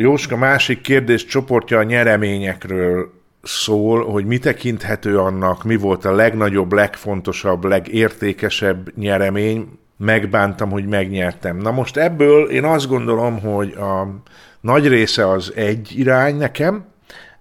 Jóska 0.00 0.36
másik 0.36 0.80
kérdés 0.80 1.24
csoportja 1.24 1.78
a 1.78 1.82
nyereményekről 1.82 3.12
szól, 3.42 4.04
hogy 4.04 4.24
mi 4.24 4.38
tekinthető 4.38 5.18
annak, 5.18 5.64
mi 5.64 5.76
volt 5.76 6.04
a 6.04 6.12
legnagyobb, 6.12 6.72
legfontosabb, 6.72 7.64
legértékesebb 7.64 8.96
nyeremény, 8.96 9.78
megbántam, 9.96 10.70
hogy 10.70 10.86
megnyertem. 10.86 11.56
Na 11.56 11.70
most 11.70 11.96
ebből 11.96 12.50
én 12.50 12.64
azt 12.64 12.88
gondolom, 12.88 13.40
hogy 13.40 13.72
a 13.72 14.22
nagy 14.60 14.88
része 14.88 15.28
az 15.28 15.52
egy 15.54 15.92
irány 15.98 16.36
nekem, 16.36 16.84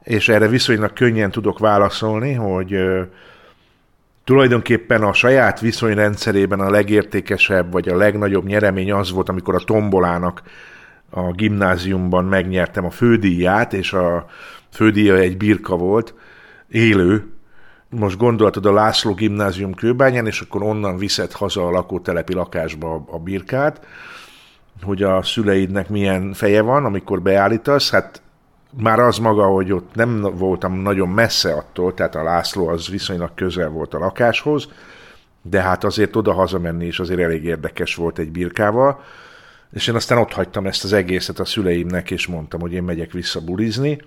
és 0.04 0.30
erre 0.30 0.48
viszonylag 0.48 0.94
könnyen 0.94 1.32
tudok 1.32 1.60
válaszolni, 1.60 2.34
hogy 2.34 2.78
tulajdonképpen 4.24 5.04
a 5.04 5.14
saját 5.14 5.60
viszonyrendszerében 5.60 6.60
a 6.60 6.70
legértékesebb, 6.70 7.72
vagy 7.72 7.90
a 7.90 7.98
legnagyobb 7.98 8.46
nyeremény 8.46 8.92
az 8.92 9.12
volt, 9.12 9.30
amikor 9.30 9.56
a 9.56 9.64
tombolának 9.66 10.42
a 11.10 11.32
gimnáziumban 11.32 12.26
megnyertem 12.26 12.86
a 12.86 12.90
fődíját, 12.90 13.74
és 13.74 13.94
a 13.94 14.26
fődíja 14.70 15.16
egy 15.16 15.38
birka 15.38 15.76
volt, 15.76 16.14
élő, 16.70 17.32
most 17.90 18.18
gondoltad 18.18 18.66
a 18.66 18.74
László 18.74 19.14
gimnázium 19.14 19.74
kőbányán, 19.74 20.26
és 20.26 20.42
akkor 20.42 20.64
onnan 20.64 20.98
viszed 20.98 21.32
haza 21.32 21.68
a 21.68 21.72
lakótelepi 21.72 22.34
lakásba 22.34 23.06
a 23.12 23.20
birkát, 23.20 23.86
hogy 24.84 25.04
a 25.04 25.24
szüleidnek 25.24 25.90
milyen 25.90 26.34
feje 26.34 26.62
van, 26.62 26.86
amikor 26.86 27.22
beállítasz, 27.22 27.92
hát 27.92 28.22
már 28.82 29.00
az 29.00 29.18
maga, 29.18 29.46
hogy 29.46 29.72
ott 29.72 29.96
nem 29.96 30.22
voltam 30.22 30.74
nagyon 30.74 31.10
messze 31.10 31.54
attól, 31.54 31.94
tehát 31.94 32.16
a 32.16 32.24
László 32.24 32.68
az 32.68 32.88
viszonylag 32.88 33.32
közel 33.36 33.70
volt 33.70 33.94
a 33.94 34.00
lakáshoz, 34.00 34.68
de 35.42 35.62
hát 35.62 35.84
azért 35.84 36.16
oda 36.16 36.34
hazamenni 36.34 36.86
is 36.86 37.00
azért 37.00 37.20
elég 37.20 37.44
érdekes 37.44 37.96
volt 37.96 38.20
egy 38.20 38.32
birkával, 38.32 39.00
és 39.74 39.88
én 39.88 39.96
aztán 39.96 40.18
ott 40.18 40.34
hagytam 40.34 40.66
ezt 40.66 40.84
az 40.84 40.94
egészet 40.94 41.40
a 41.40 41.46
szüleimnek, 41.46 42.12
és 42.12 42.28
mondtam, 42.28 42.60
hogy 42.60 42.74
én 42.74 42.84
megyek 42.84 43.12
vissza 43.12 43.42
bulizni. 43.42 44.02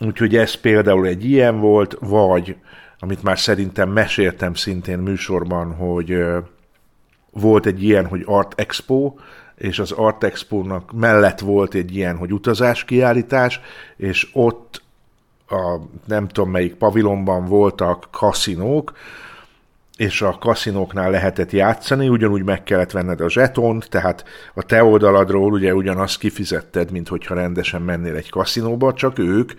Úgyhogy 0.00 0.36
ez 0.36 0.54
például 0.54 1.06
egy 1.06 1.24
ilyen 1.24 1.60
volt, 1.60 1.96
vagy 2.00 2.56
amit 2.98 3.22
már 3.22 3.38
szerintem 3.38 3.90
meséltem 3.90 4.54
szintén 4.54 4.98
műsorban, 4.98 5.74
hogy 5.74 6.24
volt 7.30 7.66
egy 7.66 7.82
ilyen, 7.82 8.06
hogy 8.06 8.22
Art 8.26 8.60
Expo, 8.60 9.14
és 9.54 9.78
az 9.78 9.92
Art 9.92 10.24
Expo-nak 10.24 10.92
mellett 10.92 11.38
volt 11.38 11.74
egy 11.74 11.96
ilyen, 11.96 12.16
hogy 12.16 12.32
utazás 12.32 12.84
kiállítás, 12.84 13.60
és 13.96 14.28
ott 14.32 14.82
a 15.48 15.80
nem 16.04 16.28
tudom 16.28 16.50
melyik 16.50 16.74
pavilonban 16.74 17.44
voltak 17.44 18.08
kaszinók, 18.10 18.92
és 19.98 20.22
a 20.22 20.36
kaszinóknál 20.40 21.10
lehetett 21.10 21.50
játszani, 21.50 22.08
ugyanúgy 22.08 22.44
meg 22.44 22.62
kellett 22.62 22.90
venned 22.90 23.20
a 23.20 23.30
zsetont, 23.30 23.88
tehát 23.88 24.24
a 24.54 24.62
te 24.62 24.84
oldaladról 24.84 25.52
ugye 25.52 25.74
ugyanazt 25.74 26.18
kifizetted, 26.18 26.90
mint 26.90 27.08
hogyha 27.08 27.34
rendesen 27.34 27.82
mennél 27.82 28.14
egy 28.14 28.30
kaszinóba, 28.30 28.92
csak 28.92 29.18
ők, 29.18 29.52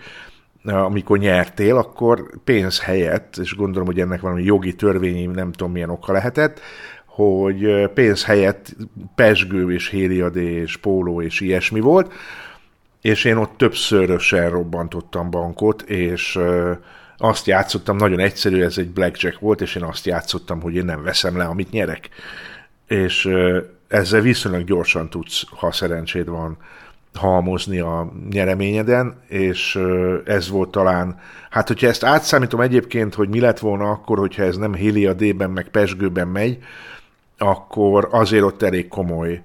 amikor 0.64 1.18
nyertél, 1.18 1.76
akkor 1.76 2.30
pénz 2.44 2.80
helyett, 2.80 3.36
és 3.36 3.54
gondolom, 3.54 3.86
hogy 3.86 4.00
ennek 4.00 4.20
valami 4.20 4.42
jogi 4.42 4.74
törvényi, 4.74 5.26
nem 5.26 5.52
tudom 5.52 5.72
milyen 5.72 5.90
oka 5.90 6.12
lehetett, 6.12 6.60
hogy 7.06 7.90
pénz 7.94 8.24
helyett 8.24 8.76
pesgő 9.14 9.72
és 9.72 9.88
héliadé 9.88 10.52
és 10.52 10.76
póló 10.76 11.22
és 11.22 11.40
ilyesmi 11.40 11.80
volt, 11.80 12.12
és 13.00 13.24
én 13.24 13.36
ott 13.36 13.56
többszörösen 13.56 14.50
robbantottam 14.50 15.30
bankot, 15.30 15.82
és 15.82 16.38
azt 17.20 17.46
játszottam, 17.46 17.96
nagyon 17.96 18.18
egyszerű, 18.18 18.62
ez 18.62 18.78
egy 18.78 18.90
blackjack 18.90 19.38
volt, 19.38 19.60
és 19.60 19.74
én 19.74 19.82
azt 19.82 20.06
játszottam, 20.06 20.60
hogy 20.60 20.74
én 20.74 20.84
nem 20.84 21.02
veszem 21.02 21.36
le, 21.36 21.44
amit 21.44 21.70
nyerek. 21.70 22.08
És 22.86 23.28
ezzel 23.88 24.20
viszonylag 24.20 24.64
gyorsan 24.64 25.10
tudsz, 25.10 25.44
ha 25.50 25.72
szerencséd 25.72 26.28
van, 26.28 26.56
halmozni 27.14 27.78
a 27.78 28.12
nyereményeden, 28.30 29.20
és 29.28 29.78
ez 30.24 30.48
volt 30.48 30.70
talán, 30.70 31.20
hát 31.50 31.68
hogyha 31.68 31.86
ezt 31.86 32.04
átszámítom 32.04 32.60
egyébként, 32.60 33.14
hogy 33.14 33.28
mi 33.28 33.40
lett 33.40 33.58
volna 33.58 33.90
akkor, 33.90 34.18
hogyha 34.18 34.42
ez 34.42 34.56
nem 34.56 34.74
Hélia 34.74 35.12
D-ben, 35.12 35.50
meg 35.50 35.68
Pesgőben 35.68 36.28
megy, 36.28 36.58
akkor 37.38 38.08
azért 38.10 38.42
ott 38.44 38.62
elég 38.62 38.88
komoly 38.88 39.42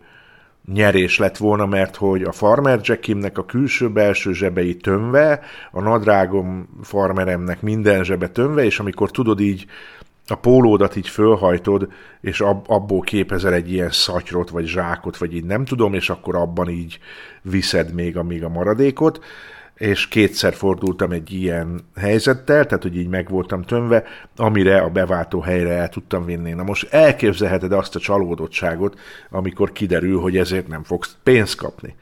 nyerés 0.74 1.18
lett 1.18 1.38
volna, 1.38 1.66
mert 1.66 1.96
hogy 1.96 2.24
a 2.24 2.32
Farmer 2.32 2.80
Jackimnek 2.84 3.38
a 3.38 3.46
külső-belső 3.46 4.34
zsebei 4.34 4.76
tömve, 4.76 5.40
a 5.72 5.82
nadrágom 5.82 6.70
farmeremnek 6.82 7.62
minden 7.62 8.04
zsebe 8.04 8.28
tömve, 8.28 8.64
és 8.64 8.80
amikor 8.80 9.12
tudod 9.12 9.40
így 9.40 9.66
a 10.28 10.36
pólódat 10.36 10.96
így 10.96 11.10
fölhajtod, 11.10 11.88
és 12.22 12.42
ab, 12.42 12.66
abból 12.68 13.02
képezel 13.02 13.54
egy 13.54 13.72
ilyen 13.72 13.92
szatyrot, 13.92 14.50
vagy 14.50 14.66
zsákot, 14.66 15.18
vagy 15.18 15.36
így 15.36 15.46
nem 15.46 15.66
tudom, 15.66 15.94
és 15.94 16.10
akkor 16.10 16.36
abban 16.36 16.70
így 16.70 17.00
viszed 17.42 17.94
még, 17.94 18.18
amíg 18.18 18.44
a 18.44 18.50
maradékot, 18.50 19.24
és 19.76 20.08
kétszer 20.08 20.54
fordultam 20.54 21.12
egy 21.12 21.34
ilyen 21.34 21.80
helyzettel, 21.96 22.66
tehát 22.66 22.84
hogy 22.84 22.98
így 22.98 23.08
meg 23.08 23.30
voltam 23.30 23.62
tömve, 23.62 24.04
amire 24.36 24.78
a 24.78 24.90
beváltó 24.90 25.40
helyre 25.40 25.70
el 25.70 25.90
tudtam 25.90 26.26
vinni. 26.26 26.52
Na 26.52 26.64
most 26.64 26.94
elképzelheted 26.94 27.72
azt 27.72 27.96
a 27.96 28.00
csalódottságot, 28.00 29.00
amikor 29.30 29.72
kiderül, 29.72 30.20
hogy 30.20 30.38
ezért 30.38 30.68
nem 30.68 30.84
fogsz 30.84 31.18
pénzt 31.24 31.56
kapni. 31.56 31.96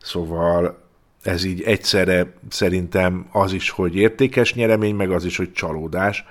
Szóval 0.00 0.78
ez 1.22 1.44
így 1.44 1.62
egyszerre 1.62 2.32
szerintem 2.48 3.26
az 3.32 3.52
is, 3.52 3.70
hogy 3.70 3.96
értékes 3.96 4.54
nyeremény, 4.54 4.94
meg 4.94 5.10
az 5.10 5.24
is, 5.24 5.36
hogy 5.36 5.52
csalódás 5.52 6.24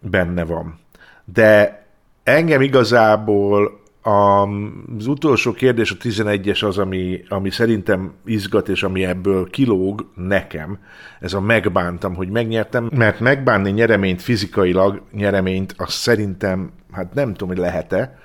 benne 0.00 0.44
van. 0.44 0.78
De 1.24 1.82
engem 2.22 2.60
igazából 2.60 3.80
az 4.02 5.06
utolsó 5.06 5.52
kérdés, 5.52 5.90
a 5.90 5.96
11-es 5.96 6.64
az, 6.64 6.78
ami, 6.78 7.24
ami 7.28 7.50
szerintem 7.50 8.12
izgat, 8.24 8.68
és 8.68 8.82
ami 8.82 9.04
ebből 9.04 9.50
kilóg 9.50 10.10
nekem. 10.14 10.78
Ez 11.20 11.32
a 11.32 11.40
megbántam, 11.40 12.14
hogy 12.14 12.28
megnyertem, 12.28 12.90
mert 12.94 13.20
megbánni 13.20 13.70
nyereményt 13.70 14.22
fizikailag, 14.22 15.02
nyereményt, 15.12 15.74
azt 15.76 15.92
szerintem, 15.92 16.70
hát 16.92 17.14
nem 17.14 17.32
tudom, 17.32 17.48
hogy 17.48 17.58
lehet-e. 17.58 18.18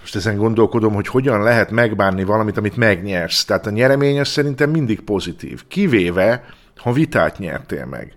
Most 0.00 0.16
ezen 0.16 0.36
gondolkodom, 0.36 0.94
hogy 0.94 1.06
hogyan 1.06 1.42
lehet 1.42 1.70
megbánni 1.70 2.24
valamit, 2.24 2.56
amit 2.56 2.76
megnyersz. 2.76 3.44
Tehát 3.44 3.66
a 3.66 3.70
nyeremény 3.70 4.20
az 4.20 4.28
szerintem 4.28 4.70
mindig 4.70 5.00
pozitív. 5.00 5.62
Kivéve, 5.68 6.44
ha 6.76 6.92
vitát 6.92 7.38
nyertél 7.38 7.86
meg. 7.86 8.16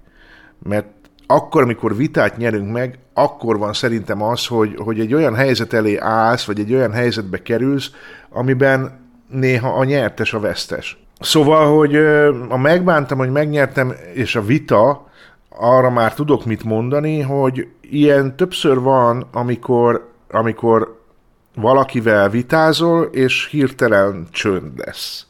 Mert 0.63 0.87
akkor, 1.27 1.61
amikor 1.61 1.95
vitát 1.95 2.37
nyerünk 2.37 2.71
meg, 2.71 2.99
akkor 3.13 3.57
van 3.57 3.73
szerintem 3.73 4.21
az, 4.21 4.45
hogy, 4.45 4.75
hogy 4.77 4.99
egy 4.99 5.13
olyan 5.13 5.35
helyzet 5.35 5.73
elé 5.73 5.97
állsz, 5.97 6.45
vagy 6.45 6.59
egy 6.59 6.73
olyan 6.73 6.91
helyzetbe 6.91 7.41
kerülsz, 7.41 7.91
amiben 8.29 8.99
néha 9.29 9.69
a 9.69 9.83
nyertes 9.83 10.33
a 10.33 10.39
vesztes. 10.39 10.97
Szóval, 11.19 11.77
hogy 11.77 11.95
a 12.49 12.57
megbántam, 12.57 13.17
hogy 13.17 13.31
megnyertem, 13.31 13.93
és 14.13 14.35
a 14.35 14.41
vita, 14.41 15.07
arra 15.49 15.89
már 15.89 16.13
tudok 16.13 16.45
mit 16.45 16.63
mondani, 16.63 17.21
hogy 17.21 17.67
ilyen 17.81 18.35
többször 18.35 18.79
van, 18.79 19.27
amikor, 19.31 20.11
amikor 20.31 21.01
valakivel 21.55 22.29
vitázol, 22.29 23.03
és 23.03 23.47
hirtelen 23.51 24.27
csönd 24.31 24.77
lesz 24.77 25.27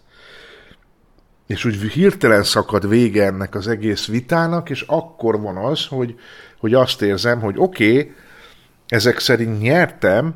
és 1.48 1.66
úgy 1.66 1.76
hirtelen 1.76 2.44
szakad 2.44 2.90
vége 2.90 3.26
ennek 3.26 3.56
az 3.56 3.68
egész 3.68 4.08
vitának, 4.08 4.70
és 4.70 4.82
akkor 4.88 5.42
van 5.42 5.58
az, 5.58 5.86
hogy, 5.86 6.16
hogy 6.58 6.74
azt 6.74 7.02
érzem, 7.02 7.40
hogy 7.40 7.56
oké, 7.58 8.00
okay, 8.00 8.14
ezek 8.88 9.20
szerint 9.20 9.62
nyertem, 9.62 10.36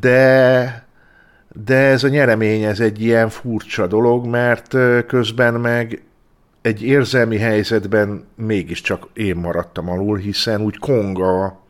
de, 0.00 0.86
de 1.64 1.76
ez 1.76 2.04
a 2.04 2.08
nyeremény, 2.08 2.62
ez 2.62 2.80
egy 2.80 3.02
ilyen 3.02 3.28
furcsa 3.28 3.86
dolog, 3.86 4.26
mert 4.26 4.76
közben 5.06 5.54
meg 5.54 6.02
egy 6.62 6.82
érzelmi 6.82 7.38
helyzetben 7.38 8.24
mégiscsak 8.34 9.08
én 9.12 9.36
maradtam 9.36 9.90
alul, 9.90 10.16
hiszen 10.16 10.60
úgy 10.60 10.78
konga 10.78 11.60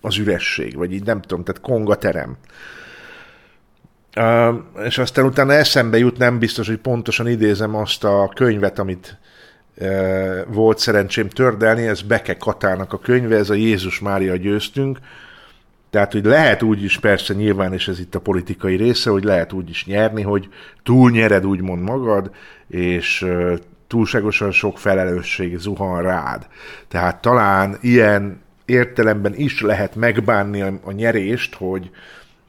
az 0.00 0.18
üresség, 0.18 0.76
vagy 0.76 0.92
így 0.92 1.04
nem 1.04 1.20
tudom, 1.20 1.44
tehát 1.44 1.60
konga 1.60 1.94
terem. 1.94 2.36
Uh, 4.16 4.54
és 4.84 4.98
aztán 4.98 5.24
utána 5.24 5.52
eszembe 5.52 5.98
jut, 5.98 6.18
nem 6.18 6.38
biztos, 6.38 6.66
hogy 6.66 6.78
pontosan 6.78 7.28
idézem 7.28 7.74
azt 7.74 8.04
a 8.04 8.30
könyvet, 8.34 8.78
amit 8.78 9.18
volt 10.46 10.78
szerencsém 10.78 11.28
tördelni, 11.28 11.86
ez 11.86 12.02
Beke 12.02 12.36
Katának 12.36 12.92
a 12.92 12.98
könyve, 12.98 13.36
ez 13.36 13.50
a 13.50 13.54
Jézus 13.54 14.00
Mária 14.00 14.36
győztünk, 14.36 14.98
tehát, 15.90 16.12
hogy 16.12 16.24
lehet 16.24 16.62
úgy 16.62 16.84
is, 16.84 16.98
persze 16.98 17.34
nyilván, 17.34 17.72
és 17.72 17.88
ez 17.88 18.00
itt 18.00 18.14
a 18.14 18.20
politikai 18.20 18.76
része, 18.76 19.10
hogy 19.10 19.24
lehet 19.24 19.52
úgy 19.52 19.70
is 19.70 19.86
nyerni, 19.86 20.22
hogy 20.22 20.48
túlnyered 20.82 21.46
úgymond 21.46 21.82
magad, 21.82 22.30
és 22.68 23.26
túlságosan 23.86 24.50
sok 24.50 24.78
felelősség 24.78 25.58
zuhan 25.58 26.02
rád. 26.02 26.46
Tehát 26.88 27.20
talán 27.20 27.78
ilyen 27.80 28.40
értelemben 28.64 29.34
is 29.34 29.60
lehet 29.60 29.94
megbánni 29.94 30.62
a, 30.62 30.72
a 30.82 30.92
nyerést, 30.92 31.54
hogy, 31.54 31.90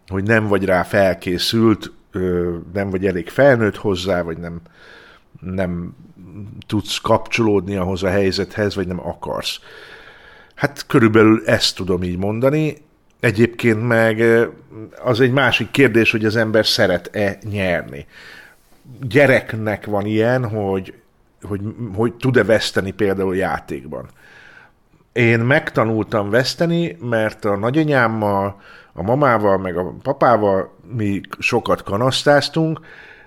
hogy 0.10 0.24
nem 0.24 0.48
vagy 0.48 0.66
rá 0.66 0.84
felkészült, 0.84 1.92
nem 2.74 2.90
vagy 2.90 3.06
elég 3.06 3.30
felnőtt 3.30 3.76
hozzá, 3.76 4.22
vagy 4.22 4.38
nem, 4.38 4.62
nem 5.40 5.96
tudsz 6.68 6.98
kapcsolódni 6.98 7.76
ahhoz 7.76 8.04
a 8.04 8.10
helyzethez, 8.10 8.76
vagy 8.76 8.88
nem 8.88 9.08
akarsz. 9.08 9.60
Hát 10.56 10.86
körülbelül 10.88 11.42
ezt 11.46 11.76
tudom 11.76 12.04
így 12.04 12.18
mondani. 12.18 12.78
Egyébként 13.20 13.88
meg 13.88 14.24
az 15.04 15.20
egy 15.20 15.32
másik 15.32 15.72
kérdés, 15.72 16.12
hogy 16.12 16.26
az 16.26 16.36
ember 16.36 16.66
szeret-e 16.66 17.38
nyerni. 17.50 18.06
gyereknek 19.02 19.86
van 19.86 20.06
ilyen, 20.06 20.50
hogy, 20.50 20.94
hogy, 21.42 21.62
hogy 21.96 22.14
tud-e 22.14 22.44
veszteni 22.44 22.92
például 22.92 23.36
játékban. 23.36 24.10
Én 25.12 25.40
megtanultam 25.40 26.30
veszteni, 26.30 26.98
mert 27.02 27.46
a 27.46 27.58
nagyanyámmal, 27.58 28.62
a 29.00 29.04
mamával, 29.04 29.58
meg 29.58 29.78
a 29.78 29.94
papával 30.02 30.76
mi 30.96 31.22
sokat 31.40 31.84
kanasztáztunk, 31.84 32.80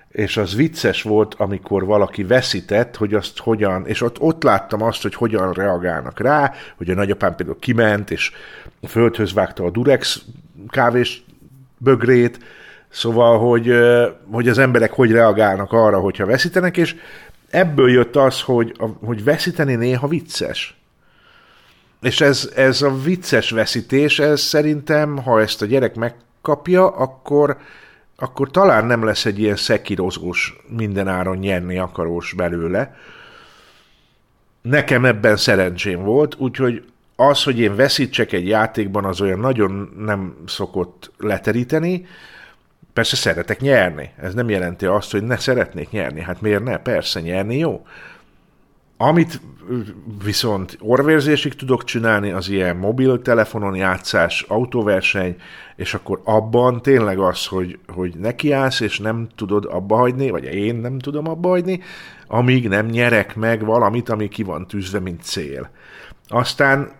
és 0.09 0.37
az 0.37 0.55
vicces 0.55 1.01
volt, 1.01 1.33
amikor 1.33 1.85
valaki 1.85 2.23
veszített, 2.23 2.95
hogy 2.95 3.13
azt 3.13 3.39
hogyan, 3.39 3.87
és 3.87 4.01
ott, 4.01 4.19
ott 4.19 4.43
láttam 4.43 4.81
azt, 4.81 5.01
hogy 5.01 5.15
hogyan 5.15 5.51
reagálnak 5.51 6.19
rá, 6.19 6.51
hogy 6.77 6.89
a 6.89 6.93
nagyapám 6.93 7.35
például 7.35 7.59
kiment, 7.59 8.11
és 8.11 8.31
a 8.81 8.87
földhöz 8.87 9.33
vágta 9.33 9.63
a 9.63 9.69
Durex 9.69 10.21
kávés 10.67 11.23
bögrét, 11.77 12.39
szóval, 12.89 13.39
hogy, 13.39 13.71
hogy 14.31 14.47
az 14.47 14.57
emberek 14.57 14.91
hogy 14.91 15.11
reagálnak 15.11 15.71
arra, 15.71 15.99
hogyha 15.99 16.25
veszítenek, 16.25 16.77
és 16.77 16.95
ebből 17.49 17.89
jött 17.89 18.15
az, 18.15 18.41
hogy, 18.41 18.75
hogy 19.05 19.23
veszíteni 19.23 19.75
néha 19.75 20.07
vicces. 20.07 20.82
És 22.03 22.21
ez, 22.21 22.51
ez 22.55 22.81
a 22.81 23.01
vicces 23.01 23.49
veszítés, 23.49 24.19
ez 24.19 24.41
szerintem, 24.41 25.17
ha 25.17 25.41
ezt 25.41 25.61
a 25.61 25.65
gyerek 25.65 25.95
megkapja, 25.95 26.87
akkor, 26.87 27.57
akkor 28.15 28.51
talán 28.51 28.85
nem 28.85 29.03
lesz 29.03 29.25
egy 29.25 29.39
ilyen 29.39 29.55
szekirozós, 29.55 30.55
mindenáron 30.67 31.37
nyerni 31.37 31.77
akarós 31.77 32.33
belőle. 32.33 32.95
Nekem 34.61 35.05
ebben 35.05 35.37
szerencsém 35.37 36.03
volt, 36.03 36.35
úgyhogy 36.37 36.83
az, 37.15 37.43
hogy 37.43 37.59
én 37.59 37.75
veszítsek 37.75 38.31
egy 38.31 38.47
játékban, 38.47 39.05
az 39.05 39.21
olyan 39.21 39.39
nagyon 39.39 39.93
nem 39.97 40.35
szokott 40.45 41.11
leteríteni. 41.17 42.05
Persze 42.93 43.15
szeretek 43.15 43.59
nyerni. 43.59 44.09
Ez 44.21 44.33
nem 44.33 44.49
jelenti 44.49 44.85
azt, 44.85 45.11
hogy 45.11 45.23
ne 45.23 45.37
szeretnék 45.37 45.89
nyerni. 45.89 46.21
Hát 46.21 46.41
miért 46.41 46.63
ne? 46.63 46.77
Persze, 46.77 47.19
nyerni 47.19 47.57
jó. 47.57 47.85
Amit 48.97 49.41
viszont 50.23 50.77
orvérzésig 50.79 51.53
tudok 51.53 51.83
csinálni, 51.83 52.31
az 52.31 52.49
ilyen 52.49 52.77
mobiltelefonon 52.77 53.75
játszás, 53.75 54.41
autóverseny, 54.41 55.35
és 55.75 55.93
akkor 55.93 56.21
abban 56.23 56.81
tényleg 56.81 57.19
az, 57.19 57.45
hogy, 57.45 57.79
hogy 57.87 58.15
nekiállsz, 58.17 58.79
és 58.79 58.99
nem 58.99 59.27
tudod 59.35 59.65
abba 59.65 59.95
hagyni, 59.95 60.29
vagy 60.29 60.43
én 60.43 60.75
nem 60.75 60.99
tudom 60.99 61.27
abba 61.27 61.49
hagyni, 61.49 61.79
amíg 62.27 62.67
nem 62.67 62.85
nyerek 62.85 63.35
meg 63.35 63.65
valamit, 63.65 64.09
ami 64.09 64.27
ki 64.27 64.43
van 64.43 64.67
tűzve, 64.67 64.99
mint 64.99 65.21
cél. 65.21 65.69
Aztán 66.27 66.91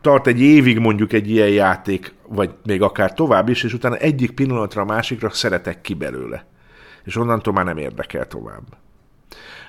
tart 0.00 0.26
egy 0.26 0.40
évig 0.40 0.78
mondjuk 0.78 1.12
egy 1.12 1.30
ilyen 1.30 1.48
játék, 1.48 2.14
vagy 2.28 2.50
még 2.64 2.82
akár 2.82 3.14
tovább 3.14 3.48
is, 3.48 3.62
és 3.62 3.72
utána 3.72 3.96
egyik 3.96 4.30
pillanatra 4.30 4.82
a 4.82 4.84
másikra 4.84 5.30
szeretek 5.30 5.80
ki 5.80 5.94
belőle. 5.94 6.46
És 7.04 7.16
onnantól 7.16 7.52
már 7.52 7.64
nem 7.64 7.78
érdekel 7.78 8.26
tovább. 8.26 8.62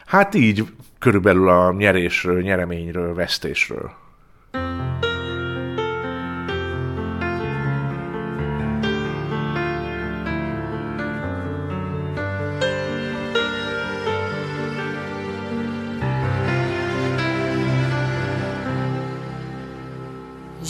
Hát 0.05 0.35
így 0.35 0.65
körülbelül 1.01 1.49
a 1.49 1.71
nyerésről, 1.71 2.41
nyereményről, 2.41 3.13
vesztésről. 3.13 3.91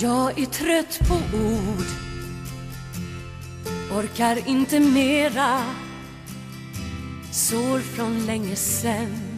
Jag 0.01 0.39
är 0.39 0.45
trött 0.45 1.00
på 1.07 1.13
ord 1.38 1.92
Orkar 3.98 4.48
inte 4.48 4.80
mera. 4.80 5.60
Sår 7.31 7.80
från 7.80 8.25
länge 8.25 8.56
sen 8.56 9.31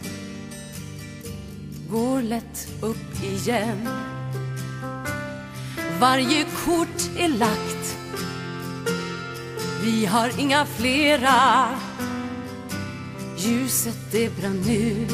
går 1.90 2.22
lätt 2.22 2.68
upp 2.80 3.22
igen. 3.22 3.88
Varje 6.00 6.44
kort 6.44 7.18
är 7.18 7.28
lagt. 7.28 7.96
Vi 9.82 10.06
har 10.06 10.40
inga 10.40 10.66
flera. 10.66 11.68
Ljuset 13.36 13.98
det 14.12 14.36
brann 14.36 14.70
ut. 14.70 15.10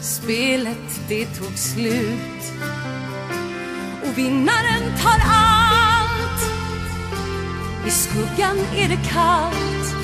Spelet 0.00 1.00
det 1.08 1.26
tog 1.26 1.58
slut. 1.58 2.52
Och 4.02 4.18
vinnaren 4.18 4.98
tar 5.02 5.22
allt. 5.26 6.42
I 7.86 7.90
skuggan 7.90 8.58
är 8.76 8.88
det 8.88 9.08
kallt. 9.12 9.94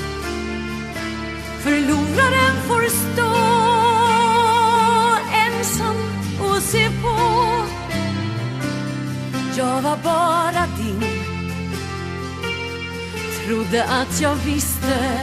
Förloraren 1.63 2.55
får 2.67 2.89
stå 2.89 3.48
se 6.71 6.89
på. 7.01 7.15
Jag 9.57 9.81
var 9.81 9.97
bara 10.03 10.67
din. 10.77 11.03
Trodde 13.45 13.83
att 13.83 14.21
jag 14.21 14.35
visste 14.35 15.19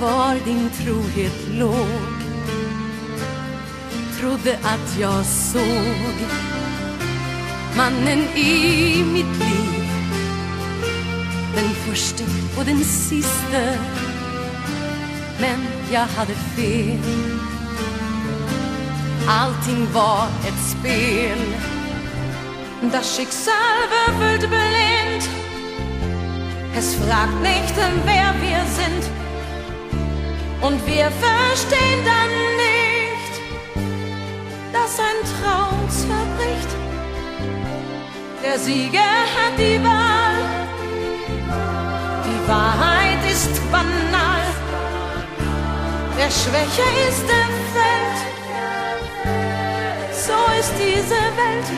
var 0.00 0.36
din 0.44 0.70
trohet 0.70 1.48
låg. 1.58 2.18
Trodde 4.20 4.58
att 4.62 4.98
jag 5.00 5.26
såg 5.26 6.14
mannen 7.76 8.18
i 8.36 9.04
mitt 9.04 9.38
liv. 9.38 9.88
Den 11.54 11.70
första 11.70 12.24
och 12.58 12.64
den 12.64 12.84
siste. 12.84 13.78
Men 15.40 15.60
jag 15.92 16.06
hade 16.06 16.34
fel. 16.34 17.47
Allting 19.28 19.92
var 19.92 20.28
ett 20.46 20.60
spel. 20.70 21.38
Das 22.92 23.16
Schicksal 23.16 23.78
würfelt 23.90 24.48
blind. 24.50 25.28
Es 26.76 26.94
fragt 26.94 27.40
nicht, 27.42 27.74
wer 28.04 28.34
wir 28.40 28.62
sind. 28.80 29.04
Und 30.60 30.86
wir 30.86 31.10
verstehen 31.26 32.00
dann 32.04 32.32
nicht, 32.66 33.34
dass 34.72 34.98
ein 34.98 35.20
Traum 35.34 35.78
zerbricht. 35.90 36.70
Der 38.42 38.58
Sieger 38.58 39.16
hat 39.34 39.58
die 39.58 39.82
Wahl. 39.84 40.38
Die 42.24 42.48
Wahrheit 42.48 43.30
ist 43.30 43.60
banal. 43.70 44.44
Wer 46.16 46.30
schwächer 46.30 47.08
ist, 47.08 47.22
der 47.28 47.48
fällt 47.72 48.37
so 50.28 50.40
ist 50.60 50.74
diese 50.86 51.20
Welt. 51.40 51.68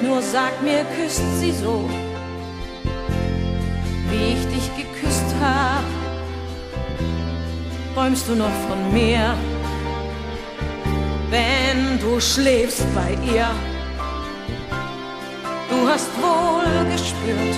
Nur 0.00 0.22
sag 0.22 0.52
mir, 0.62 0.84
küsst 0.96 1.28
sie 1.40 1.52
so, 1.52 1.74
wie 4.10 4.26
ich 4.34 4.44
dich 4.54 4.68
geküsst 4.80 5.30
hab? 5.42 5.86
Träumst 7.94 8.28
du 8.28 8.34
noch 8.36 8.56
von 8.68 8.80
mir, 8.92 9.34
wenn 11.30 11.98
du 11.98 12.20
schläfst 12.20 12.86
bei 12.94 13.10
ihr? 13.34 13.48
Du 15.70 15.78
hast 15.90 16.10
wohl 16.22 16.72
gespürt, 16.92 17.56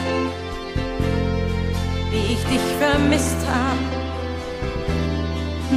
wie 2.10 2.26
ich 2.34 2.42
dich 2.52 2.66
vermisst 2.78 3.40
hab, 3.54 3.80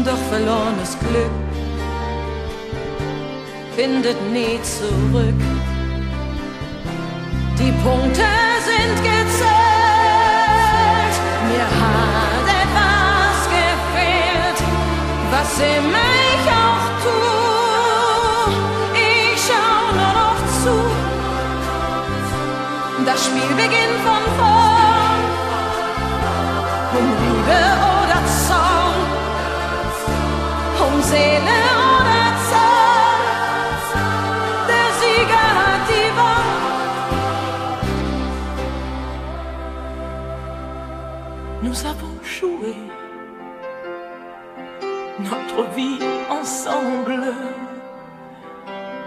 doch 0.06 0.22
verlorenes 0.32 0.98
Glück 1.00 1.43
findet 3.76 4.18
nie 4.32 4.60
zurück. 4.62 5.42
Die 7.60 7.72
Punkte 7.84 8.28
sind 8.70 8.96
gezählt, 9.04 9.54
mir 11.50 11.68
hat 11.82 12.48
etwas 12.64 13.38
gefehlt, 13.58 14.60
was 15.32 15.50
immer 15.60 16.10
ich 16.34 16.46
auch 16.64 16.88
tu, 17.04 17.20
ich 18.96 19.40
schau 19.46 19.80
nur 20.00 20.14
noch 20.22 20.42
zu. 20.62 20.76
Das 23.06 23.20
Spiel 23.26 23.54
beginnt 23.56 24.00
von 24.06 24.24
vorn, 24.38 24.53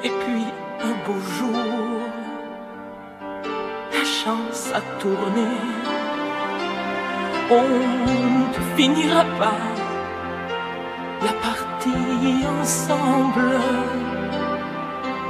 Et 0.05 0.11
puis 0.11 0.45
un 0.83 0.95
beau 1.07 1.19
jour, 1.39 2.01
la 3.93 4.05
chance 4.05 4.73
a 4.75 4.81
tourné. 5.01 5.49
on 7.51 7.63
ne 8.51 8.77
finira 8.77 9.25
pas 9.39 9.61
la 11.23 11.33
partie 11.33 12.47
ensemble. 12.61 13.59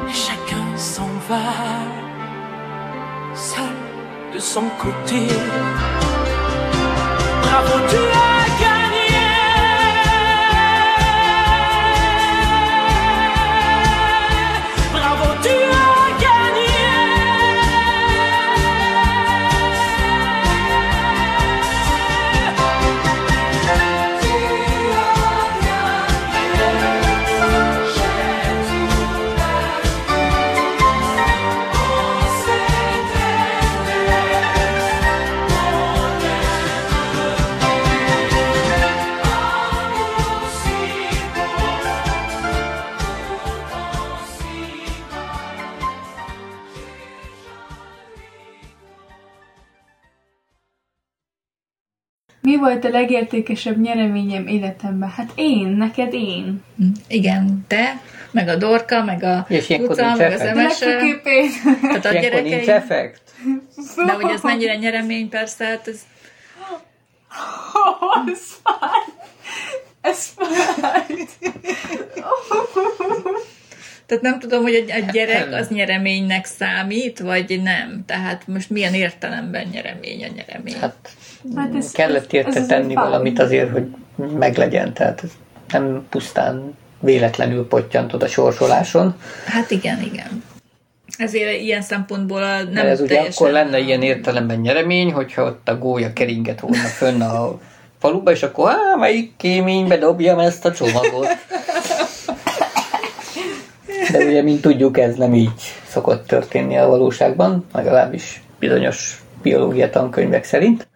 Et 0.09 0.13
chacun 0.13 0.77
s'en 0.77 1.11
va, 1.29 1.47
seul 3.35 3.77
de 4.35 4.39
son 4.41 4.65
côté. 4.83 5.29
Bravo, 7.43 7.79
tu 7.89 7.97
as 7.97 8.36
Mi 52.47 52.57
volt 52.57 52.85
a 52.85 52.89
legértékesebb 52.89 53.81
nyereményem 53.81 54.47
életemben? 54.47 55.09
Hát 55.09 55.33
én, 55.35 55.67
neked 55.67 56.13
én. 56.15 56.63
Igen, 57.09 57.65
te, 57.67 58.01
meg 58.31 58.49
a 58.49 58.57
Dorka, 58.57 59.05
meg 59.05 59.23
a 59.23 59.47
És 59.49 59.69
Luca, 59.69 60.17
meg 60.17 60.33
az 60.33 60.41
én. 60.41 60.81
tehát 61.81 62.05
a 62.05 62.11
Ilyenkor 62.13 62.43
nincs 62.43 62.51
gyerekeim. 62.51 62.69
effekt? 62.69 63.21
De 64.07 64.13
hogy 64.13 64.31
ez 64.33 64.43
mennyire 64.43 64.77
nyeremény, 64.77 65.29
persze, 65.29 65.65
hát 65.65 65.89
ez 65.89 66.01
Oh, 67.75 68.31
ez 68.33 68.41
fáj. 68.63 69.03
Ez 70.01 70.29
fáj. 70.37 71.27
Tehát 74.07 74.23
nem 74.23 74.39
tudom, 74.39 74.63
hogy 74.63 74.75
egy, 74.75 74.91
egy 74.91 75.07
gyerek 75.07 75.53
az 75.53 75.69
nyereménynek 75.69 76.45
számít, 76.45 77.19
vagy 77.19 77.61
nem. 77.63 78.05
Tehát 78.07 78.47
most 78.47 78.71
milyen 78.71 78.95
értelemben 78.95 79.67
nyeremény 79.73 80.25
a 80.25 80.29
nyeremény. 80.35 80.79
Hát, 80.81 80.95
Hát 81.57 81.75
ez- 81.75 81.91
kellett 81.91 82.25
ez- 82.27 82.33
érte 82.33 82.61
ez 82.61 82.67
tenni 82.67 82.95
fáj. 82.95 83.05
valamit 83.05 83.39
azért, 83.39 83.71
hogy 83.73 83.87
meglegyen. 84.39 84.93
Tehát 84.93 85.21
ez 85.25 85.31
nem 85.73 86.07
pusztán 86.11 86.75
véletlenül 87.01 87.69
pottyantod 87.69 88.23
a 88.23 88.27
sorsoláson. 88.29 89.15
Hát 89.47 89.71
igen, 89.71 90.03
igen. 90.03 90.43
Ezért 91.19 91.61
ilyen 91.61 91.83
szempontból 91.83 92.43
a 92.43 92.57
nem 92.57 92.73
Nem 92.73 92.87
ez 92.87 93.01
ugye 93.01 93.21
akkor 93.21 93.51
lenne 93.51 93.79
ilyen 93.79 94.03
értelemben 94.03 94.59
nyeremény, 94.59 95.13
hogyha 95.13 95.45
ott 95.45 95.69
a 95.69 95.79
gólya 95.79 96.13
keringet 96.13 96.61
volna 96.61 96.77
fönn 96.77 97.21
a 97.21 97.59
faluba, 97.99 98.31
és 98.31 98.43
akkor 98.43 98.71
á, 98.71 98.95
melyik 98.99 99.33
kéménybe 99.37 99.97
dobjam 99.97 100.39
ezt 100.39 100.65
a 100.65 100.73
csomagot. 100.73 101.27
De 104.13 104.25
ugye, 104.25 104.43
mint 104.43 104.61
tudjuk, 104.61 104.99
ez 104.99 105.15
nem 105.15 105.35
így 105.35 105.51
szokott 105.89 106.27
történni 106.27 106.77
a 106.79 106.87
valóságban, 106.87 107.65
legalábbis 107.73 108.43
bizonyos 108.59 109.23
biológia 109.43 109.91
tankönyvek 109.91 110.45
szerint. 110.45 110.89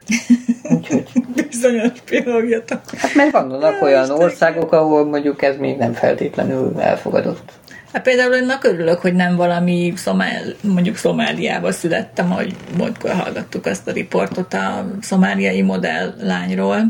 Úgyhogy, 0.62 1.08
Bizonyos 1.48 2.00
biológiatok. 2.10 2.80
hát 2.96 3.14
mert 3.14 3.30
vannak 3.30 3.82
olyan 3.82 4.10
országok, 4.10 4.72
ahol 4.72 5.04
mondjuk 5.04 5.42
ez 5.42 5.56
még 5.56 5.76
nem 5.76 5.92
feltétlenül 5.92 6.80
elfogadott. 6.80 7.52
Hát 7.92 8.02
például 8.02 8.34
én 8.34 8.50
örülök, 8.62 9.00
hogy 9.00 9.14
nem 9.14 9.36
valami 9.36 9.92
szomál, 9.96 10.42
mondjuk 10.60 10.96
Szomáliába 10.96 11.72
születtem, 11.72 12.32
ahogy 12.32 12.54
múltkor 12.76 13.10
hallgattuk 13.10 13.66
azt 13.66 13.88
a 13.88 13.92
riportot 13.92 14.54
a 14.54 14.86
szomáliai 15.00 15.62
modell 15.62 16.14
lányról. 16.20 16.80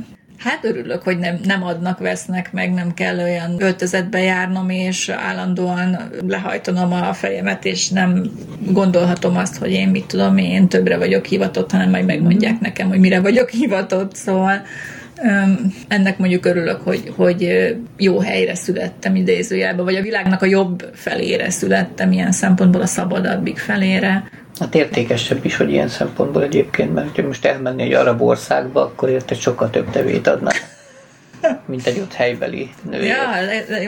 Hát 0.41 0.65
örülök, 0.65 1.03
hogy 1.03 1.19
nem, 1.19 1.39
nem 1.45 1.63
adnak, 1.65 1.99
vesznek 1.99 2.53
meg, 2.53 2.73
nem 2.73 2.95
kell 2.95 3.19
olyan 3.19 3.55
öltözetbe 3.59 4.21
járnom, 4.21 4.71
és 4.71 5.09
állandóan 5.09 6.11
lehajtanom 6.27 6.93
a 6.93 7.13
fejemet, 7.13 7.65
és 7.65 7.89
nem 7.89 8.31
gondolhatom 8.71 9.37
azt, 9.37 9.57
hogy 9.57 9.71
én 9.71 9.89
mit 9.89 10.07
tudom, 10.07 10.37
én 10.37 10.69
többre 10.69 10.97
vagyok 10.97 11.25
hivatott, 11.25 11.71
hanem 11.71 11.91
majd 11.91 12.05
megmondják 12.05 12.61
nekem, 12.61 12.89
hogy 12.89 12.99
mire 12.99 13.21
vagyok 13.21 13.49
hivatott, 13.49 14.15
szóval 14.15 14.63
ennek 15.89 16.19
mondjuk 16.19 16.47
örülök, 16.47 16.81
hogy, 16.81 17.13
hogy 17.17 17.75
jó 17.97 18.21
helyre 18.21 18.55
születtem 18.55 19.17
idézőjelben, 19.17 19.85
vagy 19.85 19.97
a 19.97 20.03
világnak 20.03 20.43
a 20.43 20.47
jobb 20.47 20.91
felére 20.95 21.51
születtem, 21.51 22.13
ilyen 22.13 22.33
szempontból 22.33 22.81
a 22.81 22.87
szabadabbik 22.87 23.59
felére. 23.59 24.31
Hát 24.61 24.75
értékesebb 24.75 25.45
is, 25.45 25.57
hogy 25.57 25.73
ilyen 25.73 25.89
szempontból 25.89 26.43
egyébként, 26.43 26.95
mert 26.95 27.17
ha 27.17 27.23
most 27.23 27.45
elmenni 27.45 27.83
egy 27.83 27.93
arab 27.93 28.23
országba, 28.23 28.83
akkor 28.83 29.09
érte 29.09 29.35
sokkal 29.35 29.71
több 29.71 29.91
tevét 29.91 30.27
adnak, 30.27 30.55
mint 31.67 31.87
egy 31.87 31.99
ott 31.99 32.13
helybeli 32.13 32.71
nő. 32.91 33.03
Ja, 33.03 33.19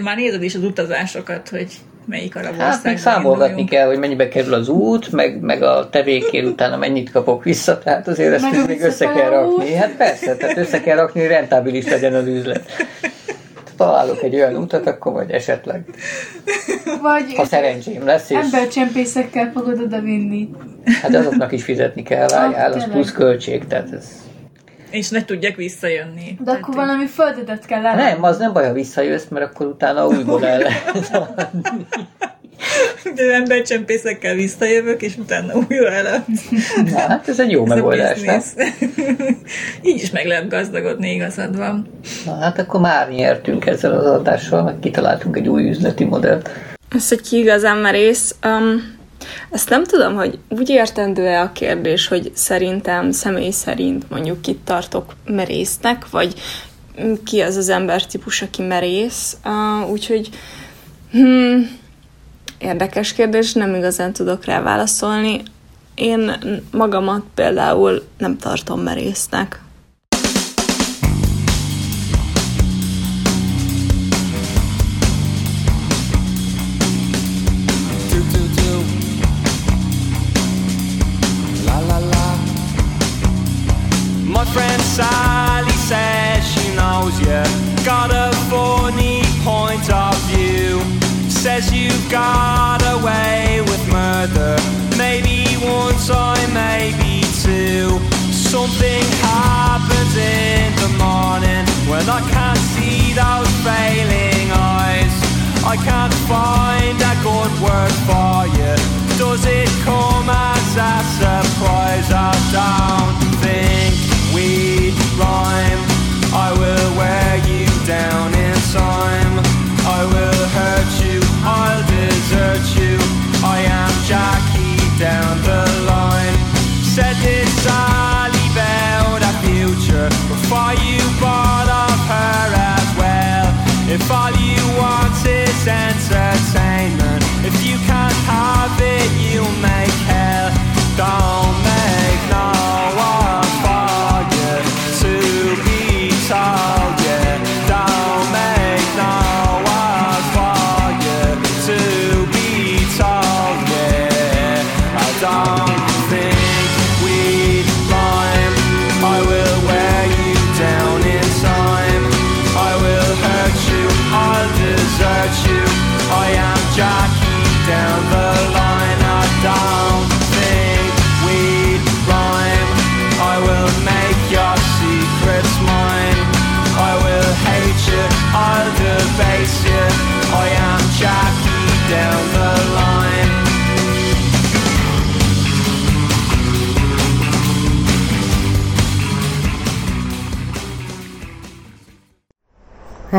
már 0.02 0.16
nézed 0.16 0.42
is 0.42 0.54
az 0.54 0.64
utazásokat, 0.64 1.48
hogy 1.48 1.66
melyik 2.06 2.36
arab 2.36 2.56
Hát 2.56 2.84
még 2.84 2.98
számolgatni 2.98 3.64
kell, 3.64 3.86
hogy 3.86 3.98
mennyibe 3.98 4.28
kerül 4.28 4.54
az 4.54 4.68
út, 4.68 5.12
meg, 5.12 5.40
meg 5.40 5.62
a 5.62 5.88
tevékért 5.90 6.46
utána 6.46 6.76
mennyit 6.76 7.10
kapok 7.10 7.44
vissza, 7.44 7.78
tehát 7.78 8.08
azért 8.08 8.32
ezt 8.32 8.50
Meg 8.50 8.66
még 8.66 8.82
össze 8.82 9.12
kell 9.12 9.30
rakni. 9.30 9.74
Hát 9.74 9.96
persze, 9.96 10.36
tehát 10.36 10.56
össze 10.58 10.80
kell 10.80 10.96
rakni, 10.96 11.20
hogy 11.20 11.28
rentábilis 11.28 11.88
legyen 11.88 12.14
az 12.14 12.26
üzlet. 12.26 12.70
Találok 13.76 14.22
egy 14.22 14.34
olyan 14.34 14.56
utat, 14.56 14.86
akkor 14.86 15.12
vagy 15.12 15.30
esetleg, 15.30 15.84
Vagy 17.02 17.34
ha 17.34 17.44
szerencsém 17.44 18.04
lesz, 18.04 18.30
és 18.30 18.36
embercsempészekkel 18.36 19.50
fogod 19.54 19.80
oda 19.80 20.00
vinni. 20.00 20.48
hát 21.02 21.14
azoknak 21.14 21.52
is 21.52 21.64
fizetni 21.64 22.02
kell, 22.02 22.28
várjál, 22.28 22.72
az 22.72 22.88
plusz 22.90 23.12
költség, 23.12 23.66
tehát 23.66 23.92
ez... 23.92 24.08
És 24.90 25.08
ne 25.08 25.24
tudjak 25.24 25.56
visszajönni. 25.56 26.38
De 26.44 26.50
akkor 26.50 26.74
valami 26.74 27.06
földedet 27.06 27.66
kell 27.66 27.82
lenni. 27.82 28.02
Nem, 28.02 28.22
az 28.22 28.38
nem 28.38 28.52
baj, 28.52 28.66
ha 28.66 28.72
visszajössz, 28.72 29.28
mert 29.28 29.44
akkor 29.44 29.66
utána 29.66 30.06
újból 30.06 30.46
el 30.46 30.58
lehet 30.58 31.10
De 33.14 33.34
embercsempészekkel 33.34 34.34
visszajövök, 34.34 35.02
és 35.02 35.16
utána 35.16 35.52
újra 35.68 35.90
eladsz. 35.90 36.48
Na, 36.90 36.98
hát 36.98 37.28
ez 37.28 37.40
egy 37.40 37.50
jó 37.50 37.62
Ez 37.62 37.68
megoldás, 37.68 38.20
nem? 38.20 38.40
Így 39.82 40.02
is 40.02 40.10
meg 40.10 40.26
lehet 40.26 40.48
gazdagodni, 40.48 41.10
igazad 41.10 41.56
van. 41.56 41.88
Na, 42.24 42.34
hát 42.34 42.58
akkor 42.58 42.80
már 42.80 43.08
nyertünk 43.08 43.66
ezzel 43.66 43.92
az 43.92 44.06
adással, 44.06 44.62
meg 44.62 44.78
kitaláltunk 44.78 45.36
egy 45.36 45.48
új 45.48 45.68
üzleti 45.68 46.04
modellt. 46.04 46.50
Az, 46.90 47.08
hogy 47.08 47.20
ki 47.20 47.38
igazán 47.38 47.76
merész, 47.76 48.34
um, 48.44 49.00
ezt 49.50 49.68
nem 49.68 49.84
tudom, 49.84 50.14
hogy 50.14 50.38
úgy 50.48 50.68
értendő-e 50.68 51.40
a 51.40 51.52
kérdés, 51.52 52.08
hogy 52.08 52.32
szerintem 52.34 53.10
személy 53.10 53.50
szerint 53.50 54.10
mondjuk 54.10 54.42
kit 54.42 54.58
tartok 54.64 55.14
merésznek, 55.24 56.10
vagy 56.10 56.34
ki 57.24 57.40
az 57.40 57.56
az 57.56 57.68
embertípus, 57.68 58.42
aki 58.42 58.62
merész. 58.62 59.36
Uh, 59.44 59.90
úgyhogy 59.90 60.28
hmm, 61.10 61.80
érdekes 62.62 63.12
kérdés, 63.12 63.52
nem 63.52 63.74
igazán 63.74 64.12
tudok 64.12 64.44
rá 64.44 64.62
válaszolni. 64.62 65.42
Én 65.94 66.32
magamat 66.70 67.22
például 67.34 68.02
nem 68.18 68.38
tartom 68.38 68.80
merésznek. 68.80 69.60
My 84.24 84.44
friend 84.44 84.82
Sally 84.82 85.70
says 85.88 86.44
she 86.54 86.74
knows 86.74 87.20
you. 87.20 87.42
Got 87.84 88.21
got 92.12 92.82
away 92.92 93.62
with 93.62 93.82
murder. 93.90 94.54
Maybe 94.98 95.44
one 95.64 95.96
time, 96.04 96.52
maybe 96.52 97.24
two. 97.40 97.88
Something 98.52 99.04
happens 99.24 100.14
in 100.14 100.68
the 100.84 100.90
morning 101.00 101.64
when 101.88 102.04
I 102.06 102.20
can't 102.28 102.64
see 102.76 103.14
those 103.16 103.52
failing 103.64 104.52
eyes. 104.52 105.14
I 105.64 105.76
can't 105.88 106.14
find 106.28 106.98
a 107.00 107.14
good 107.24 107.52
word 107.64 107.94
for 108.04 108.44
you. 108.60 108.74
Does 109.16 109.46
it 109.46 109.70
come 109.82 110.28
as 110.28 110.76
a 110.76 110.94
surprise? 111.16 112.08
I 112.12 112.32
don't 112.52 113.01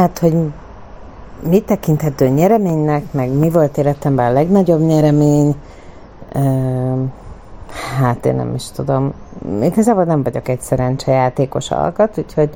Hát, 0.04 0.20
hogy 0.20 0.36
mi 1.50 1.60
tekinthető 1.62 2.28
nyereménynek, 2.28 3.04
meg 3.12 3.32
mi 3.32 3.50
volt 3.50 3.78
életemben 3.78 4.26
a 4.26 4.34
legnagyobb 4.34 4.82
nyeremény, 4.82 5.56
hát 8.00 8.26
én 8.26 8.36
nem 8.36 8.54
is 8.56 8.72
tudom. 8.72 9.14
Igazából 9.62 10.04
nem 10.04 10.24
vagyok 10.24 10.48
egy 10.48 10.62
szerencsejátékos 10.62 11.72
alkat, 11.72 12.18
úgyhogy 12.18 12.50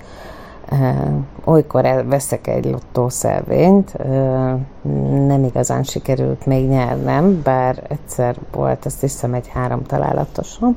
olykor 1.46 1.86
elveszek 1.86 2.48
egy 2.48 2.66
lottószelvényt, 2.66 3.94
nem 5.28 5.44
igazán 5.44 5.84
sikerült 5.84 6.46
még 6.46 6.68
nyernem, 6.68 7.42
bár 7.44 7.84
egyszer 7.90 8.36
volt, 8.52 8.86
azt 8.86 9.02
hiszem, 9.02 9.34
egy 9.34 9.48
három 9.48 9.84
találatosom, 9.84 10.76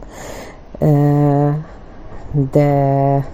de 2.52 3.24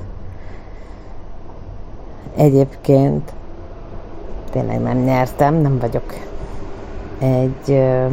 egyébként 2.37 3.33
tényleg 4.51 4.81
nem 4.81 4.99
nyertem, 4.99 5.55
nem 5.55 5.79
vagyok 5.79 6.15
egy 7.19 7.71
ö, 7.71 8.07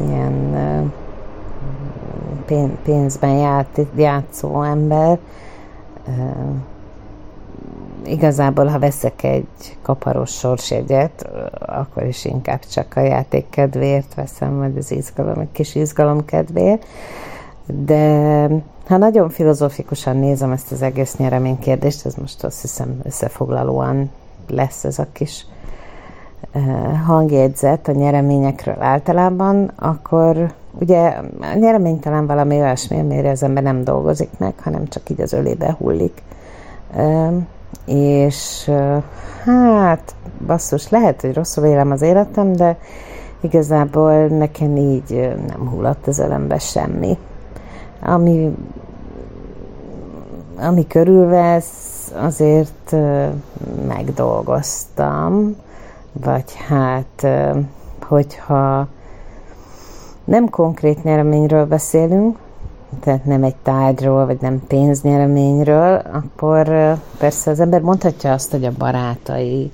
ilyen 0.00 0.54
ö, 0.54 0.82
pén- 2.46 2.78
pénzben 2.82 3.30
ját, 3.30 3.80
játszó 3.96 4.62
ember. 4.62 5.18
Ö, 6.06 6.10
igazából, 8.04 8.66
ha 8.66 8.78
veszek 8.78 9.22
egy 9.22 9.76
kaparos 9.82 10.30
sorsjegyet, 10.30 11.28
akkor 11.58 12.04
is 12.04 12.24
inkább 12.24 12.60
csak 12.60 12.96
a 12.96 13.00
játék 13.00 13.50
kedvéért 13.50 14.14
veszem, 14.14 14.58
vagy 14.58 14.76
az 14.76 14.90
izgalom, 14.90 15.38
egy 15.38 15.52
kis 15.52 15.74
izgalom 15.74 16.24
kedvéért. 16.24 16.86
De 17.84 18.48
ha 18.90 18.96
nagyon 18.96 19.28
filozófikusan 19.28 20.16
nézem 20.16 20.52
ezt 20.52 20.72
az 20.72 20.82
egész 20.82 21.16
nyereménykérdést, 21.16 22.06
ez 22.06 22.14
most 22.14 22.44
azt 22.44 22.60
hiszem 22.60 23.00
összefoglalóan 23.02 24.10
lesz 24.48 24.84
ez 24.84 24.98
a 24.98 25.06
kis 25.12 25.46
eh, 26.52 26.62
hangjegyzet 27.06 27.88
a 27.88 27.92
nyereményekről 27.92 28.82
általában, 28.82 29.70
akkor 29.76 30.52
ugye 30.78 31.08
a 31.40 31.54
nyeremény 31.54 32.00
talán 32.00 32.26
valami 32.26 32.60
olyasmi, 32.60 32.98
amire 32.98 33.30
az 33.30 33.42
ember 33.42 33.62
nem 33.62 33.84
dolgozik 33.84 34.30
meg, 34.38 34.54
hanem 34.62 34.88
csak 34.88 35.10
így 35.10 35.20
az 35.20 35.32
ölébe 35.32 35.76
hullik. 35.78 36.22
És 37.86 38.68
eh, 38.68 39.02
hát 39.44 40.14
basszus, 40.46 40.88
lehet, 40.88 41.20
hogy 41.20 41.34
rosszul 41.34 41.64
élem 41.64 41.90
az 41.90 42.02
életem, 42.02 42.52
de 42.52 42.78
igazából 43.40 44.26
nekem 44.26 44.76
így 44.76 45.12
eh, 45.12 45.34
nem 45.46 45.68
hullott 45.68 46.06
az 46.06 46.18
ölembe 46.18 46.58
semmi. 46.58 47.18
Ami 48.02 48.56
ami 50.60 50.86
körülvesz, 50.86 52.12
azért 52.14 52.96
megdolgoztam, 53.86 55.56
vagy 56.12 56.54
hát, 56.68 57.26
hogyha 58.02 58.88
nem 60.24 60.48
konkrét 60.48 61.04
nyereményről 61.04 61.66
beszélünk, 61.66 62.38
tehát 63.00 63.24
nem 63.24 63.42
egy 63.42 63.56
tárgyról, 63.62 64.26
vagy 64.26 64.38
nem 64.40 64.62
pénznyereményről, 64.66 66.02
akkor 66.12 66.96
persze 67.18 67.50
az 67.50 67.60
ember 67.60 67.80
mondhatja 67.80 68.32
azt, 68.32 68.50
hogy 68.50 68.64
a 68.64 68.72
barátai 68.78 69.70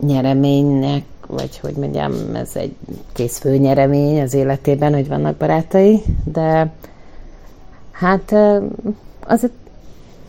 nyereménynek, 0.00 1.02
vagy 1.30 1.58
hogy 1.58 1.74
mondjam, 1.74 2.12
ez 2.34 2.50
egy 2.56 2.74
kész 3.12 3.38
főnyeremény 3.38 4.20
az 4.20 4.34
életében, 4.34 4.94
hogy 4.94 5.08
vannak 5.08 5.36
barátai, 5.36 6.02
de 6.24 6.72
Hát 8.00 8.34
azért 9.26 9.52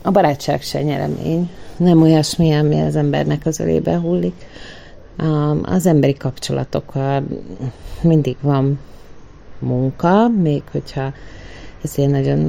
a 0.01 0.11
barátság 0.11 0.61
se 0.61 0.81
nyeremény. 0.81 1.49
Nem 1.77 2.01
olyasmi, 2.01 2.53
ami 2.53 2.81
az 2.81 2.95
embernek 2.95 3.45
az 3.45 3.59
ölébe 3.59 3.97
hullik. 3.97 4.45
Az 5.63 5.85
emberi 5.85 6.13
kapcsolatokkal 6.13 7.23
mindig 8.01 8.35
van 8.41 8.79
munka, 9.59 10.27
még 10.27 10.63
hogyha 10.71 11.13
ez 11.83 11.97
ilyen 11.97 12.09
nagyon 12.09 12.39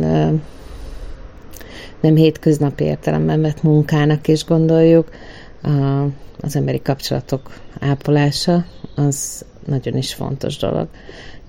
nem 2.00 2.14
hétköznapi 2.14 2.84
értelemben 2.84 3.40
vett 3.40 3.62
munkának 3.62 4.28
is 4.28 4.44
gondoljuk, 4.44 5.08
az 6.40 6.56
emberi 6.56 6.82
kapcsolatok 6.82 7.50
ápolása 7.82 8.64
az 8.94 9.44
nagyon 9.66 9.96
is 9.96 10.14
fontos 10.14 10.56
dolog. 10.56 10.88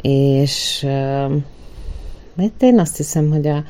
És 0.02 0.86
mert 2.36 2.62
én 2.62 2.80
azt 2.80 2.98
hiszem, 2.98 3.32
hogy 3.32 3.48
a, 3.48 3.63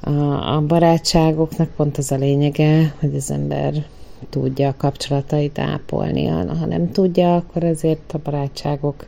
a, 0.00 0.54
a 0.56 0.60
barátságoknak 0.60 1.68
pont 1.76 1.98
az 1.98 2.12
a 2.12 2.16
lényege, 2.16 2.94
hogy 3.00 3.14
az 3.14 3.30
ember 3.30 3.84
tudja 4.30 4.68
a 4.68 4.74
kapcsolatait 4.76 5.58
ápolni. 5.58 6.26
Ha 6.26 6.66
nem 6.66 6.92
tudja, 6.92 7.36
akkor 7.36 7.64
azért 7.64 8.12
a 8.12 8.18
barátságok, 8.24 9.06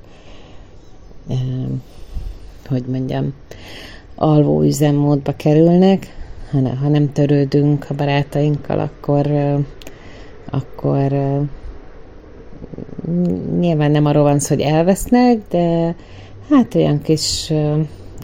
hogy 2.68 2.84
mondjam, 2.86 3.34
alvó 4.14 4.62
üzemmódba 4.62 5.32
kerülnek. 5.32 6.14
Ha, 6.50 6.60
ne, 6.60 6.70
ha 6.70 6.88
nem 6.88 7.12
törődünk 7.12 7.86
a 7.88 7.94
barátainkkal, 7.94 8.78
akkor, 8.78 9.30
akkor 10.50 11.12
nyilván 13.58 13.90
nem 13.90 14.04
arról 14.04 14.22
van 14.22 14.38
szó, 14.38 14.54
hogy 14.54 14.64
elvesznek, 14.64 15.38
de 15.50 15.94
hát 16.50 16.74
olyan 16.74 17.02
kis 17.02 17.52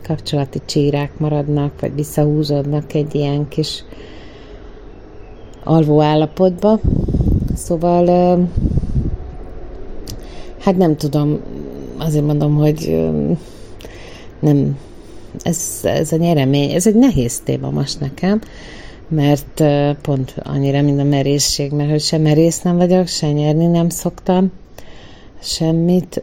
kapcsolati 0.02 0.60
csírák 0.64 1.18
maradnak, 1.18 1.80
vagy 1.80 1.94
visszahúzódnak 1.94 2.94
egy 2.94 3.14
ilyen 3.14 3.48
kis 3.48 3.84
alvó 5.64 6.00
állapotba. 6.00 6.80
Szóval 7.54 8.06
hát 10.58 10.76
nem 10.76 10.96
tudom, 10.96 11.40
azért 11.98 12.24
mondom, 12.26 12.56
hogy 12.56 13.10
nem, 14.40 14.78
ez, 15.42 15.80
ez 15.82 16.12
a 16.12 16.16
nyeremény, 16.16 16.70
ez 16.70 16.86
egy 16.86 16.94
nehéz 16.94 17.40
téma 17.40 17.70
most 17.70 18.00
nekem, 18.00 18.40
mert 19.12 19.62
pont 20.02 20.34
annyira, 20.42 20.82
mint 20.82 21.00
a 21.00 21.04
merészség, 21.04 21.72
mert 21.72 21.90
hogy 21.90 22.00
sem 22.00 22.22
merész 22.22 22.62
nem 22.62 22.76
vagyok, 22.76 23.06
se 23.06 23.32
nyerni 23.32 23.66
nem 23.66 23.88
szoktam, 23.88 24.52
semmit. 25.40 26.22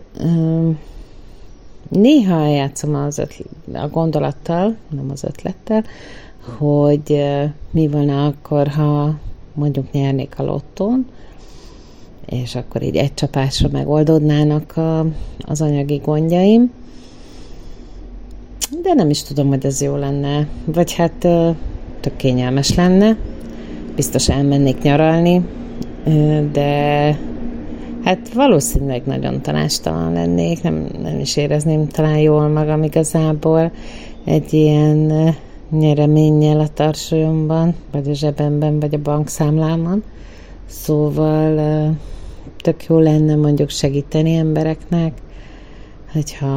Néha 1.90 2.48
játszom 2.48 2.96
az 2.96 3.18
ötl- 3.18 3.46
a 3.74 3.88
gondolattal, 3.88 4.76
nem 4.90 5.10
az 5.12 5.24
ötlettel, 5.24 5.84
hogy 6.58 7.26
mi 7.72 7.88
volna 7.88 8.26
akkor, 8.26 8.68
ha 8.68 9.16
mondjuk 9.54 9.92
nyernék 9.92 10.34
a 10.38 10.44
lottón, 10.44 11.06
és 12.26 12.56
akkor 12.56 12.82
így 12.82 12.96
egy 12.96 13.14
csapásra 13.14 13.70
megoldódnának 13.72 14.78
a, 14.78 15.06
az 15.40 15.62
anyagi 15.62 15.98
gondjaim. 15.98 16.72
De 18.82 18.94
nem 18.94 19.10
is 19.10 19.24
tudom, 19.24 19.48
hogy 19.48 19.66
ez 19.66 19.82
jó 19.82 19.96
lenne. 19.96 20.48
Vagy 20.66 20.94
hát 20.94 21.28
tök 22.00 22.16
kényelmes 22.16 22.76
lenne. 22.76 23.18
Biztos 23.96 24.30
elmennék 24.30 24.82
nyaralni, 24.82 25.42
de 26.52 27.16
hát 28.04 28.34
valószínűleg 28.34 29.02
nagyon 29.06 29.42
tanástalan 29.42 30.14
lennék, 30.14 30.62
nem, 30.62 30.88
nem 31.02 31.20
is 31.20 31.38
érezném 31.38 31.88
talán 31.88 32.18
jól 32.18 32.48
magam 32.48 32.84
igazából 32.84 33.72
egy 34.26 34.54
ilyen 34.54 35.34
nyereménnyel 35.72 36.60
a 36.60 36.68
tarsolyomban, 36.68 37.76
vagy 37.92 38.10
a 38.10 38.14
zsebemben, 38.14 38.80
vagy 38.80 38.94
a 38.94 39.02
bankszámlámon. 39.02 40.04
Szóval 40.66 41.96
tök 42.62 42.86
jó 42.86 43.00
lenne 43.00 43.36
mondjuk 43.36 43.70
segíteni 43.70 44.34
embereknek, 44.34 45.14
hogyha 46.12 46.48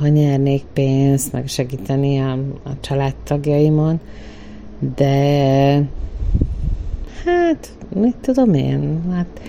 ha 0.00 0.08
nyernék 0.08 0.64
pénzt, 0.72 1.32
meg 1.32 1.48
segíteni 1.48 2.18
a, 2.18 2.32
a 2.64 2.80
családtagjaimon, 2.80 4.00
de 4.94 5.74
hát, 7.24 7.76
mit 7.94 8.16
tudom 8.16 8.54
én, 8.54 9.02
hát 9.10 9.40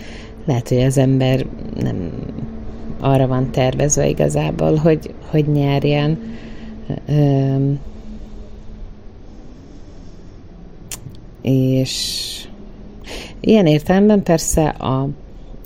lehet, 0.46 0.69
hogy 0.69 0.82
az 0.82 0.98
ember 0.98 1.46
nem 1.80 2.12
arra 3.00 3.28
van 3.28 3.52
tervezve 3.52 4.08
igazából, 4.08 4.76
hogy, 4.76 5.13
hogy 5.30 5.48
nyerjen. 5.48 6.17
Üm, 7.10 7.80
és 11.41 12.48
ilyen 13.39 13.65
értelemben 13.65 14.24
persze 14.24 14.67
a, 14.67 15.08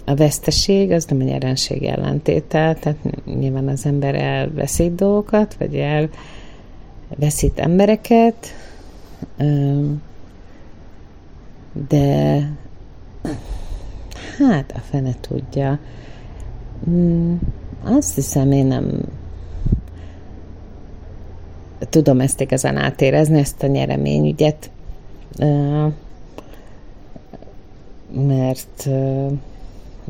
a 0.05 0.15
veszteség 0.15 0.91
az 0.91 1.05
nem 1.05 1.19
egy 1.19 1.27
nyerenség 1.27 1.83
ellentéte, 1.83 2.77
tehát 2.79 2.97
nyilván 3.39 3.67
az 3.67 3.85
ember 3.85 4.15
elveszít 4.15 4.95
dolgokat, 4.95 5.55
vagy 5.59 5.75
elveszít 7.09 7.59
embereket, 7.59 8.53
de 11.89 12.49
hát 14.37 14.71
a 14.75 14.79
fene 14.79 15.15
tudja. 15.21 15.79
Mm, 16.89 17.35
azt 17.83 18.15
hiszem, 18.15 18.51
én 18.51 18.65
nem 18.65 19.01
tudom 21.79 22.19
ezt 22.19 22.41
igazán 22.41 22.77
átérezni, 22.77 23.39
ezt 23.39 23.63
a 23.63 23.67
nyereményügyet, 23.67 24.69
mert 28.11 28.89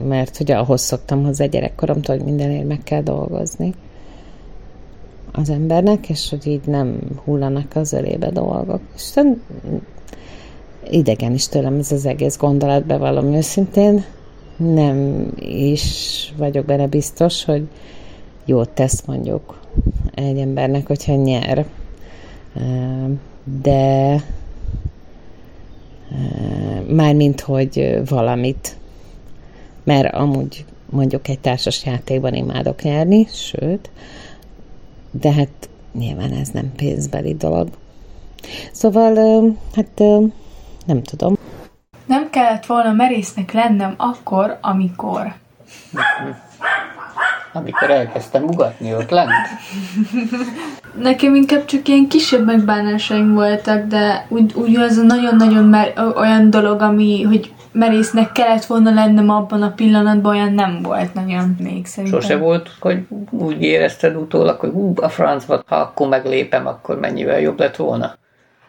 mert 0.04 0.38
hogy 0.38 0.52
ahhoz 0.52 0.82
szoktam 0.82 1.24
hozzá 1.24 1.46
gyerekkoromtól, 1.46 2.16
hogy 2.16 2.26
mindenért 2.26 2.68
meg 2.68 2.80
kell 2.84 3.02
dolgozni 3.02 3.74
az 5.38 5.50
embernek, 5.50 6.10
és 6.10 6.30
hogy 6.30 6.48
így 6.48 6.66
nem 6.66 7.00
hullanak 7.24 7.76
az 7.76 7.94
ölébe 7.94 8.30
dolgok. 8.30 8.82
És 8.96 9.14
idegen 10.90 11.34
is 11.34 11.48
tőlem 11.48 11.80
ez 11.80 11.92
az 11.92 12.06
egész 12.06 12.38
gondolat, 12.38 12.86
bevallom 12.86 13.34
őszintén. 13.34 14.04
Nem 14.58 15.28
is 15.40 16.34
vagyok 16.38 16.66
benne 16.66 16.88
biztos, 16.88 17.46
hogy 17.46 17.68
jót 18.46 18.70
tesz 18.70 19.04
mondjuk 19.06 19.60
egy 20.14 20.38
embernek, 20.38 20.88
hogyha 20.88 21.16
nyer. 21.16 21.66
De 23.62 24.24
mármint, 26.88 27.42
hogy 27.42 28.02
valamit. 28.10 28.76
Mert 29.84 30.14
amúgy 30.14 30.66
mondjuk 30.90 31.28
egy 31.28 31.40
társas 31.40 31.86
játékban 31.86 32.34
imádok 32.34 32.82
nyerni, 32.82 33.28
sőt, 33.32 33.90
de 35.20 35.32
hát 35.32 35.70
nyilván 35.94 36.32
ez 36.32 36.50
nem 36.50 36.72
pénzbeli 36.76 37.36
dolog. 37.36 37.70
Szóval, 38.72 39.16
hát 39.76 40.00
nem 40.86 41.04
tudom. 41.04 41.38
Nem 42.06 42.30
kellett 42.30 42.66
volna 42.66 42.92
merésznek 42.92 43.52
lennem 43.52 43.94
akkor, 43.98 44.58
amikor. 44.62 45.34
Amikor 47.58 47.90
elkezdtem 47.90 48.44
ugatni 48.44 48.94
ott 48.94 49.10
lent. 49.10 49.32
Nekem 51.02 51.36
inkább 51.36 51.66
csak 51.66 51.88
ilyen 51.88 52.08
kisebb 52.08 52.46
megbánásaim 52.46 53.34
voltak, 53.34 53.86
de 53.86 54.26
úgy, 54.30 54.54
úgy 54.56 54.76
az 54.76 54.98
a 54.98 55.04
nagyon-nagyon 55.04 55.64
mer- 55.64 56.00
olyan 56.16 56.50
dolog, 56.50 56.82
ami, 56.82 57.24
hogy 57.24 57.52
merésznek 57.72 58.32
kellett 58.32 58.66
volna 58.66 58.94
lennem 58.94 59.30
abban 59.30 59.62
a 59.62 59.72
pillanatban, 59.72 60.36
olyan 60.36 60.54
nem 60.54 60.80
volt 60.82 61.14
nagyon 61.14 61.56
még 61.60 61.86
szerintem. 61.86 62.22
Sose 62.22 62.38
volt, 62.38 62.70
hogy 62.80 63.08
úgy 63.30 63.62
érezted 63.62 64.16
utólag, 64.16 64.60
hogy 64.60 64.70
ú, 64.70 64.94
a 64.96 65.10
francba, 65.10 65.64
ha 65.68 65.76
akkor 65.76 66.08
meglépem, 66.08 66.68
akkor 66.68 67.00
mennyivel 67.00 67.40
jobb 67.40 67.60
lett 67.60 67.76
volna? 67.76 68.16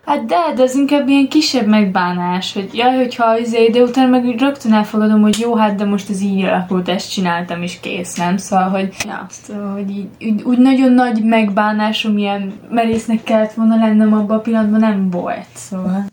Hát 0.08 0.24
de, 0.24 0.36
de 0.56 0.62
az 0.62 0.74
inkább 0.74 1.08
ilyen 1.08 1.28
kisebb 1.28 1.66
megbánás, 1.66 2.52
hogy 2.52 2.68
jaj, 2.72 2.96
hogyha 2.96 3.24
az 3.24 3.56
de 3.72 3.80
utána 3.80 4.08
meg 4.08 4.24
úgy 4.24 4.40
rögtön 4.40 4.72
elfogadom, 4.72 5.20
hogy 5.20 5.38
jó, 5.38 5.54
hát 5.54 5.74
de 5.74 5.84
most 5.84 6.10
ez 6.10 6.20
így 6.20 6.44
alakult, 6.44 6.88
ezt 6.88 7.12
csináltam, 7.12 7.62
és 7.62 7.80
kész, 7.80 8.14
nem? 8.14 8.36
Szóval, 8.36 8.68
hogy, 8.68 8.94
ja, 9.04 9.26
szóval, 9.28 9.72
hogy 9.72 9.90
így, 9.90 10.06
úgy, 10.20 10.42
úgy, 10.42 10.58
nagyon 10.58 10.92
nagy 10.92 11.24
megbánásom, 11.24 12.18
ilyen 12.18 12.52
merésznek 12.70 13.22
kellett 13.22 13.52
volna 13.52 13.76
lennem 13.76 14.12
abban 14.12 14.36
a 14.36 14.40
pillanatban, 14.40 14.80
nem 14.80 15.10
volt, 15.10 15.46
szóval. 15.54 16.04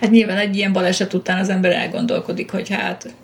Hát 0.00 0.10
nyilván 0.10 0.36
egy 0.36 0.56
ilyen 0.56 0.72
baleset 0.72 1.14
után 1.14 1.38
az 1.38 1.48
ember 1.48 1.72
elgondolkodik, 1.72 2.50
hogy 2.50 2.68
hát 2.68 3.14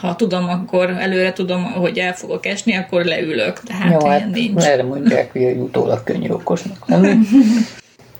ha 0.00 0.16
tudom, 0.16 0.48
akkor 0.48 0.90
előre 0.90 1.32
tudom, 1.32 1.64
hogy 1.64 1.98
el 1.98 2.14
fogok 2.14 2.46
esni, 2.46 2.76
akkor 2.76 3.04
leülök. 3.04 3.62
De 3.62 3.74
hát 3.74 3.92
Jó, 3.92 4.06
ilyen 4.06 4.20
hát 4.20 4.30
nincs. 4.30 4.62
erre 4.62 4.82
mondják, 4.82 5.32
hogy 5.32 5.42
utólag 5.42 6.04
könnyű 6.04 6.28
okosnak 6.28 6.88
lenni. 6.88 7.18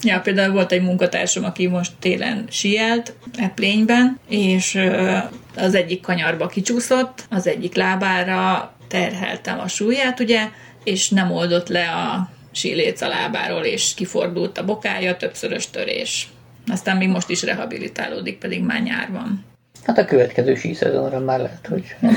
Ja, 0.03 0.21
például 0.21 0.53
volt 0.53 0.73
egy 0.73 0.83
munkatársam, 0.83 1.45
aki 1.45 1.67
most 1.67 1.93
télen 1.99 2.47
sielt 2.51 3.15
Eplényben, 3.37 4.19
és 4.29 4.79
az 5.57 5.75
egyik 5.75 6.01
kanyarba 6.01 6.47
kicsúszott, 6.47 7.25
az 7.31 7.47
egyik 7.47 7.75
lábára 7.75 8.73
terheltem 8.89 9.61
a 9.61 9.69
súlyát, 9.69 10.21
ugye, 10.21 10.49
és 10.85 11.09
nem 11.09 11.31
oldott 11.31 11.69
le 11.69 11.91
a 11.91 12.29
síléc 12.53 13.01
a 13.01 13.09
lábáról, 13.09 13.65
és 13.65 13.95
kifordult 13.95 14.59
a 14.59 14.65
bokája, 14.65 15.17
többszörös 15.17 15.71
törés. 15.71 16.29
Aztán 16.67 16.97
még 16.97 17.09
most 17.09 17.31
is 17.31 17.43
rehabilitálódik, 17.43 18.39
pedig 18.39 18.63
már 18.63 18.83
nyár 18.83 19.11
van. 19.11 19.45
Hát 19.85 19.99
a 19.99 20.05
következő 20.05 20.55
síszezonra 20.55 21.19
már 21.19 21.39
lehet, 21.39 21.67
hogy 21.67 21.85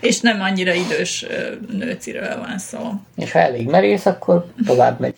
És 0.00 0.20
nem 0.20 0.40
annyira 0.40 0.72
idős 0.72 1.26
nőciről 1.70 2.38
van 2.38 2.58
szó. 2.58 2.78
És 3.16 3.32
ha 3.32 3.38
elég 3.38 3.68
merész, 3.68 4.06
akkor 4.06 4.46
tovább 4.66 5.00
megy. 5.00 5.14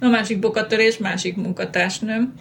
A 0.00 0.08
másik 0.08 0.38
bokatörés, 0.38 0.98
másik 0.98 1.36
munkatársnőm. 1.36 2.34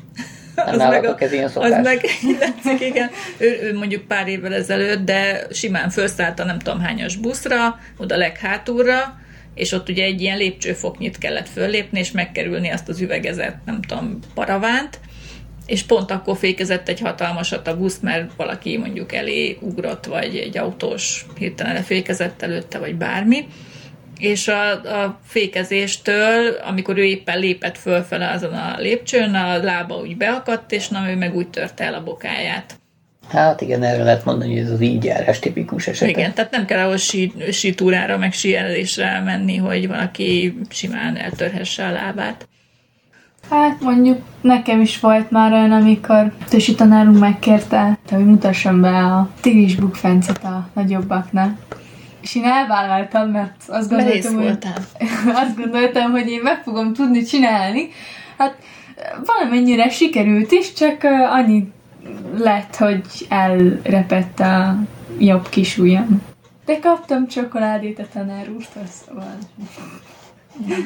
Nem 0.66 0.76
nálatok 0.76 1.22
ez 1.22 1.32
ilyen 1.32 1.46
az 1.46 1.52
szokás? 1.52 1.84
meg 1.84 2.06
látszik, 2.40 2.88
igen. 2.88 3.10
Ő, 3.38 3.60
ő, 3.62 3.78
mondjuk 3.78 4.08
pár 4.08 4.28
évvel 4.28 4.54
ezelőtt, 4.54 5.06
de 5.06 5.48
simán 5.52 5.90
felszállt 5.90 6.40
a 6.40 6.44
nem 6.44 6.60
tudom 6.60 6.80
hányas 6.80 7.16
buszra, 7.16 7.80
oda 7.98 8.18
leghátulra, 8.18 9.20
és 9.54 9.72
ott 9.72 9.90
ugye 9.90 10.04
egy 10.04 10.22
ilyen 10.22 10.38
lépcsőfoknyit 10.38 11.18
kellett 11.18 11.50
föllépni, 11.50 12.00
és 12.00 12.12
megkerülni 12.12 12.70
azt 12.70 12.90
az 12.90 13.02
üvegezett, 13.02 13.58
nem 13.66 13.82
tudom, 13.82 14.20
paravánt, 14.34 15.00
és 15.66 15.84
pont 15.84 16.12
akkor 16.12 16.38
fékezett 16.38 16.90
egy 16.90 17.00
hatalmasat 17.00 17.68
a 17.68 17.78
busz, 17.78 18.00
mert 18.00 18.32
valaki 18.38 18.78
mondjuk 18.78 19.14
elé 19.14 19.58
ugrott, 19.62 20.06
vagy 20.06 20.36
egy 20.36 20.58
autós 20.58 21.26
hirtelen 21.38 21.74
lefékezett 21.74 22.42
előtte, 22.42 22.78
vagy 22.78 22.96
bármi. 22.96 23.48
És 24.20 24.48
a, 24.48 24.72
a 24.72 25.20
fékezéstől, 25.26 26.54
amikor 26.68 26.98
ő 26.98 27.04
éppen 27.04 27.40
lépett 27.40 27.78
fölfele 27.78 28.30
azon 28.30 28.54
a 28.54 28.76
lépcsőn, 28.78 29.34
a 29.34 29.58
lába 29.64 29.96
úgy 29.96 30.18
beakadt, 30.18 30.72
és 30.72 30.88
na, 30.88 31.10
ő 31.10 31.16
meg 31.16 31.36
úgy 31.36 31.48
törte 31.48 31.84
el 31.84 31.94
a 31.94 32.04
bokáját. 32.04 32.80
Hát 33.30 33.62
igen, 33.62 33.84
erre 33.84 34.04
lehet 34.04 34.26
mondani, 34.26 34.52
hogy 34.52 34.62
ez 34.66 34.72
az 34.72 34.82
így 34.82 35.04
járás 35.04 35.40
tipikus 35.40 35.88
esete. 35.88 36.12
Igen, 36.12 36.34
tehát 36.34 36.52
nem 36.52 36.66
kell 36.66 36.86
ahhoz 36.86 37.02
sí, 37.02 37.34
sítúrára, 37.52 38.18
meg 38.18 38.34
síelésre 38.34 39.22
menni, 39.26 39.56
hogy 39.56 39.88
valaki 39.88 40.58
simán 40.70 41.18
eltörhesse 41.18 41.86
a 41.86 41.92
lábát. 41.92 42.48
Hát 43.50 43.82
mondjuk 43.82 44.22
nekem 44.42 44.82
is 44.82 45.00
volt 45.00 45.32
már 45.32 45.52
olyan, 45.52 45.72
amikor 45.72 46.34
Tösi 46.50 46.76
tanárunk 46.76 47.20
megkérte, 47.20 48.00
hogy 48.10 48.26
mutassam 48.26 48.82
be 48.82 48.98
a 48.98 49.30
tigris 49.42 49.76
bukfencet 49.76 50.44
a 50.44 50.70
nagyobbaknak. 50.74 51.58
És 52.22 52.36
én 52.36 52.44
elvállaltam, 52.44 53.30
mert 53.30 53.64
azt 53.68 53.90
gondoltam, 53.90 54.36
hogy, 54.36 54.58
azt 55.44 55.58
gondoltam, 55.58 56.12
hogy 56.12 56.30
én 56.30 56.42
meg 56.42 56.64
fogom 56.64 56.94
tudni 56.94 57.24
csinálni. 57.24 57.90
Hát 58.38 58.56
valamennyire 59.26 59.90
sikerült 59.90 60.52
is, 60.52 60.74
csak 60.74 61.04
annyi 61.30 61.72
lett, 62.38 62.76
hogy 62.76 63.02
elrepett 63.30 64.40
a 64.40 64.76
jobb 65.20 65.50
kis 65.50 65.78
ujjam. 65.78 66.22
De 66.66 66.80
kaptam 66.80 67.28
csokoládét 67.28 68.00
a 68.00 68.06
tanár 68.14 68.50
úrtól, 68.50 68.84
szóval... 68.86 69.38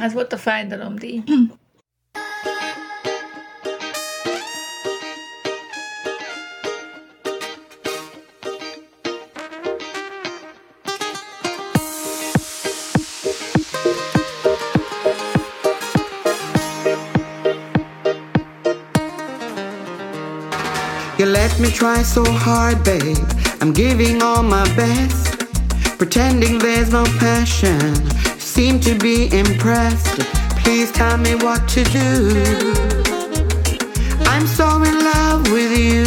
Ez 0.01 0.13
volt 0.13 0.33
a 0.33 0.37
fájdalomdíj. 0.37 1.21
You 1.25 1.45
me 21.63 21.71
try 21.71 22.01
so 22.01 22.25
hard, 22.25 22.83
babe. 22.83 23.17
I'm 23.61 23.71
giving 23.71 24.21
all 24.21 24.43
my 24.43 24.65
best. 24.75 25.39
Pretending 25.97 26.59
there's 26.59 26.91
no 26.91 27.05
passion. 27.19 27.79
Seem 28.37 28.81
to 28.81 28.93
be 28.99 29.31
impressed. 29.31 30.19
Please 30.61 30.91
tell 30.91 31.17
me 31.17 31.35
what 31.35 31.65
to 31.69 31.83
do. 31.85 32.73
I'm 34.25 34.45
so 34.45 34.67
in 34.83 34.97
love 35.11 35.49
with 35.53 35.71
you. 35.77 36.03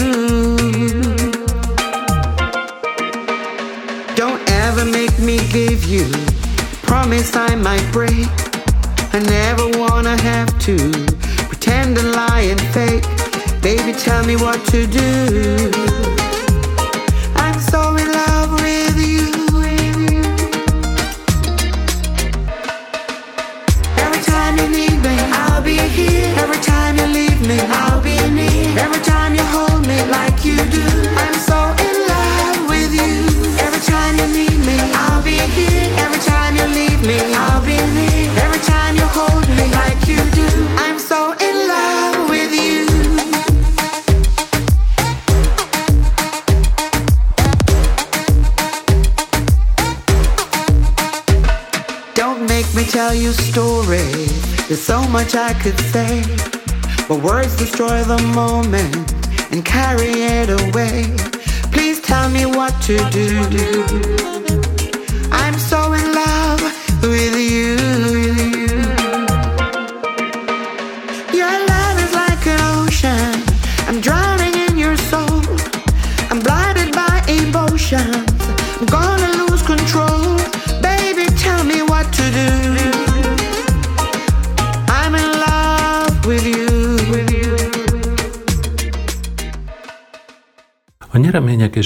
Don't 4.15 4.43
ever 4.51 4.85
make 4.85 5.19
me 5.19 5.39
give 5.53 5.85
you. 5.85 6.07
Promise 6.83 7.35
I 7.35 7.55
might 7.55 7.87
break. 7.93 8.29
I 9.15 9.21
never 9.21 9.67
wanna 9.79 10.21
have 10.21 10.51
to 10.67 10.77
pretend 11.49 11.97
and 11.97 12.13
lie 12.13 12.47
and 12.53 12.61
fake. 12.75 13.16
Baby, 13.67 13.95
tell 13.95 14.25
me 14.25 14.37
what 14.37 14.65
to 14.67 14.87
do. 14.87 16.36
I 55.47 55.55
could 55.55 55.79
say, 55.79 56.25
but 57.07 57.23
words 57.23 57.57
destroy 57.57 58.03
the 58.03 58.21
moment 58.35 59.13
and 59.53 59.65
carry 59.65 60.11
it 60.11 60.51
away. 60.51 61.05
Please 61.71 62.01
tell 62.01 62.29
me 62.29 62.47
what 62.47 62.73
to 62.83 62.99
do. 63.11 64.36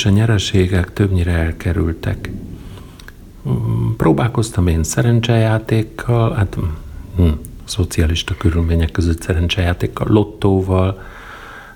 És 0.00 0.06
a 0.06 0.10
nyereségek 0.10 0.92
többnyire 0.92 1.32
elkerültek. 1.32 2.30
Próbálkoztam 3.96 4.66
én 4.66 4.82
szerencsejátékkal, 4.82 6.34
hát 6.34 6.56
hm, 7.16 7.28
szocialista 7.64 8.34
körülmények 8.36 8.90
között 8.90 9.22
szerencsejátékkal, 9.22 10.06
lottóval, 10.10 11.02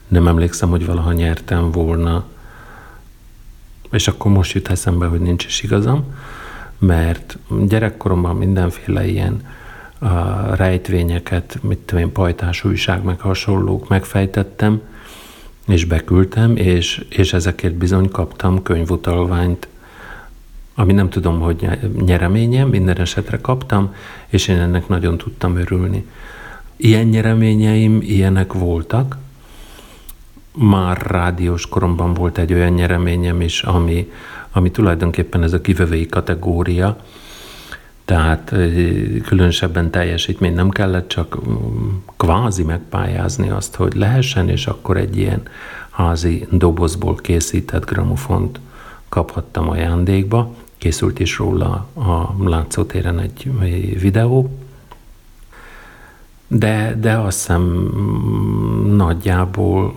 nem 0.09 0.27
emlékszem, 0.27 0.69
hogy 0.69 0.87
valaha 0.87 1.13
nyertem 1.13 1.71
volna, 1.71 2.25
és 3.91 4.09
akkor 4.09 4.33
most 4.33 4.53
jut 4.53 4.69
eszembe, 4.69 5.07
hogy 5.07 5.21
nincs 5.21 5.45
is 5.45 5.63
igazam, 5.63 6.05
mert 6.79 7.39
gyerekkoromban 7.67 8.37
mindenféle 8.37 9.07
ilyen 9.07 9.47
a 9.99 10.55
rejtvényeket, 10.55 11.59
mit 11.63 11.79
tudom 11.79 12.05
én, 12.05 12.13
pajtás 12.13 12.65
újság, 12.65 13.03
meg 13.03 13.21
hasonlók 13.21 13.89
megfejtettem, 13.89 14.81
és 15.67 15.85
beküldtem, 15.85 16.57
és, 16.57 17.05
és 17.09 17.33
ezekért 17.33 17.75
bizony 17.75 18.11
kaptam 18.11 18.63
könyvutalványt, 18.63 19.69
ami 20.75 20.93
nem 20.93 21.09
tudom, 21.09 21.41
hogy 21.41 21.69
nyereményem, 22.05 22.69
minden 22.69 22.99
esetre 22.99 23.39
kaptam, 23.41 23.95
és 24.27 24.49
én 24.49 24.59
ennek 24.59 24.89
nagyon 24.89 25.17
tudtam 25.17 25.57
örülni. 25.57 26.07
Ilyen 26.77 27.07
nyereményeim, 27.07 28.01
ilyenek 28.03 28.53
voltak. 28.53 29.17
Már 30.53 31.07
rádiós 31.07 31.67
koromban 31.67 32.15
volt 32.15 32.39
egy 32.39 32.53
olyan 32.53 32.73
nyereményem 32.73 33.41
is, 33.41 33.63
ami, 33.63 34.13
ami 34.53 34.71
tulajdonképpen 34.71 35.43
ez 35.43 35.53
a 35.53 35.61
kivevői 35.61 36.07
kategória, 36.07 36.97
tehát 38.05 38.49
különösebben 39.25 39.91
teljesítmény 39.91 40.55
nem 40.55 40.71
kellett, 40.71 41.09
csak 41.09 41.39
kvázi 42.17 42.63
megpályázni 42.63 43.51
azt, 43.51 43.75
hogy 43.75 43.95
lehessen, 43.95 44.49
és 44.49 44.67
akkor 44.67 44.97
egy 44.97 45.17
ilyen 45.17 45.43
házi 45.91 46.47
dobozból 46.51 47.15
készített 47.15 47.85
gramofont 47.85 48.61
kaphattam 49.09 49.69
ajándékba. 49.69 50.55
Készült 50.79 51.21
is 51.21 51.39
róla 51.39 51.87
a 51.95 52.49
látszótéren 52.49 53.19
egy 53.19 53.51
videó, 54.01 54.59
de, 56.47 56.97
de 57.01 57.13
azt 57.13 57.39
hiszem 57.39 57.63
nagyjából 58.97 59.95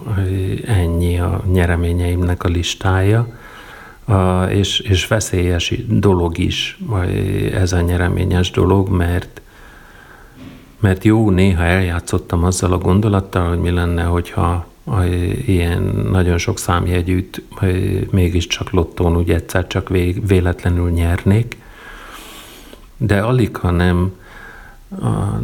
ennyi 0.65 1.19
a 1.19 1.43
nyereményeimnek 1.51 2.43
a 2.43 2.47
listája, 2.47 3.27
és, 4.49 4.79
és 4.79 5.07
veszélyes 5.07 5.73
dolog 5.87 6.37
is 6.37 6.77
ö, 6.91 7.01
ez 7.53 7.73
a 7.73 7.81
nyereményes 7.81 8.51
dolog, 8.51 8.89
mert 8.89 9.41
mert 10.79 11.03
jó, 11.03 11.29
néha 11.29 11.63
eljátszottam 11.63 12.43
azzal 12.43 12.73
a 12.73 12.77
gondolattal, 12.77 13.49
hogy 13.49 13.59
mi 13.59 13.69
lenne, 13.69 14.03
hogyha 14.03 14.67
ilyen 15.45 15.81
nagyon 16.11 16.37
sok 16.37 16.59
számjegyűt 16.59 17.41
mégiscsak 18.11 18.69
lottón 18.69 19.17
úgy 19.17 19.29
egyszer 19.29 19.67
csak 19.67 19.89
vé- 19.89 20.27
véletlenül 20.27 20.89
nyernék, 20.89 21.57
de 22.97 23.19
alig, 23.19 23.55
ha 23.55 23.71
nem, 23.71 24.15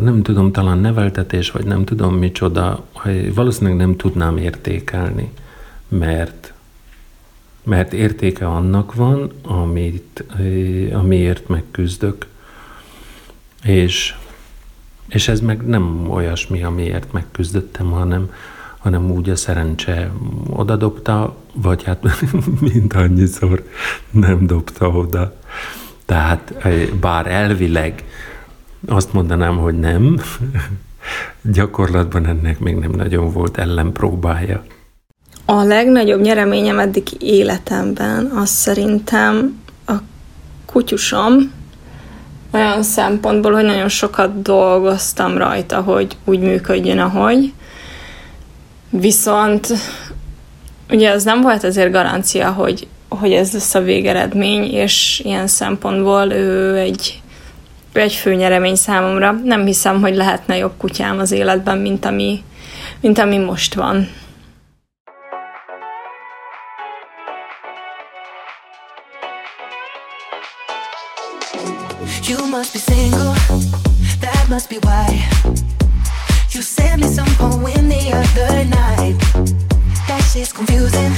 nem 0.01 0.21
tudom, 0.21 0.51
talán 0.51 0.77
neveltetés, 0.77 1.51
vagy 1.51 1.65
nem 1.65 1.83
tudom 1.85 2.15
micsoda, 2.15 2.85
valószínűleg 3.35 3.77
nem 3.77 3.95
tudnám 3.95 4.37
értékelni, 4.37 5.31
mert, 5.87 6.52
mert 7.63 7.93
értéke 7.93 8.47
annak 8.47 8.93
van, 8.93 9.31
amit, 9.41 10.23
amiért 10.93 11.47
megküzdök, 11.47 12.27
és, 13.63 14.15
és 15.07 15.27
ez 15.27 15.39
meg 15.39 15.65
nem 15.65 16.09
olyasmi, 16.09 16.63
amiért 16.63 17.11
megküzdöttem, 17.11 17.91
hanem, 17.91 18.31
hanem 18.77 19.11
úgy 19.11 19.29
a 19.29 19.35
szerencse 19.35 20.11
odadobta, 20.49 21.35
vagy 21.53 21.83
hát 21.83 22.03
mint 22.73 22.93
annyiszor 22.93 23.67
nem 24.11 24.45
dobta 24.45 24.89
oda. 24.89 25.35
Tehát 26.05 26.53
eh, 26.59 26.87
bár 26.87 27.27
elvileg 27.27 28.03
azt 28.87 29.13
mondanám, 29.13 29.57
hogy 29.57 29.79
nem, 29.79 30.19
gyakorlatban 31.41 32.25
ennek 32.25 32.59
még 32.59 32.75
nem 32.75 32.91
nagyon 32.91 33.31
volt 33.31 33.57
ellenpróbája. 33.57 34.63
A 35.45 35.63
legnagyobb 35.63 36.21
nyereményem 36.21 36.79
eddig 36.79 37.03
életemben 37.19 38.25
az 38.25 38.49
szerintem 38.49 39.61
a 39.85 39.93
kutyusom, 40.65 41.51
olyan 42.53 42.83
szempontból, 42.83 43.51
hogy 43.51 43.63
nagyon 43.63 43.89
sokat 43.89 44.41
dolgoztam 44.41 45.37
rajta, 45.37 45.81
hogy 45.81 46.17
úgy 46.25 46.39
működjön, 46.39 46.99
ahogy. 46.99 47.53
Viszont 48.89 49.67
ugye 50.89 51.11
az 51.11 51.23
nem 51.23 51.41
volt 51.41 51.63
azért 51.63 51.91
garancia, 51.91 52.51
hogy, 52.51 52.87
hogy 53.09 53.31
ez 53.31 53.53
lesz 53.53 53.75
a 53.75 53.81
végeredmény, 53.81 54.63
és 54.63 55.21
ilyen 55.23 55.47
szempontból 55.47 56.31
ő 56.31 56.77
egy, 56.77 57.21
egy 57.93 58.13
főnyeremény 58.13 58.75
számomra. 58.75 59.39
Nem 59.43 59.65
hiszem, 59.65 60.01
hogy 60.01 60.15
lehetne 60.15 60.57
jobb 60.57 60.73
kutyám 60.77 61.19
az 61.19 61.31
életben, 61.31 61.77
mint 61.77 62.05
ami, 62.05 62.43
mint 63.01 63.19
ami 63.19 63.37
most 63.37 63.73
van. 63.73 64.07
Must 74.53 74.69
be 74.69 74.77
why. 74.83 75.07
You 76.51 76.61
sent 76.61 77.01
me 77.01 77.07
some 77.07 77.25
poem 77.41 77.89
the 77.89 78.11
other 78.13 78.63
night. 78.65 79.17
That 80.07 80.21
shit's 80.31 80.53
confusing, 80.53 81.11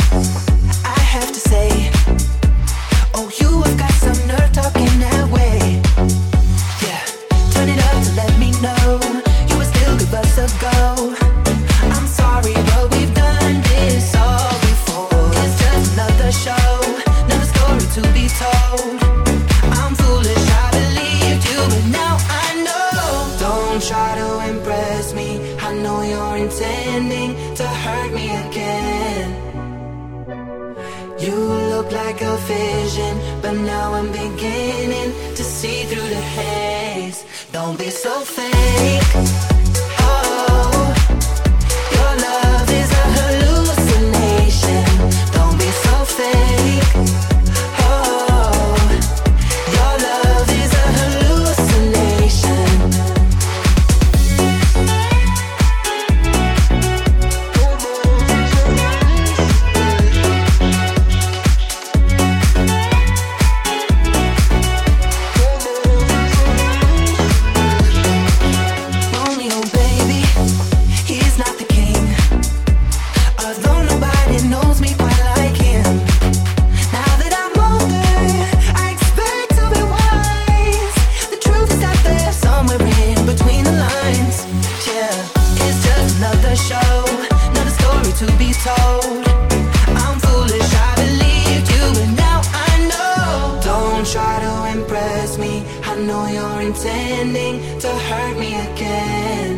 you're 96.86 97.58
to 97.80 97.89
hurt 98.08 98.38
me 98.38 98.52
again. 98.67 99.52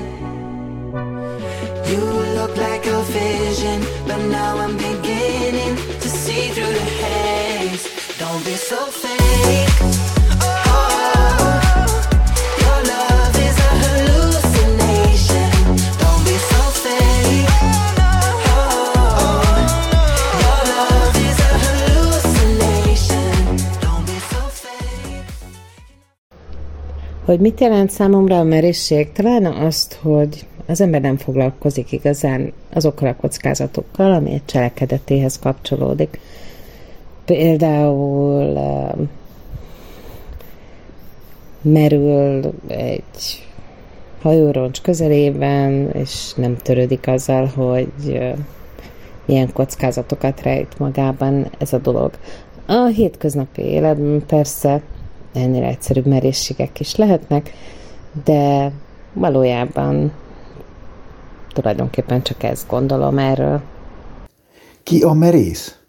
You 1.92 2.04
look 2.38 2.56
like 2.56 2.86
a 2.86 3.02
vision, 3.04 3.47
Hogy 27.28 27.40
mit 27.40 27.60
jelent 27.60 27.90
számomra 27.90 28.40
a 28.40 28.44
merészség? 28.44 29.12
Talán 29.12 29.46
azt, 29.46 29.94
hogy 30.02 30.46
az 30.66 30.82
ember 30.82 31.02
nem 31.02 31.18
foglalkozik 31.18 31.92
igazán 31.92 32.54
azokkal 32.74 33.08
a 33.08 33.16
kockázatokkal, 33.16 34.12
ami 34.12 34.32
egy 34.32 34.46
cselekedetéhez 34.46 35.40
kapcsolódik. 35.40 36.20
Például 37.26 38.46
um, 38.46 39.10
merül 41.62 42.54
egy 42.68 43.48
hajóroncs 44.22 44.82
közelében, 44.82 45.90
és 45.92 46.34
nem 46.34 46.58
törődik 46.58 47.08
azzal, 47.08 47.46
hogy 47.46 48.20
milyen 49.26 49.54
kockázatokat 49.54 50.42
rejt 50.42 50.80
magában 50.80 51.52
ez 51.58 51.74
a 51.74 51.78
dolog. 51.78 52.12
A 52.66 52.86
hétköznapi 52.86 53.62
életben 53.62 54.24
persze 54.28 54.82
ennél 55.38 55.63
egyszerűbb 55.63 56.06
merészségek 56.06 56.80
is 56.80 56.95
lehetnek, 56.95 57.54
de 58.23 58.71
valójában 59.13 60.12
tulajdonképpen 61.54 62.21
csak 62.21 62.43
ezt 62.43 62.67
gondolom 62.67 63.17
erről. 63.17 63.62
Ki 64.84 65.02
a 65.02 65.13
merész? 65.13 65.80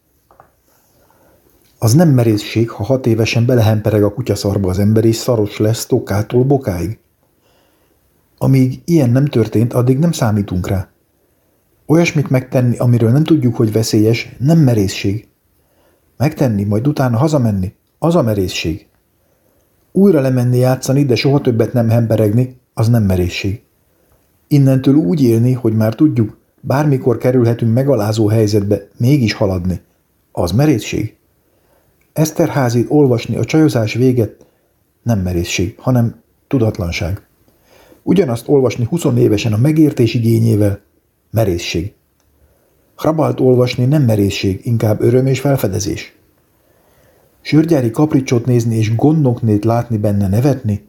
Az 1.78 1.92
nem 1.92 2.08
merészség, 2.08 2.70
ha 2.70 2.84
hat 2.84 3.06
évesen 3.06 3.46
belehempereg 3.46 4.02
a 4.02 4.14
kutyaszarba 4.14 4.68
az 4.68 4.78
ember, 4.78 5.04
és 5.04 5.16
szaros 5.16 5.58
lesz 5.58 5.87
tokától 5.87 6.44
bokáig. 6.44 6.98
Amíg 8.38 8.82
ilyen 8.84 9.11
nem 9.11 9.26
történt, 9.26 9.72
addig 9.72 9.98
nem 9.98 10.12
számítunk 10.12 10.68
rá. 10.68 10.88
Olyasmit 11.87 12.30
megtenni, 12.30 12.76
amiről 12.76 13.11
nem 13.11 13.24
tudjuk, 13.24 13.56
hogy 13.56 13.72
veszélyes, 13.72 14.37
nem 14.38 14.58
merészség. 14.58 15.28
Megtenni, 16.16 16.64
majd 16.64 16.87
utána 16.87 17.16
hazamenni, 17.16 17.74
az 17.98 18.14
a 18.14 18.22
merészség. 18.22 18.87
Újra 19.92 20.20
lemenni 20.20 20.59
játszani, 20.59 21.05
de 21.05 21.14
soha 21.14 21.40
többet 21.40 21.72
nem 21.72 21.88
hemperegni, 21.88 22.57
az 22.74 22.88
nem 22.88 23.03
merészség. 23.03 23.62
Innentől 24.48 24.94
úgy 24.94 25.22
élni, 25.22 25.53
hogy 25.53 25.77
már 25.77 25.94
tudjuk, 25.94 26.38
bármikor 26.61 27.18
kerülhetünk 27.18 27.74
megalázó 27.74 28.29
helyzetbe, 28.29 28.88
mégis 28.96 29.33
haladni. 29.33 29.81
Az 30.33 30.53
merészség. 30.53 31.16
Eszterházit 32.12 32.87
olvasni 32.88 33.37
a 33.37 33.44
csajozás 33.44 33.94
véget 33.94 34.46
nem 35.03 35.18
merészség, 35.18 35.74
hanem 35.79 36.22
tudatlanság. 36.46 37.27
Ugyanazt 38.03 38.48
olvasni 38.48 38.85
20 38.85 39.05
évesen 39.16 39.53
a 39.53 39.57
megértés 39.57 40.14
igényével 40.14 40.81
merészség. 41.31 41.92
Hrabalt 42.96 43.40
olvasni 43.40 43.85
nem 43.85 44.03
merészség, 44.03 44.61
inkább 44.64 45.01
öröm 45.01 45.27
és 45.27 45.40
felfedezés. 45.40 46.17
Sörgyári 47.40 47.90
kapricsot 47.90 48.46
nézni 48.46 48.77
és 48.77 48.96
gondnoknét 48.96 49.64
látni 49.64 49.96
benne 49.96 50.29
nevetni 50.29 50.88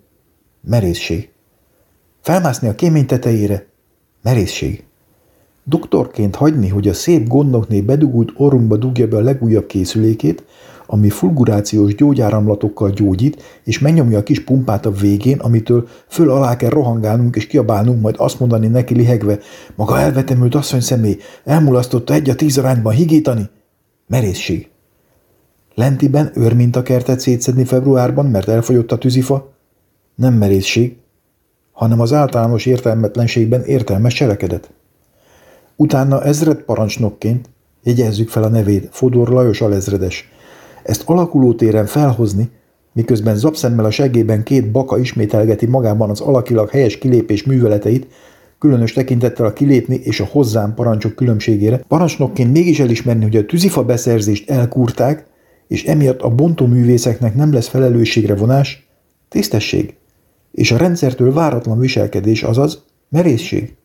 merészség. 0.61 1.29
Felmászni 2.21 2.67
a 2.67 2.75
kémény 2.75 3.05
tetejére 3.05 3.67
merészség. 4.21 4.83
Doktorként 5.63 6.35
hagyni, 6.35 6.67
hogy 6.67 6.87
a 6.87 6.93
szép 6.93 7.27
gondnokné 7.27 7.81
bedugult 7.81 8.31
orrunkba 8.35 8.77
dugja 8.77 9.07
be 9.07 9.17
a 9.17 9.21
legújabb 9.21 9.65
készülékét, 9.65 10.43
ami 10.85 11.09
fulgurációs 11.09 11.95
gyógyáramlatokkal 11.95 12.89
gyógyít, 12.89 13.43
és 13.63 13.79
megnyomja 13.79 14.17
a 14.17 14.23
kis 14.23 14.43
pumpát 14.43 14.85
a 14.85 14.91
végén, 14.91 15.39
amitől 15.39 15.87
föl 16.07 16.29
alá 16.29 16.55
kell 16.55 16.69
rohangálnunk 16.69 17.35
és 17.35 17.47
kiabálnunk, 17.47 18.01
majd 18.01 18.15
azt 18.17 18.39
mondani 18.39 18.67
neki 18.67 18.95
lihegve, 18.95 19.39
maga 19.75 19.99
elvetemült 19.99 20.55
asszony 20.55 20.81
személy, 20.81 21.17
elmulasztotta 21.43 22.13
egy 22.13 22.29
a 22.29 22.35
tíz 22.35 22.57
arányban 22.57 22.93
higítani. 22.93 23.49
Merészség. 24.07 24.69
Lentiben 25.79 26.31
őrmintakertet 26.35 27.19
szétszedni 27.19 27.65
februárban, 27.65 28.25
mert 28.25 28.47
elfogyott 28.47 28.91
a 28.91 28.97
tűzifa? 28.97 29.51
Nem 30.15 30.33
merészség, 30.33 30.95
hanem 31.71 31.99
az 31.99 32.13
általános 32.13 32.65
értelmetlenségben 32.65 33.63
értelmes 33.63 34.13
cselekedet. 34.13 34.71
Utána 35.75 36.23
ezred 36.23 36.61
parancsnokként, 36.61 37.49
jegyezzük 37.83 38.29
fel 38.29 38.43
a 38.43 38.49
nevét, 38.49 38.87
Fodor 38.91 39.29
Lajos 39.29 39.61
alezredes, 39.61 40.29
ezt 40.83 41.03
alakuló 41.05 41.53
téren 41.53 41.85
felhozni, 41.85 42.49
miközben 42.93 43.35
zapszemmel 43.35 43.85
a 43.85 43.91
segében 43.91 44.43
két 44.43 44.71
baka 44.71 44.97
ismételgeti 44.97 45.65
magában 45.65 46.09
az 46.09 46.21
alakilag 46.21 46.69
helyes 46.69 46.97
kilépés 46.97 47.43
műveleteit, 47.43 48.07
különös 48.57 48.93
tekintettel 48.93 49.45
a 49.45 49.53
kilépni 49.53 49.95
és 49.95 50.19
a 50.19 50.27
hozzám 50.31 50.73
parancsok 50.73 51.15
különbségére, 51.15 51.81
parancsnokként 51.87 52.51
mégis 52.51 52.79
elismerni, 52.79 53.23
hogy 53.23 53.35
a 53.35 53.45
tűzifa 53.45 53.83
beszerzést 53.83 54.49
elkúrták, 54.49 55.27
és 55.69 55.85
emiatt 55.85 56.21
a 56.21 56.29
bontóművészeknek 56.29 57.35
nem 57.35 57.53
lesz 57.53 57.67
felelősségre 57.67 58.35
vonás, 58.35 58.87
tisztesség, 59.27 59.95
és 60.51 60.71
a 60.71 60.77
rendszertől 60.77 61.33
váratlan 61.33 61.79
viselkedés, 61.79 62.43
azaz 62.43 62.83
merészség. 63.09 63.75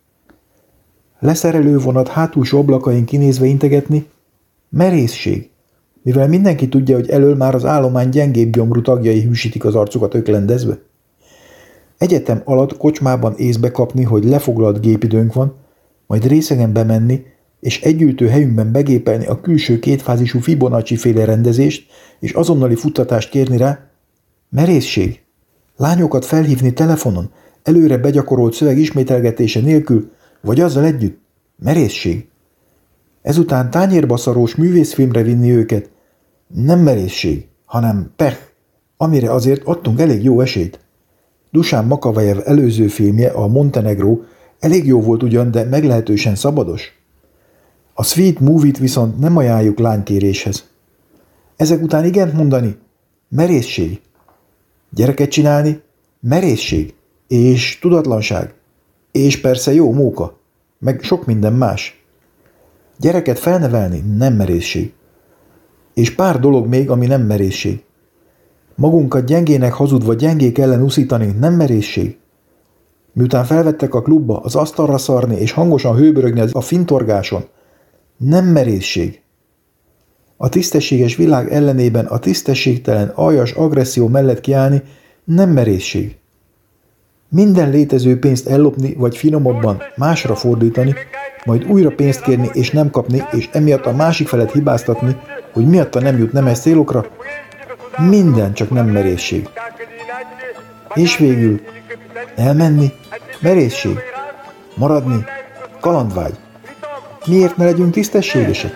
Leszerelő 1.19 1.79
vonat 1.79 2.09
hátulsó 2.09 2.59
ablakain 2.59 3.05
kinézve 3.05 3.47
integetni, 3.47 4.07
merészség, 4.69 5.51
mivel 6.03 6.29
mindenki 6.29 6.69
tudja, 6.69 6.97
hogy 6.97 7.11
elől 7.11 7.37
már 7.37 7.55
az 7.55 7.65
állomány 7.65 8.09
gyengébb 8.09 8.53
gyomrú 8.53 8.83
tagjai 8.83 9.23
hűsítik 9.23 9.65
az 9.65 9.75
arcukat 9.75 10.15
öklendezve. 10.15 10.79
Egyetem 11.99 12.43
alatt 12.45 12.77
kocsmában 12.77 13.35
észbe 13.37 13.71
kapni, 13.71 14.03
hogy 14.03 14.25
lefoglalt 14.25 14.81
gépidőnk 14.81 15.33
van, 15.33 15.55
majd 16.07 16.27
részegen 16.27 16.73
bemenni, 16.73 17.23
és 17.65 17.81
együltő 17.81 18.29
helyünkben 18.29 18.73
begépelni 18.73 19.27
a 19.27 19.41
külső 19.41 19.79
kétfázisú 19.79 20.41
Fibonacci 20.41 20.97
féle 20.97 21.25
rendezést, 21.25 21.87
és 22.21 22.33
azonnali 22.33 22.75
futtatást 22.75 23.31
kérni 23.31 23.57
rá, 23.57 23.91
merészség. 24.51 25.21
Lányokat 25.77 26.25
felhívni 26.25 26.73
telefonon, 26.73 27.31
előre 27.63 27.99
begyakorolt 27.99 28.53
szöveg 28.53 28.79
ismételgetése 28.79 29.61
nélkül, 29.61 30.11
vagy 30.41 30.61
azzal 30.61 30.85
együtt, 30.85 31.19
merészség. 31.57 32.29
Ezután 33.23 33.71
tányérbaszarós 33.71 34.55
művészfilmre 34.55 35.23
vinni 35.23 35.51
őket, 35.51 35.91
nem 36.55 36.79
merészség, 36.79 37.47
hanem 37.65 38.13
pech, 38.17 38.39
amire 38.97 39.33
azért 39.33 39.63
adtunk 39.65 40.01
elég 40.01 40.23
jó 40.23 40.41
esélyt. 40.41 40.81
Dusán 41.51 41.85
Makavajev 41.85 42.39
előző 42.45 42.89
filmje, 42.89 43.31
a 43.31 43.47
Montenegro, 43.47 44.19
elég 44.59 44.87
jó 44.87 45.01
volt 45.01 45.23
ugyan, 45.23 45.51
de 45.51 45.65
meglehetősen 45.65 46.35
szabados. 46.35 47.04
A 47.97 48.03
sweet 48.03 48.41
movie-t 48.41 48.79
viszont 48.79 49.19
nem 49.19 49.37
ajánljuk 49.37 49.79
lánykéréshez. 49.79 50.65
Ezek 51.57 51.83
után 51.83 52.05
igent 52.05 52.33
mondani? 52.33 52.79
Merészség. 53.29 54.01
Gyereket 54.91 55.31
csinálni? 55.31 55.83
Merészség. 56.21 56.95
És 57.29 57.79
tudatlanság. 57.79 58.55
És 59.13 59.41
persze 59.41 59.75
jó 59.75 59.93
móka. 59.93 60.39
Meg 60.79 61.03
sok 61.03 61.27
minden 61.27 61.53
más. 61.53 62.05
Gyereket 62.99 63.39
felnevelni 63.39 63.99
nem 63.99 64.35
merészség. 64.35 64.93
És 65.95 66.15
pár 66.15 66.41
dolog 66.41 66.67
még, 66.67 66.91
ami 66.91 67.07
nem 67.07 67.23
merészség. 67.23 67.85
Magunkat 68.75 69.25
gyengének 69.25 69.73
hazudva 69.73 70.15
gyengék 70.15 70.59
ellen 70.59 70.83
uszítani 70.83 71.27
nem 71.27 71.55
merészség. 71.55 72.19
Miután 73.13 73.45
felvettek 73.45 73.95
a 73.95 74.03
klubba, 74.03 74.41
az 74.41 74.55
asztalra 74.55 74.99
szarni 74.99 75.37
és 75.37 75.53
hangosan 75.53 75.97
hőbörögni 75.97 76.45
a 76.53 76.61
fintorgáson, 76.61 77.45
nem 78.17 78.45
merészség. 78.45 79.21
A 80.37 80.49
tisztességes 80.49 81.17
világ 81.17 81.53
ellenében 81.53 82.07
a 82.07 82.19
tisztességtelen, 82.19 83.09
aljas 83.09 83.53
agresszió 83.53 84.09
mellett 84.09 84.41
kiállni 84.41 84.83
nem 85.25 85.51
merészség. 85.51 86.17
Minden 87.29 87.71
létező 87.71 88.19
pénzt 88.19 88.49
ellopni 88.49 88.95
vagy 88.95 89.17
finomabban 89.17 89.83
másra 89.97 90.35
fordítani, 90.35 90.95
majd 91.45 91.65
újra 91.65 91.91
pénzt 91.91 92.21
kérni 92.21 92.49
és 92.53 92.71
nem 92.71 92.91
kapni, 92.91 93.23
és 93.33 93.49
emiatt 93.53 93.87
a 93.87 93.93
másik 93.93 94.29
felet 94.29 94.53
hibáztatni, 94.53 95.17
hogy 95.53 95.67
miatta 95.67 96.01
nem 96.01 96.19
jut 96.19 96.33
nemes 96.33 96.59
célokra, 96.59 97.07
minden 97.99 98.55
csak 98.55 98.71
nem 98.71 98.87
merészség. 98.87 99.49
És 100.95 101.17
végül 101.17 101.61
elmenni, 102.37 102.93
merészség, 103.41 103.99
maradni, 104.75 105.25
kalandvágy. 105.81 106.35
Miért 107.27 107.57
ne 107.57 107.65
legyünk 107.65 107.93
tisztességesek? 107.93 108.75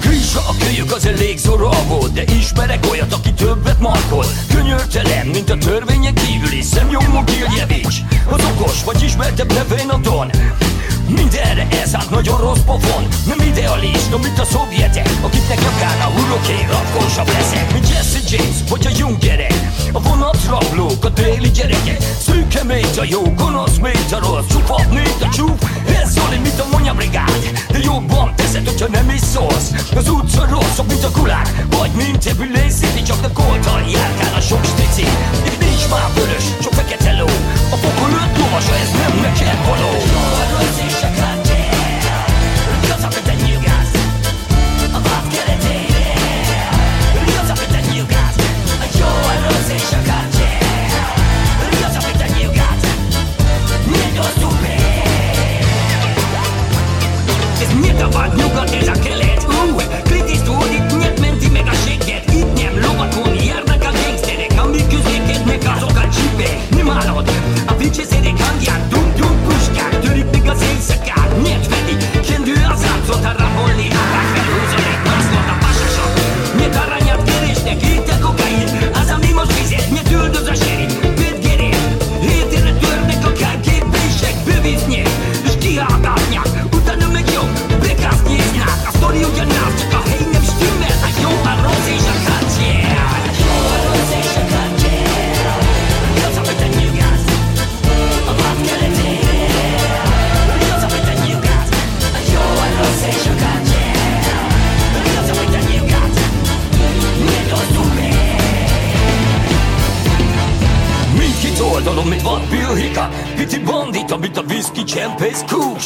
Krízsa 0.00 0.38
a 0.38 0.54
kölyök 0.58 0.92
az 0.92 1.06
elég 1.06 1.38
zora 1.38 1.70
volt 1.88 2.12
De 2.12 2.22
ismerek 2.38 2.86
olyat, 2.90 3.12
aki 3.12 3.32
többet 3.32 3.80
markol. 3.80 4.24
Könyörtelen, 4.54 5.26
mint 5.26 5.50
a 5.50 5.58
törvényen 5.58 6.14
kívüli 6.14 6.62
Szemnyomó 6.62 7.22
Giljevics 7.24 7.96
Az 8.30 8.44
okos, 8.44 8.84
vagy 8.84 9.02
ismertebb 9.02 9.52
nevén 9.52 9.88
a 9.88 9.98
Don. 9.98 10.30
Mindenre 11.08 11.66
elszállt 11.70 12.10
nagyon 12.10 12.40
rossz 12.40 12.64
pofon. 12.66 13.08
Nem 13.26 13.48
idealista, 13.48 14.18
mint 14.18 14.38
a 14.38 14.44
szovjetek 14.44 15.08
Akiknek 15.22 15.60
nyakán 15.60 16.00
a 16.00 16.10
uroké 16.20 16.58
rakósabb 16.70 17.26
leszek 17.26 17.72
Mint 17.72 17.88
Jesse 17.88 18.18
James, 18.30 18.56
vagy 18.68 18.86
a 18.86 18.90
Jungerek 18.98 19.53
A 20.54 20.56
vonatrablók, 20.56 21.04
a 21.04 21.08
déli 21.08 21.50
gyerekek. 21.50 22.00
Szűke, 22.18 22.64
mint 22.64 22.96
a 22.96 23.04
jó, 23.04 23.22
gonosz, 23.36 23.76
mint 23.76 24.12
a 24.12 24.18
rossz 24.18 24.46
Csupabb, 24.50 24.92
mint 24.92 25.22
a 25.22 25.28
csúf. 25.28 25.62
Ez 26.02 26.12
Zoli, 26.12 26.38
mint 26.38 26.60
a 26.60 26.66
monyabrigád 26.72 27.62
De 27.70 27.78
jobban 27.78 28.34
teszed, 28.36 28.66
hogyha 28.66 28.88
nem 28.88 29.08
is 29.10 29.20
szólsz. 29.20 29.70
Az 29.96 30.08
utca 30.08 30.46
rosszabb, 30.50 30.88
mint 30.88 31.04
a 31.04 31.10
kulák 31.10 31.64
Vagy 31.70 31.90
mint 31.96 32.26
egy 32.26 32.72
City, 32.72 33.02
csak 33.02 33.24
a 33.24 33.30
koltal 33.32 33.80
járkál 33.92 34.34
a 34.34 34.40
sok 34.40 34.64
stici 34.64 35.06
Itt 35.46 35.60
nincs 35.60 35.88
már 35.90 36.08
vörös, 36.14 36.44
csak 36.62 36.72
fekete 36.72 37.12
ló. 37.12 37.26
A 37.70 37.76
pokol 37.76 38.10
öt 38.10 38.38
lovasa, 38.38 38.74
ez 38.74 38.90
nem 38.90 39.20
neked 39.20 39.58
való 39.66 39.93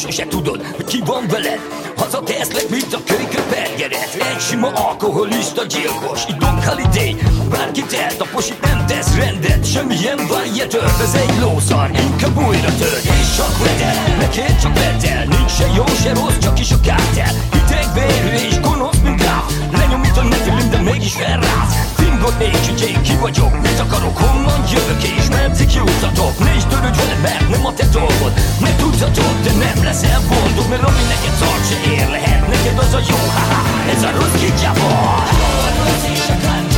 Sose 0.09 0.27
tudod, 0.27 0.65
hogy 0.75 0.85
ki 0.85 1.01
van 1.05 1.27
veled? 1.27 1.59
Hazateszlek, 1.97 2.69
mint 2.69 2.93
a 2.93 2.99
kölyke 3.05 3.41
pergeret 3.41 4.13
Egy 4.13 4.39
sima 4.39 4.67
alkoholista 4.67 5.65
gyilkos 5.65 6.25
Itt 6.29 6.37
Don 6.37 6.63
Holiday, 6.63 7.15
bárkit 7.49 7.93
eltapos 7.93 8.47
Itt 8.49 8.61
nem 8.61 8.85
tesz 8.85 9.15
rendet, 9.15 9.71
semmilyen 9.71 10.19
vájjetől 10.27 10.89
Ez 11.01 11.13
egy 11.13 11.39
lószar, 11.41 11.89
inkább 12.09 12.37
újra 12.47 12.75
tör 12.77 12.99
És 13.03 13.35
csak 13.37 13.57
vedel, 13.57 14.17
neked 14.17 14.61
csak 14.61 14.73
vedel 14.73 15.25
Nincs 15.25 15.51
se 15.51 15.67
jó, 15.75 15.85
se 16.03 16.13
rossz, 16.13 16.37
csak 16.41 16.59
is 16.59 16.71
a 16.71 16.79
kártel. 16.79 17.33
Hidegvérű 17.51 18.47
és 18.47 18.59
gonosz, 18.59 18.99
mint 19.03 19.23
ráv 19.23 19.43
Lenyom, 19.71 19.99
mint 19.99 20.17
a 20.17 20.23
nefilim, 20.23 20.69
de 20.69 20.81
mégis 20.81 21.13
felráz 21.13 21.78
Fingot 22.29 22.53
és 22.53 22.69
ügyék, 22.69 23.01
ki 23.01 23.15
vagyok, 23.15 23.61
mit 23.61 23.79
akarok, 23.79 24.17
honnan 24.17 24.63
jövök 24.71 25.03
és 25.03 25.27
meddig 25.29 25.73
jutatok. 25.73 26.39
Ne 26.39 26.55
is 26.55 26.63
törődj 26.63 26.97
vele, 26.97 27.17
mert 27.21 27.49
nem 27.49 27.65
a 27.65 27.73
te 27.73 27.85
dolgod. 27.85 28.33
Ne 28.59 28.75
tudhatod, 28.75 29.35
de 29.43 29.51
nem 29.51 29.83
leszel 29.83 30.21
boldog 30.27 30.69
Mert 30.69 30.83
ami 30.83 31.03
neked 31.13 31.35
szart 31.39 31.67
se 31.69 31.91
ér 31.91 32.09
lehet. 32.09 32.47
Neked 32.47 32.77
az 32.77 32.93
a 32.93 32.99
jó, 33.09 33.19
haha, 33.35 33.61
ez 33.93 34.03
a 34.03 34.11
rossz 34.11 34.37
kityabor 34.41 35.23
A 35.67 35.71
rossz 35.77 36.05
és 36.13 36.29
a 36.29 36.37
kantél 36.45 36.68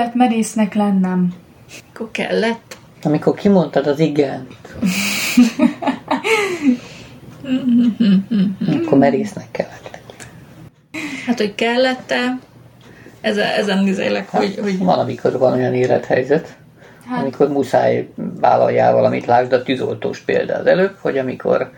kellett 0.00 0.14
merésznek 0.14 0.74
lennem? 0.74 1.34
Akkor 1.92 2.10
kellett. 2.10 2.76
Amikor 3.02 3.34
kimondtad 3.34 3.86
az 3.86 3.98
igent. 3.98 4.56
Akkor 8.82 8.98
merésznek 8.98 9.46
kellett. 9.50 9.98
Hát, 11.26 11.38
hogy 11.38 11.54
kellett-e, 11.54 12.38
ezen, 13.20 13.46
ezen 13.46 13.84
nézélek, 13.84 14.28
hogy, 14.28 14.58
hogy 14.62 14.78
Van, 14.78 14.98
amikor 14.98 15.38
van 15.38 15.52
olyan 15.52 15.74
élethelyzet, 15.74 16.56
Hát- 17.08 17.20
amikor 17.22 17.48
muszáj 17.48 18.08
vállaljál 18.40 18.92
valamit, 18.92 19.26
lásd 19.26 19.52
a 19.52 19.62
tűzoltós 19.62 20.20
példa 20.20 20.54
az 20.54 20.66
előbb, 20.66 20.96
hogy 21.00 21.18
amikor, 21.18 21.70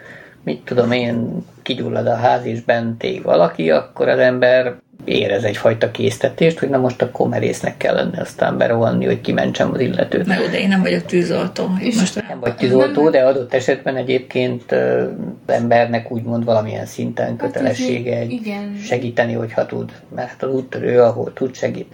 mit 0.45 0.65
tudom 0.65 0.93
én, 0.93 1.47
kigyullad 1.63 2.07
a 2.07 2.15
ház 2.15 2.45
és 2.45 2.61
bent 2.61 3.03
ég 3.03 3.23
valaki, 3.23 3.71
akkor 3.71 4.09
az 4.09 4.19
ember 4.19 4.75
érez 5.05 5.45
egyfajta 5.45 5.91
késztetést, 5.91 6.59
hogy 6.59 6.69
na 6.69 6.79
most 6.79 7.03
akkor 7.03 7.29
merésznek 7.29 7.77
kell 7.77 7.95
lenni, 7.95 8.19
aztán 8.19 8.59
berohanni, 8.59 9.07
hogy 9.07 9.21
kimentsem 9.21 9.71
az 9.73 9.81
illetőt. 9.81 10.27
Na 10.27 10.35
jó, 10.35 10.47
de 10.47 10.61
én 10.61 10.69
nem 10.69 10.83
vagyok 10.83 11.05
tűzoltó. 11.05 11.71
És 11.79 11.99
most 11.99 12.29
Nem 12.29 12.41
vagy 12.41 12.57
tűzoltó, 12.57 13.11
de 13.11 13.23
adott 13.23 13.55
esetben 13.55 13.97
egyébként 13.97 14.73
az 14.73 15.09
embernek 15.47 16.11
úgymond 16.11 16.45
valamilyen 16.45 16.87
szinten 16.87 17.37
kötelessége 17.37 18.17
egy 18.17 18.31
igen. 18.31 18.77
segíteni, 18.77 19.33
hogyha 19.33 19.67
tud. 19.67 19.93
Mert 20.15 20.29
hát 20.29 20.43
az 20.43 20.55
úttörő, 20.55 21.01
ahol 21.01 21.33
tud, 21.33 21.55
segít. 21.55 21.93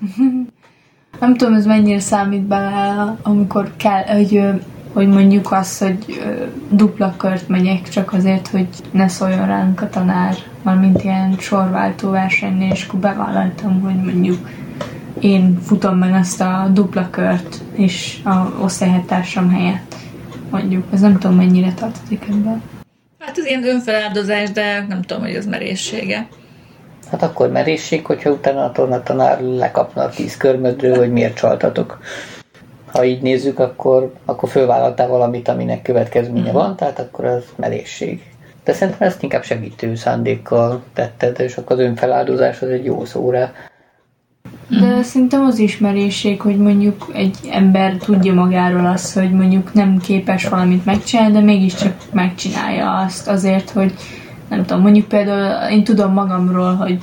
Nem 1.20 1.36
tudom, 1.36 1.54
ez 1.54 1.66
mennyire 1.66 2.00
számít 2.00 2.42
bele, 2.42 3.16
amikor 3.22 3.70
kell, 3.76 4.02
hogy, 4.02 4.42
hogy 4.92 5.08
mondjuk 5.08 5.52
azt, 5.52 5.82
hogy 5.82 6.22
dupla 6.70 7.14
kört 7.16 7.48
megyek, 7.48 7.88
csak 7.88 8.12
azért, 8.12 8.48
hogy 8.48 8.68
ne 8.90 9.08
szóljon 9.08 9.46
ránk 9.46 9.80
a 9.80 9.88
tanár, 9.88 10.34
valamint 10.62 11.04
ilyen 11.04 11.36
sorváltó 11.38 12.10
versenynél, 12.10 12.70
és 12.70 12.86
akkor 12.86 13.00
bevállaltam, 13.00 13.80
hogy 13.80 13.94
mondjuk 13.94 14.48
én 15.20 15.58
futom 15.62 15.98
meg 15.98 16.14
azt 16.14 16.40
a 16.40 16.68
dupla 16.72 17.10
kört, 17.10 17.62
és 17.72 18.18
a 18.24 18.62
osztálytársam 18.62 19.50
helyett. 19.50 19.94
Mondjuk, 20.50 20.84
ez 20.92 21.00
nem 21.00 21.18
tudom, 21.18 21.36
mennyire 21.36 21.72
tartozik 21.74 22.24
ebben. 22.28 22.62
Hát 23.18 23.38
ez 23.38 23.46
ilyen 23.46 23.64
önfeláldozás, 23.64 24.50
de 24.50 24.86
nem 24.88 25.02
tudom, 25.02 25.22
hogy 25.22 25.34
az 25.34 25.46
merészsége. 25.46 26.28
Hát 27.10 27.22
akkor 27.22 27.50
merészség, 27.50 28.06
hogyha 28.06 28.30
utána 28.30 28.64
a 28.64 28.72
tornatanár 28.72 29.40
lekapna 29.40 30.02
a 30.02 30.08
tíz 30.08 30.36
körmödről, 30.36 30.96
hogy 30.96 31.12
miért 31.12 31.36
csaltatok. 31.36 31.98
Ha 32.92 33.04
így 33.04 33.22
nézzük, 33.22 33.58
akkor, 33.58 34.12
akkor 34.24 34.48
fölvállaltál 34.48 35.08
valamit, 35.08 35.48
aminek 35.48 35.82
következménye 35.82 36.52
van, 36.52 36.76
tehát 36.76 36.98
akkor 36.98 37.24
az 37.24 37.44
merészség. 37.56 38.22
De 38.64 38.72
szerintem 38.72 39.08
ezt 39.08 39.22
inkább 39.22 39.42
segítő 39.42 39.94
szándékkal 39.94 40.82
tetted, 40.94 41.40
és 41.40 41.56
akkor 41.56 41.78
az 41.78 41.82
önfeláldozás 41.82 42.62
az 42.62 42.68
egy 42.68 42.84
jó 42.84 43.04
szó 43.04 43.30
rá. 43.30 43.52
De 44.80 45.02
szerintem 45.02 45.44
az 45.44 45.58
ismerésség, 45.58 46.40
hogy 46.40 46.56
mondjuk 46.56 47.10
egy 47.14 47.36
ember 47.50 47.96
tudja 47.96 48.34
magáról 48.34 48.86
azt, 48.86 49.14
hogy 49.14 49.30
mondjuk 49.30 49.72
nem 49.72 49.98
képes 49.98 50.48
valamit 50.48 50.84
megcsinálni, 50.84 51.32
de 51.32 51.40
mégiscsak 51.40 51.94
megcsinálja 52.12 52.96
azt 52.96 53.28
azért, 53.28 53.70
hogy 53.70 53.94
nem 54.48 54.64
tudom, 54.64 54.82
mondjuk 54.82 55.08
például 55.08 55.70
én 55.70 55.84
tudom 55.84 56.12
magamról, 56.12 56.74
hogy, 56.74 56.98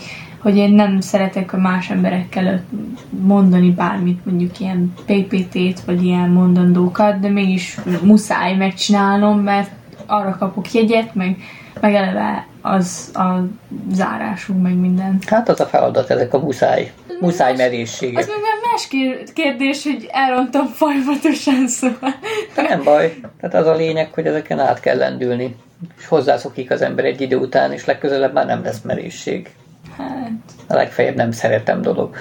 hogy 0.48 0.58
én 0.58 0.72
nem 0.72 1.00
szeretek 1.00 1.54
a 1.54 1.58
más 1.58 1.90
emberek 1.90 2.36
előtt 2.36 2.66
mondani 3.10 3.72
bármit, 3.72 4.26
mondjuk 4.26 4.60
ilyen 4.60 4.94
PPT-t, 5.06 5.80
vagy 5.86 6.04
ilyen 6.04 6.30
mondandókat, 6.30 7.20
de 7.20 7.30
mégis 7.30 7.78
muszáj 8.02 8.56
megcsinálnom, 8.56 9.40
mert 9.40 9.70
arra 10.06 10.36
kapok 10.40 10.72
jegyet, 10.72 11.16
meg, 11.16 11.38
meg 11.82 11.96
eleve 11.96 12.46
az 12.62 13.12
a 13.14 13.44
zárásunk, 13.92 14.62
meg 14.62 14.76
minden. 14.76 15.18
Hát 15.26 15.50
az 15.50 15.60
a 15.60 15.66
feladat, 15.66 16.10
ezek 16.10 16.34
a 16.34 16.40
muszáj, 16.40 16.92
muszáj 17.20 17.56
merészségek. 17.56 18.18
Az 18.18 18.28
meg 18.28 18.38
már 18.42 18.72
más 18.72 18.88
kér- 18.88 19.34
kérdés, 19.34 19.84
hogy 19.84 20.10
elrontom 20.12 20.68
folyamatosan, 20.68 21.68
szóval. 21.68 22.14
De 22.56 22.62
nem 22.62 22.84
baj. 22.84 23.20
Tehát 23.42 23.56
az 23.56 23.68
a 23.68 23.76
lényeg, 23.76 24.14
hogy 24.14 24.26
ezeken 24.26 24.60
át 24.60 24.80
kell 24.80 24.98
lendülni. 24.98 25.56
És 25.98 26.08
hozzászokik 26.08 26.72
az 26.72 26.82
ember 26.82 27.06
egy 27.06 27.22
idő 27.22 27.36
után, 27.36 27.72
és 27.72 27.86
legközelebb 27.86 28.34
már 28.34 28.46
nem 28.46 28.64
lesz 28.64 28.82
merészség. 28.82 29.50
Hát, 29.98 30.32
A 30.68 30.74
legfeljebb 30.74 31.16
nem 31.16 31.32
szeretem 31.32 31.82
dolog. 31.82 32.16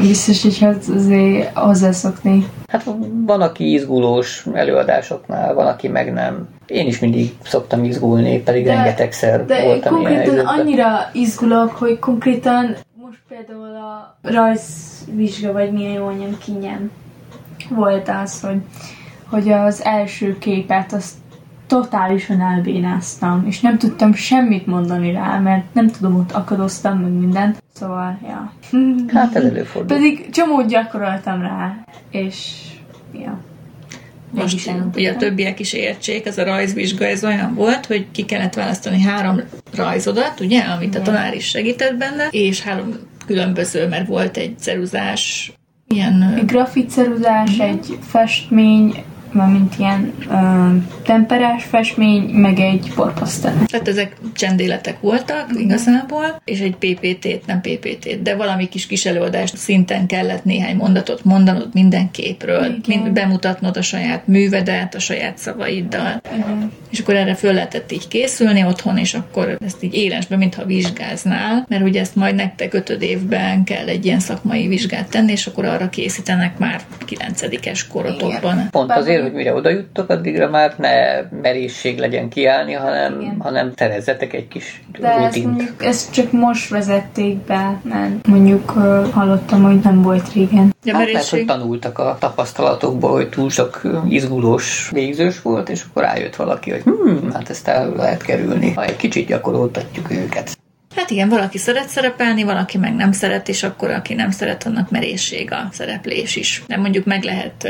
biztos, 0.00 0.42
hogy 0.42 0.58
hát 0.58 0.84
azért 0.94 1.56
hozzászokni. 1.58 2.46
Hát 2.68 2.84
van, 3.26 3.40
aki 3.40 3.72
izgulós 3.72 4.46
előadásoknál, 4.52 5.54
van, 5.54 5.66
aki 5.66 5.88
meg 5.88 6.12
nem. 6.12 6.48
Én 6.66 6.86
is 6.86 6.98
mindig 6.98 7.32
szoktam 7.42 7.84
izgulni, 7.84 8.38
pedig 8.42 8.64
De- 8.64 8.74
rengetegszer 8.74 9.44
De 9.46 9.62
voltam 9.64 10.00
ilyen 10.00 10.04
konkrétan 10.12 10.34
helyzetben. 10.34 10.58
annyira 10.58 11.10
izgulok, 11.12 11.70
hogy 11.70 11.98
konkrétan 11.98 12.76
most 13.02 13.18
például 13.28 13.76
a 13.76 14.18
rajzvizsga, 14.22 15.52
vagy 15.52 15.72
milyen 15.72 15.92
jól 15.92 16.04
mondjam, 16.04 16.38
kinyem 16.38 16.90
volt 17.70 18.08
az, 18.22 18.40
hogy, 18.40 18.60
hogy 19.30 19.48
az 19.50 19.84
első 19.84 20.38
képet 20.38 20.92
azt 20.92 21.14
totálisan 21.70 22.40
elbénáztam, 22.40 23.44
és 23.46 23.60
nem 23.60 23.78
tudtam 23.78 24.14
semmit 24.14 24.66
mondani 24.66 25.12
rá, 25.12 25.38
mert 25.38 25.74
nem 25.74 25.90
tudom, 25.90 26.16
ott 26.16 26.32
akadoztam, 26.32 26.98
meg 26.98 27.10
mindent. 27.10 27.62
Szóval, 27.72 28.18
ja. 28.22 28.52
Hát 29.14 29.34
ez 29.34 29.44
előfordul. 29.44 29.96
Pedig 29.96 30.30
csomót 30.30 30.66
gyakoroltam 30.66 31.40
rá, 31.40 31.84
és 32.10 32.54
ja. 33.12 33.38
Most 34.30 34.68
elrontottam. 34.68 35.00
ugye 35.00 35.12
a 35.12 35.16
többiek 35.16 35.60
is 35.60 35.72
értsék, 35.72 36.26
ez 36.26 36.38
a 36.38 36.44
rajzvizsga, 36.44 37.04
ez 37.04 37.24
olyan 37.24 37.54
volt, 37.54 37.86
hogy 37.86 38.06
ki 38.10 38.24
kellett 38.24 38.54
választani 38.54 39.00
három 39.00 39.40
rajzodat, 39.74 40.40
ugye, 40.40 40.60
amit 40.60 40.96
a 40.96 41.02
tanár 41.02 41.34
is 41.34 41.44
segített 41.44 41.96
benne, 41.96 42.28
és 42.30 42.62
három 42.62 42.88
különböző, 43.26 43.88
mert 43.88 44.06
volt 44.06 44.36
egy 44.36 44.58
ceruzás, 44.58 45.52
ilyen... 45.88 46.34
Egy 46.36 46.44
grafitceruzás, 46.44 47.58
egy 47.58 47.98
festmény, 48.00 49.04
valamint 49.32 49.74
ilyen 49.78 50.12
ö, 50.30 50.76
temperás 51.02 51.64
festmény, 51.64 52.22
meg 52.22 52.58
egy 52.58 52.92
porpasztel. 52.94 53.54
Tehát 53.66 53.88
ezek 53.88 54.16
csendéletek 54.34 55.00
voltak 55.00 55.46
igazából, 55.58 56.40
és 56.44 56.60
egy 56.60 56.76
PPT-t, 56.76 57.46
nem 57.46 57.60
PPT-t, 57.60 58.22
de 58.22 58.36
valami 58.36 58.68
kis 58.68 58.86
kis 58.86 59.06
előadást 59.06 59.56
szinten 59.56 60.06
kellett 60.06 60.44
néhány 60.44 60.76
mondatot 60.76 61.24
mondanod 61.24 61.68
minden 61.72 62.10
képről, 62.10 62.74
mind 62.86 63.10
bemutatnod 63.12 63.76
a 63.76 63.82
saját 63.82 64.26
művedet, 64.26 64.94
a 64.94 64.98
saját 64.98 65.38
szavaiddal. 65.38 66.20
Igen. 66.34 66.72
És 66.90 66.98
akkor 66.98 67.14
erre 67.14 67.34
föl 67.34 67.52
lehetett 67.52 67.92
így 67.92 68.08
készülni 68.08 68.64
otthon, 68.64 68.96
és 68.96 69.14
akkor 69.14 69.58
ezt 69.64 69.82
így 69.82 69.94
élesbe, 69.94 70.36
mintha 70.36 70.64
vizsgáznál, 70.64 71.64
mert 71.68 71.82
ugye 71.82 72.00
ezt 72.00 72.16
majd 72.16 72.34
nektek 72.34 72.74
ötöd 72.74 73.02
évben 73.02 73.64
kell 73.64 73.86
egy 73.86 74.04
ilyen 74.04 74.20
szakmai 74.20 74.68
vizsgát 74.68 75.10
tenni, 75.10 75.32
és 75.32 75.46
akkor 75.46 75.64
arra 75.64 75.88
készítenek 75.88 76.58
már 76.58 76.80
kilencedikes 77.04 77.86
korotokban. 77.86 78.68
Pont 78.70 78.90
azért, 78.90 79.19
hogy 79.22 79.32
mire 79.32 79.54
oda 79.54 79.70
juttok, 79.70 80.10
addigra 80.10 80.48
már 80.48 80.74
ne 80.78 81.20
merészség 81.42 81.98
legyen 81.98 82.28
kiállni, 82.28 82.72
hanem, 82.72 83.36
hanem 83.38 83.74
terezzetek 83.74 84.32
egy 84.32 84.48
kis 84.48 84.82
De 84.98 85.08
ezt, 85.08 85.24
rutint. 85.24 85.46
mondjuk, 85.46 85.84
ezt 85.84 86.12
csak 86.12 86.32
most 86.32 86.70
vezették 86.70 87.36
be, 87.36 87.80
mert 87.82 88.26
mondjuk 88.26 88.72
ö, 88.76 89.06
hallottam, 89.12 89.62
hogy 89.62 89.78
nem 89.82 90.02
volt 90.02 90.32
régen. 90.32 90.74
Ja, 90.84 90.96
Hát 90.96 91.12
lehet, 91.12 91.28
hogy 91.28 91.44
tanultak 91.44 91.98
a 91.98 92.16
tapasztalatokból, 92.20 93.10
hogy 93.10 93.28
túl 93.28 93.50
sok 93.50 93.82
izgulós 94.08 94.90
végzős 94.92 95.42
volt, 95.42 95.68
és 95.68 95.84
akkor 95.88 96.02
rájött 96.02 96.36
valaki, 96.36 96.70
hogy 96.70 96.82
hm, 96.82 97.30
hát 97.32 97.50
ezt 97.50 97.68
el 97.68 97.92
lehet 97.96 98.22
kerülni, 98.22 98.72
ha 98.72 98.84
egy 98.84 98.96
kicsit 98.96 99.26
gyakoroltatjuk 99.26 100.10
őket. 100.10 100.58
Hát 100.96 101.10
igen, 101.10 101.28
valaki 101.28 101.58
szeret 101.58 101.88
szerepelni, 101.88 102.42
valaki 102.42 102.78
meg 102.78 102.94
nem 102.94 103.12
szeret, 103.12 103.48
és 103.48 103.62
akkor 103.62 103.90
aki 103.90 104.14
nem 104.14 104.30
szeret, 104.30 104.66
annak 104.66 104.90
merészség 104.90 105.52
a 105.52 105.68
szereplés 105.72 106.36
is. 106.36 106.62
De 106.66 106.76
mondjuk 106.76 107.04
meg 107.04 107.22
lehet, 107.22 107.68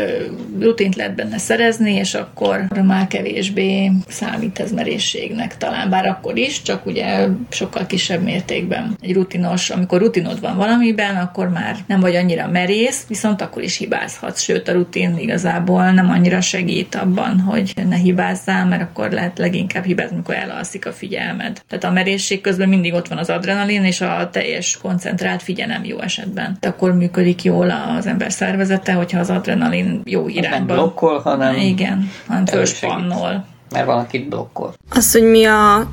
rutint 0.60 0.96
lehet 0.96 1.14
benne 1.14 1.38
szerezni, 1.38 1.94
és 1.94 2.14
akkor 2.14 2.66
már 2.84 3.06
kevésbé 3.06 3.90
számít 4.08 4.58
ez 4.58 4.72
merészségnek 4.72 5.56
talán, 5.56 5.90
bár 5.90 6.06
akkor 6.06 6.36
is, 6.36 6.62
csak 6.62 6.86
ugye 6.86 7.26
sokkal 7.50 7.86
kisebb 7.86 8.22
mértékben. 8.22 8.96
Egy 9.00 9.14
rutinos, 9.14 9.70
amikor 9.70 10.00
rutinod 10.00 10.40
van 10.40 10.56
valamiben, 10.56 11.16
akkor 11.16 11.48
már 11.48 11.76
nem 11.86 12.00
vagy 12.00 12.16
annyira 12.16 12.48
merész, 12.48 13.04
viszont 13.08 13.40
akkor 13.40 13.62
is 13.62 13.76
hibázhatsz, 13.76 14.42
sőt 14.42 14.68
a 14.68 14.72
rutin 14.72 15.16
igazából 15.18 15.90
nem 15.90 16.10
annyira 16.10 16.40
segít 16.40 16.94
abban, 16.94 17.40
hogy 17.40 17.72
ne 17.88 17.96
hibázzál, 17.96 18.66
mert 18.66 18.82
akkor 18.82 19.10
lehet 19.10 19.38
leginkább 19.38 19.84
hibázni, 19.84 20.14
amikor 20.14 20.34
elalszik 20.34 20.86
a 20.86 20.92
figyelmed. 20.92 21.62
Tehát 21.68 21.84
a 21.84 21.90
merészség 21.90 22.40
közben 22.40 22.68
mindig 22.68 22.92
ott 22.92 23.08
van 23.10 23.18
az 23.18 23.30
adrenalin, 23.30 23.84
és 23.84 24.00
a 24.00 24.28
teljes 24.32 24.78
koncentrált 24.82 25.42
figyelem 25.42 25.84
jó 25.84 26.00
esetben. 26.00 26.56
De 26.60 26.68
akkor 26.68 26.94
működik 26.94 27.44
jól 27.44 27.70
az 27.98 28.06
ember 28.06 28.32
szervezete, 28.32 28.92
hogyha 28.92 29.18
az 29.18 29.30
adrenalin 29.30 30.00
jó 30.04 30.28
irányba. 30.28 30.56
Nem 30.56 30.66
blokkol, 30.66 31.20
hanem 31.20 31.54
Igen, 31.54 32.10
hanem 32.26 32.46
fölspannol. 32.46 33.44
Mert 33.70 33.86
van, 33.86 33.98
akit 33.98 34.28
blokkol. 34.28 34.74
Az, 34.90 35.12
hogy 35.12 35.22
mi 35.22 35.44
a 35.44 35.90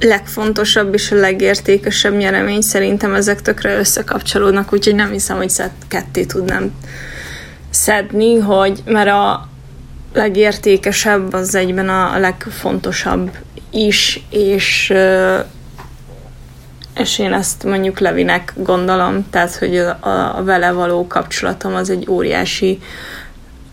legfontosabb 0.00 0.94
és 0.94 1.12
a 1.12 1.16
legértékesebb 1.16 2.16
nyeremény, 2.16 2.60
szerintem 2.60 3.14
ezek 3.14 3.42
tökre 3.42 3.78
összekapcsolódnak, 3.78 4.72
úgyhogy 4.72 4.94
nem 4.94 5.10
hiszem, 5.10 5.36
hogy 5.36 5.50
szed, 5.50 5.70
ketté 5.88 6.24
tudnám 6.24 6.72
szedni, 7.70 8.38
hogy 8.38 8.82
mert 8.84 9.08
a 9.08 9.48
legértékesebb 10.12 11.32
az 11.32 11.54
egyben 11.54 11.88
a, 11.88 12.18
legfontosabb 12.18 13.30
is, 13.70 14.22
és 14.30 14.92
és 16.96 17.18
én 17.18 17.32
ezt 17.32 17.64
mondjuk 17.64 17.98
Levinek 17.98 18.52
gondolom, 18.56 19.26
tehát, 19.30 19.54
hogy 19.54 19.76
a, 19.76 20.36
a 20.36 20.42
vele 20.44 20.72
való 20.72 21.06
kapcsolatom 21.06 21.74
az 21.74 21.90
egy 21.90 22.06
óriási 22.08 22.78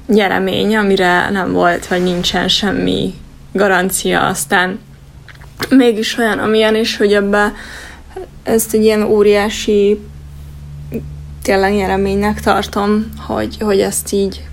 nyeremény, 0.07 0.76
amire 0.76 1.30
nem 1.30 1.51
volt, 1.51 1.88
vagy 1.88 2.03
nincsen 2.03 2.47
semmi 2.47 3.13
garancia, 3.51 4.28
aztán 4.28 4.80
mégis 5.70 6.17
olyan, 6.17 6.39
amilyen, 6.39 6.76
és 6.76 6.97
hogy 6.97 7.13
ebbe 7.13 7.53
ezt 8.43 8.74
egy 8.74 8.84
ilyen 8.84 9.03
óriási 9.03 9.99
tényleg 11.41 11.74
nyereménynek 11.74 12.39
tartom, 12.39 13.09
hogy, 13.28 13.57
hogy 13.59 13.80
ezt 13.80 14.13
így 14.13 14.49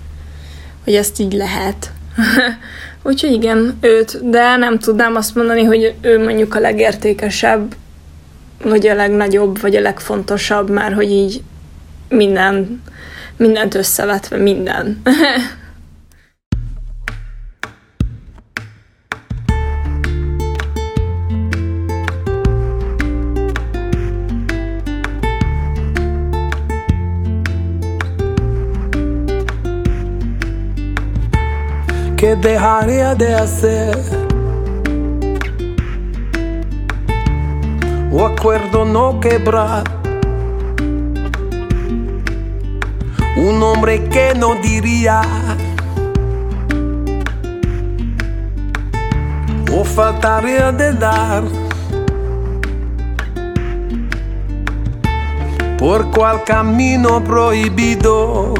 hogy 0.87 0.95
ezt 0.95 1.19
így 1.19 1.33
lehet. 1.33 1.91
Úgyhogy 3.03 3.31
igen, 3.31 3.77
őt, 3.81 4.29
de 4.29 4.55
nem 4.55 4.79
tudnám 4.79 5.15
azt 5.15 5.35
mondani, 5.35 5.63
hogy 5.63 5.93
ő 6.01 6.23
mondjuk 6.23 6.55
a 6.55 6.59
legértékesebb, 6.59 7.75
vagy 8.63 8.87
a 8.87 8.93
legnagyobb, 8.93 9.61
vagy 9.61 9.75
a 9.75 9.81
legfontosabb, 9.81 10.69
már 10.69 10.93
hogy 10.93 11.11
így 11.11 11.43
minden, 12.09 12.81
mindent 13.37 13.75
összevetve 13.75 14.37
minden. 14.37 15.01
¿Qué 32.17 32.33
dejaría 32.33 33.13
de 33.13 33.37
hacer? 33.37 34.26
O 38.17 38.25
acuerdo 38.25 38.83
no 38.83 39.19
quebrar. 39.19 39.83
Un 43.37 43.61
hombre 43.61 44.05
que 44.05 44.33
no 44.33 44.55
diría. 44.55 45.21
O 49.71 49.83
faltaría 49.83 50.71
de 50.71 50.93
dar. 50.93 51.43
Por 55.77 56.09
cual 56.09 56.43
camino 56.43 57.23
prohibido. 57.23 58.55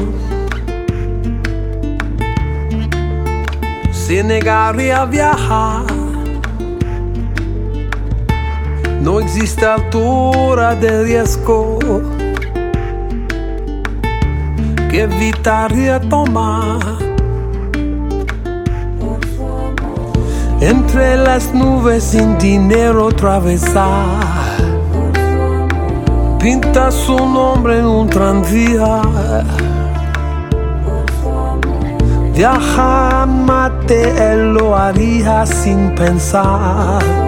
se 3.92 4.24
negaría 4.24 5.02
a 5.02 5.06
viajar. 5.06 5.97
No 9.08 9.22
existe 9.22 9.66
altura 9.66 10.76
de 10.76 11.06
riesgo 11.06 11.80
que 14.92 15.04
evitaría 15.04 15.98
tomar. 16.10 16.82
Entre 20.60 21.16
las 21.16 21.54
nubes 21.54 22.04
sin 22.04 22.38
dinero 22.38 23.08
atravesar. 23.08 24.58
Pinta 26.38 26.92
su 26.92 27.16
nombre 27.16 27.80
en 27.80 27.86
un 27.86 28.10
tranvía. 28.10 29.02
Viajar 32.36 33.26
mate 33.26 34.34
él 34.34 34.54
lo 34.54 34.76
haría 34.76 35.46
sin 35.46 35.96
pensar. 35.96 37.27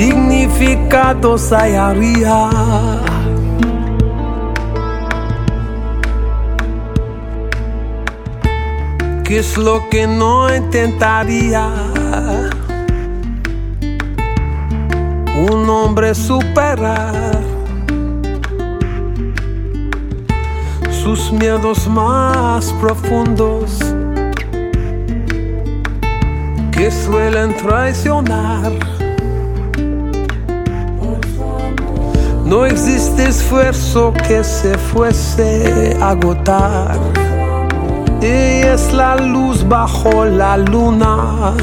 Significados 0.00 1.52
hallaría. 1.52 2.48
¿Qué 9.24 9.40
es 9.40 9.58
lo 9.58 9.90
que 9.90 10.06
no 10.06 10.56
intentaría? 10.56 11.68
Un 15.50 15.68
hombre 15.68 16.14
superar 16.14 17.38
sus 20.90 21.30
miedos 21.30 21.86
más 21.86 22.72
profundos 22.80 23.78
que 26.72 26.90
suelen 26.90 27.54
traicionar. 27.58 28.89
No 32.50 32.66
existe 32.66 33.28
esfuerzo 33.28 34.12
que 34.26 34.42
se 34.42 34.76
fuese 34.76 35.96
a 36.00 36.08
agotar. 36.08 36.98
Ella 38.20 38.74
es 38.74 38.92
la 38.92 39.14
luz 39.14 39.62
bajo 39.68 40.24
la 40.24 40.56
luna, 40.56 41.54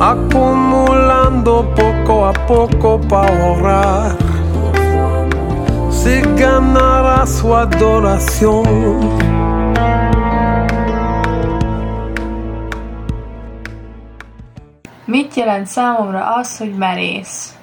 acumulando 0.00 1.72
poco 1.76 2.26
a 2.26 2.32
poco 2.32 3.00
para 3.08 3.28
ahorrar. 3.28 4.16
Se 5.88 6.20
ganará 6.36 7.24
su 7.26 7.54
adoración. 7.54 8.66
Mit 15.04 15.34
jelent 15.34 15.66
számomra 15.66 16.34
az, 16.34 16.58
hogy 16.58 16.74
merész? 16.74 17.55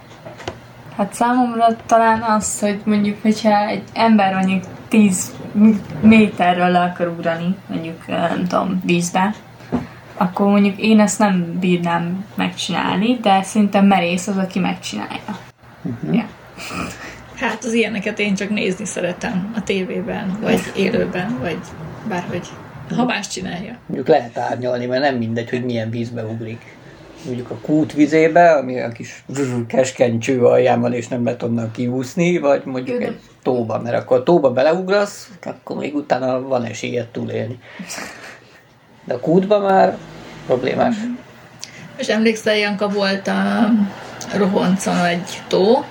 Hát 0.98 1.14
számomra 1.14 1.76
talán 1.86 2.22
az, 2.22 2.60
hogy 2.60 2.82
mondjuk, 2.84 3.22
hogyha 3.22 3.68
egy 3.68 3.84
ember 3.94 4.34
mondjuk 4.34 4.64
10 4.88 5.34
méterről 6.02 6.68
le 6.68 6.80
akar 6.80 7.08
ugrani, 7.08 7.56
mondjuk 7.68 8.04
eh, 8.08 8.30
nem 8.30 8.48
tudom, 8.48 8.82
vízbe, 8.86 9.34
akkor 10.18 10.48
mondjuk 10.48 10.80
én 10.80 11.00
ezt 11.00 11.20
nem 11.20 11.58
bírnám 11.60 12.26
megcsinálni, 12.36 13.18
de 13.22 13.44
szerintem 13.44 13.86
merész 13.86 14.28
az, 14.28 14.38
aki 14.38 14.60
megcsinálja. 14.60 15.38
Ja. 16.12 16.26
Hát 17.36 17.64
az 17.64 17.74
ilyeneket 17.74 18.20
én 18.20 18.36
csak 18.36 18.50
nézni 18.50 18.86
szeretem 18.86 19.54
a 19.56 19.64
tévében, 19.64 20.38
vagy 20.42 20.72
élőben, 20.76 21.38
vagy 21.40 21.60
bárhogy. 22.10 22.48
Ha 22.96 23.06
más 23.06 23.28
csinálja. 23.28 23.78
Mondjuk 23.86 24.08
lehet 24.08 24.38
árnyalni, 24.38 24.86
mert 24.86 25.02
nem 25.02 25.16
mindegy, 25.16 25.50
hogy 25.50 25.64
milyen 25.64 25.90
vízbe 25.90 26.24
ugrik. 26.26 26.78
Mondjuk 27.26 27.50
a 27.50 27.56
kút 27.62 27.94
vizébe, 27.94 28.52
ami 28.52 28.80
a 28.80 28.90
kis 28.90 29.24
keskeny 29.68 30.20
cső 30.20 30.46
alján 30.46 30.82
van, 30.82 30.94
és 30.94 31.08
nem 31.08 31.24
lehet 31.24 31.44
onnan 31.44 31.72
kiúszni, 31.72 32.38
vagy 32.38 32.62
mondjuk 32.66 33.02
egy 33.02 33.20
tóba, 33.44 33.80
mert 33.80 33.96
akkor 33.96 34.18
a 34.18 34.24
tóba 34.24 34.52
beleugrasz, 34.52 35.30
akkor 35.44 35.78
még 35.78 35.96
utána 35.96 36.42
van 36.42 36.64
esélyed 36.64 37.08
túlélni. 37.08 37.60
De 39.04 39.14
a 39.14 39.20
kútba 39.20 39.60
már 39.60 39.98
problémás. 40.46 40.96
És 41.98 42.08
emlékszel, 42.08 42.56
Janka, 42.56 42.90
volt 42.90 43.28
a 43.28 43.70
Rohoncon 44.36 45.06
egy 45.06 45.42
tó, 45.48 45.84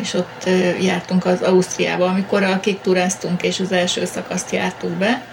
és 0.00 0.14
ott 0.14 0.48
jártunk 0.80 1.24
az 1.24 1.42
Ausztriába, 1.42 2.06
amikor 2.06 2.42
a 2.42 2.60
kik 2.60 2.80
turáztunk, 2.80 3.42
és 3.42 3.60
az 3.60 3.72
első 3.72 4.04
szakaszt 4.04 4.50
jártuk 4.50 4.90
be. 4.90 5.24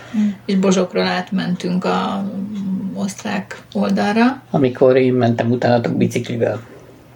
És 0.45 0.55
Bozsokról 0.55 1.07
átmentünk 1.07 1.85
a 1.85 2.31
osztrák 2.93 3.61
oldalra. 3.73 4.41
Amikor 4.49 4.95
én 4.95 5.13
mentem 5.13 5.51
utánatok 5.51 5.97
biciklivel. 5.97 6.61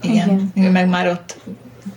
Igen. 0.01 0.51
Igen. 0.55 0.71
Meg 0.71 0.89
már 0.89 1.07
ott 1.07 1.37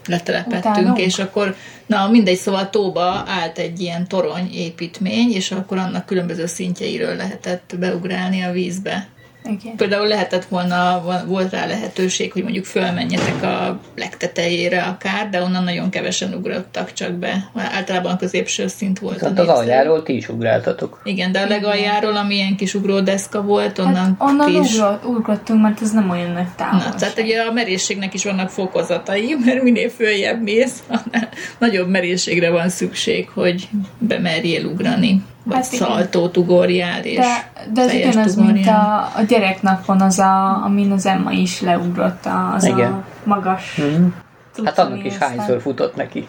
letelepettünk, 0.06 0.76
Utánunk? 0.76 0.98
és 0.98 1.18
akkor, 1.18 1.54
na 1.86 2.08
mindegy, 2.08 2.36
szóval 2.36 2.70
tóba 2.70 3.24
állt 3.26 3.58
egy 3.58 3.80
ilyen 3.80 4.08
torony 4.08 4.50
építmény, 4.52 5.32
és 5.32 5.50
akkor 5.50 5.78
annak 5.78 6.06
különböző 6.06 6.46
szintjeiről 6.46 7.16
lehetett 7.16 7.74
beugrálni 7.78 8.40
a 8.42 8.52
vízbe. 8.52 9.08
Igen. 9.46 9.76
Például 9.76 10.06
lehetett 10.06 10.44
volna, 10.44 11.02
volt 11.26 11.50
rá 11.50 11.66
lehetőség, 11.66 12.32
hogy 12.32 12.42
mondjuk 12.42 12.64
fölmenjetek 12.64 13.42
a 13.42 13.80
legtetejére 13.96 14.82
akár, 14.82 15.28
de 15.28 15.42
onnan 15.42 15.64
nagyon 15.64 15.90
kevesen 15.90 16.34
ugrottak 16.34 16.92
csak 16.92 17.12
be. 17.12 17.50
Általában 17.54 18.12
a 18.12 18.16
középső 18.16 18.66
szint 18.66 18.98
volt. 18.98 19.22
A 19.22 19.32
az 19.36 19.48
aljáról 19.48 20.02
ti 20.02 20.16
is 20.16 20.28
ugráltatok. 20.28 21.00
Igen, 21.04 21.32
de 21.32 21.40
a 21.40 21.46
legaljáról, 21.46 22.16
ami 22.16 22.34
ilyen 22.34 22.56
kis 22.56 22.74
ugródeszka 22.74 23.42
volt, 23.42 23.78
onnan, 23.78 23.94
Hát 23.94 24.14
onnan 24.18 24.46
ti 24.46 24.58
is 24.58 24.74
ugro- 24.74 25.04
ugrottunk, 25.04 25.62
mert 25.62 25.82
ez 25.82 25.90
nem 25.90 26.10
olyan 26.10 26.30
nagy 26.30 26.48
távol. 26.56 26.78
Na, 26.78 26.94
tehát 26.94 27.18
ugye 27.18 27.40
a 27.40 27.52
merészségnek 27.52 28.14
is 28.14 28.24
vannak 28.24 28.50
fokozatai, 28.50 29.36
mert 29.44 29.62
minél 29.62 29.88
följebb 29.88 30.42
mész, 30.42 30.82
annál 30.88 31.28
nagyobb 31.58 31.88
merészségre 31.88 32.50
van 32.50 32.68
szükség, 32.68 33.28
hogy 33.28 33.68
bemerjél 33.98 34.64
ugrani, 34.64 35.22
vagy 35.46 35.54
Hát 35.56 35.64
szaltót 35.64 36.36
ugorjál, 36.36 37.04
és 37.04 37.16
De, 37.16 37.50
de 37.72 37.82
ez 37.82 37.92
ugyanaz, 37.94 38.34
mint 38.34 38.66
a, 38.66 39.10
a 39.16 39.22
gyereknapon 39.28 40.00
az, 40.00 40.18
a, 40.18 40.64
amin 40.64 40.92
az 40.92 41.06
Emma 41.06 41.30
is 41.32 41.60
leugrott, 41.60 42.26
a- 42.26 42.52
az 42.54 42.64
Igen. 42.64 42.92
a 42.92 43.04
magas 43.24 43.76
Mhm. 43.76 44.06
cucc, 44.52 44.64
Hát 44.66 44.78
annak 44.78 45.04
is 45.04 45.18
hányszor 45.18 45.60
futott 45.60 45.96
neki. 45.96 46.28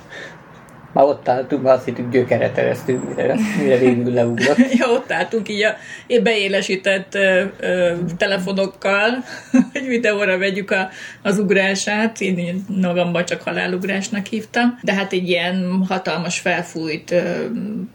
Már 0.94 1.06
ott 1.06 1.28
álltunk, 1.28 1.64
már 1.64 1.74
azt 1.74 1.86
hittük 1.86 2.12
gyökeret 2.12 2.58
eresztünk, 2.58 3.16
mire, 3.16 3.36
mire 3.62 3.78
végül 3.78 4.14
leugrott. 4.14 4.58
ja, 4.80 4.88
ott 4.90 5.12
álltunk 5.12 5.50
így 5.50 5.64
a 5.64 5.76
beélesített 6.24 7.16
ö, 7.16 7.44
ö, 7.60 7.92
telefonokkal, 8.18 9.10
hogy 9.74 9.88
videóra 9.88 10.38
vegyük 10.38 10.72
a, 10.72 10.90
az 11.22 11.40
ugrását, 11.40 12.22
én 12.22 12.66
magamban 12.82 13.26
csak 13.26 13.42
halálugrásnak 13.42 14.26
hívtam, 14.26 14.80
de 14.82 14.94
hát 14.94 15.14
egy 15.14 15.30
ilyen 15.30 15.84
hatalmas 15.88 16.40
felfújt, 16.40 17.12
ö, 17.12 17.22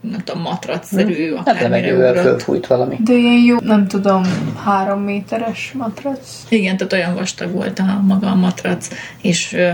nem 0.01 0.21
tudom, 0.25 0.43
matracszerű, 0.43 1.35
Hát 1.35 1.49
akármire 1.49 1.95
ugrott. 1.95 2.17
fölfújt 2.19 2.67
valami. 2.67 2.97
De 3.05 3.13
ilyen 3.13 3.43
jó, 3.45 3.57
nem 3.61 3.89
tudom, 3.89 4.23
három 4.65 5.01
méteres 5.03 5.73
matrac. 5.77 6.19
Igen, 6.49 6.77
tehát 6.77 6.93
olyan 6.93 7.15
vastag 7.15 7.53
volt 7.53 7.79
a 7.79 8.01
maga 8.07 8.27
a 8.27 8.35
matrac, 8.35 8.89
és 9.23 9.53
ö, 9.53 9.71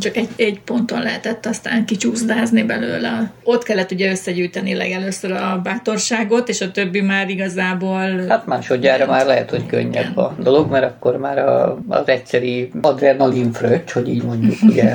csak 0.00 0.16
egy, 0.16 0.28
egy 0.36 0.60
ponton 0.60 1.02
lehetett 1.02 1.46
aztán 1.46 1.84
kicsúszdázni 1.84 2.55
belőle. 2.62 3.30
Ott 3.42 3.62
kellett 3.62 3.90
ugye 3.90 4.10
összegyűjteni 4.10 4.74
legelőször 4.74 5.32
a 5.32 5.60
bátorságot, 5.62 6.48
és 6.48 6.60
a 6.60 6.70
többi 6.70 7.00
már 7.00 7.28
igazából... 7.28 8.26
Hát 8.28 8.46
másodjára 8.46 9.06
már 9.06 9.26
lehet, 9.26 9.50
hogy 9.50 9.66
könnyebb 9.66 10.16
a 10.16 10.34
dolog, 10.38 10.70
mert 10.70 10.84
akkor 10.84 11.16
már 11.16 11.38
a, 11.38 11.78
az 11.88 12.08
egyszeri 12.08 12.70
adrenalin 12.82 13.52
fröccs, 13.52 13.90
hogy 13.90 14.08
így 14.08 14.22
mondjuk 14.22 14.54
ugye 14.70 14.94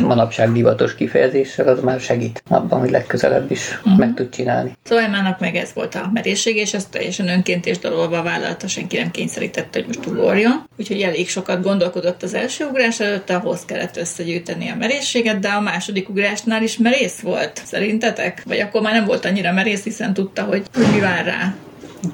manapság 0.00 0.52
divatos 0.52 0.94
kifejezéssel, 0.94 1.68
az 1.68 1.80
már 1.80 2.00
segít 2.00 2.42
abban, 2.48 2.80
hogy 2.80 2.90
legközelebb 2.90 3.50
is 3.50 3.80
meg 3.96 4.14
tud 4.14 4.28
csinálni. 4.28 4.76
Szóval 4.82 5.04
Emmának 5.04 5.40
meg 5.40 5.54
ez 5.56 5.70
volt 5.74 5.94
a 5.94 6.10
merészség, 6.12 6.56
és 6.56 6.74
ezt 6.74 6.90
teljesen 6.90 7.28
önként 7.28 7.66
és 7.66 7.78
dalolva 7.78 8.22
vállalta, 8.22 8.68
senki 8.68 8.96
nem 8.96 9.10
kényszerítette, 9.10 9.78
hogy 9.78 9.86
most 9.86 10.06
ugorjon. 10.06 10.68
Úgyhogy 10.78 11.00
elég 11.00 11.28
sokat 11.28 11.62
gondolkodott 11.62 12.22
az 12.22 12.34
első 12.34 12.64
ugrás 12.64 13.00
előtt, 13.00 13.30
ahhoz 13.30 13.64
kellett 13.64 13.96
összegyűjteni 13.96 14.68
a 14.68 14.76
merészséget, 14.76 15.38
de 15.38 15.48
a 15.48 15.60
második 15.60 16.08
ugrásnál 16.08 16.62
is 16.62 16.76
merész 16.92 17.20
volt, 17.20 17.62
szerintetek? 17.64 18.42
Vagy 18.46 18.60
akkor 18.60 18.80
már 18.82 18.92
nem 18.92 19.04
volt 19.04 19.24
annyira 19.24 19.52
merész, 19.52 19.82
hiszen 19.82 20.14
tudta, 20.14 20.42
hogy, 20.42 20.62
hogy 20.74 20.86
mi 20.92 21.00
vár 21.00 21.24
rá. 21.24 21.54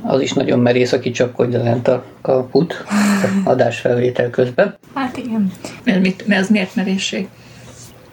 Az 0.02 0.20
is 0.20 0.32
nagyon 0.32 0.58
merész, 0.58 0.92
aki 0.92 1.10
csapkodja 1.10 1.62
lent 1.62 1.88
a 1.88 2.04
kaput 2.22 2.84
adásfelvétel 3.44 4.30
közben. 4.30 4.78
Hát 4.94 5.16
igen. 5.16 5.52
Mert, 5.84 6.00
mit, 6.00 6.26
mert 6.26 6.40
az 6.40 6.48
miért 6.48 6.74
merészség? 6.74 7.28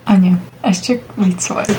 Anya, 0.03 0.39
ez 0.61 0.79
csak 0.79 1.01
vicc 1.15 1.47
volt. 1.47 1.75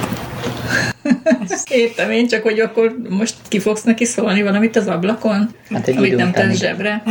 Értem 1.71 2.11
én, 2.11 2.27
csak 2.27 2.43
hogy 2.43 2.61
akkor 2.61 2.97
most 3.09 3.35
ki 3.49 3.59
fogsz 3.59 3.83
neki 3.83 4.05
szólni 4.05 4.43
valamit 4.43 4.77
az 4.77 4.87
ablakon, 4.87 5.55
Hát 5.71 5.89
egy 5.89 5.97
amit 5.97 6.17
nem 6.17 6.29
után 6.29 6.49
tesz 6.49 6.59
zsebre. 6.59 7.03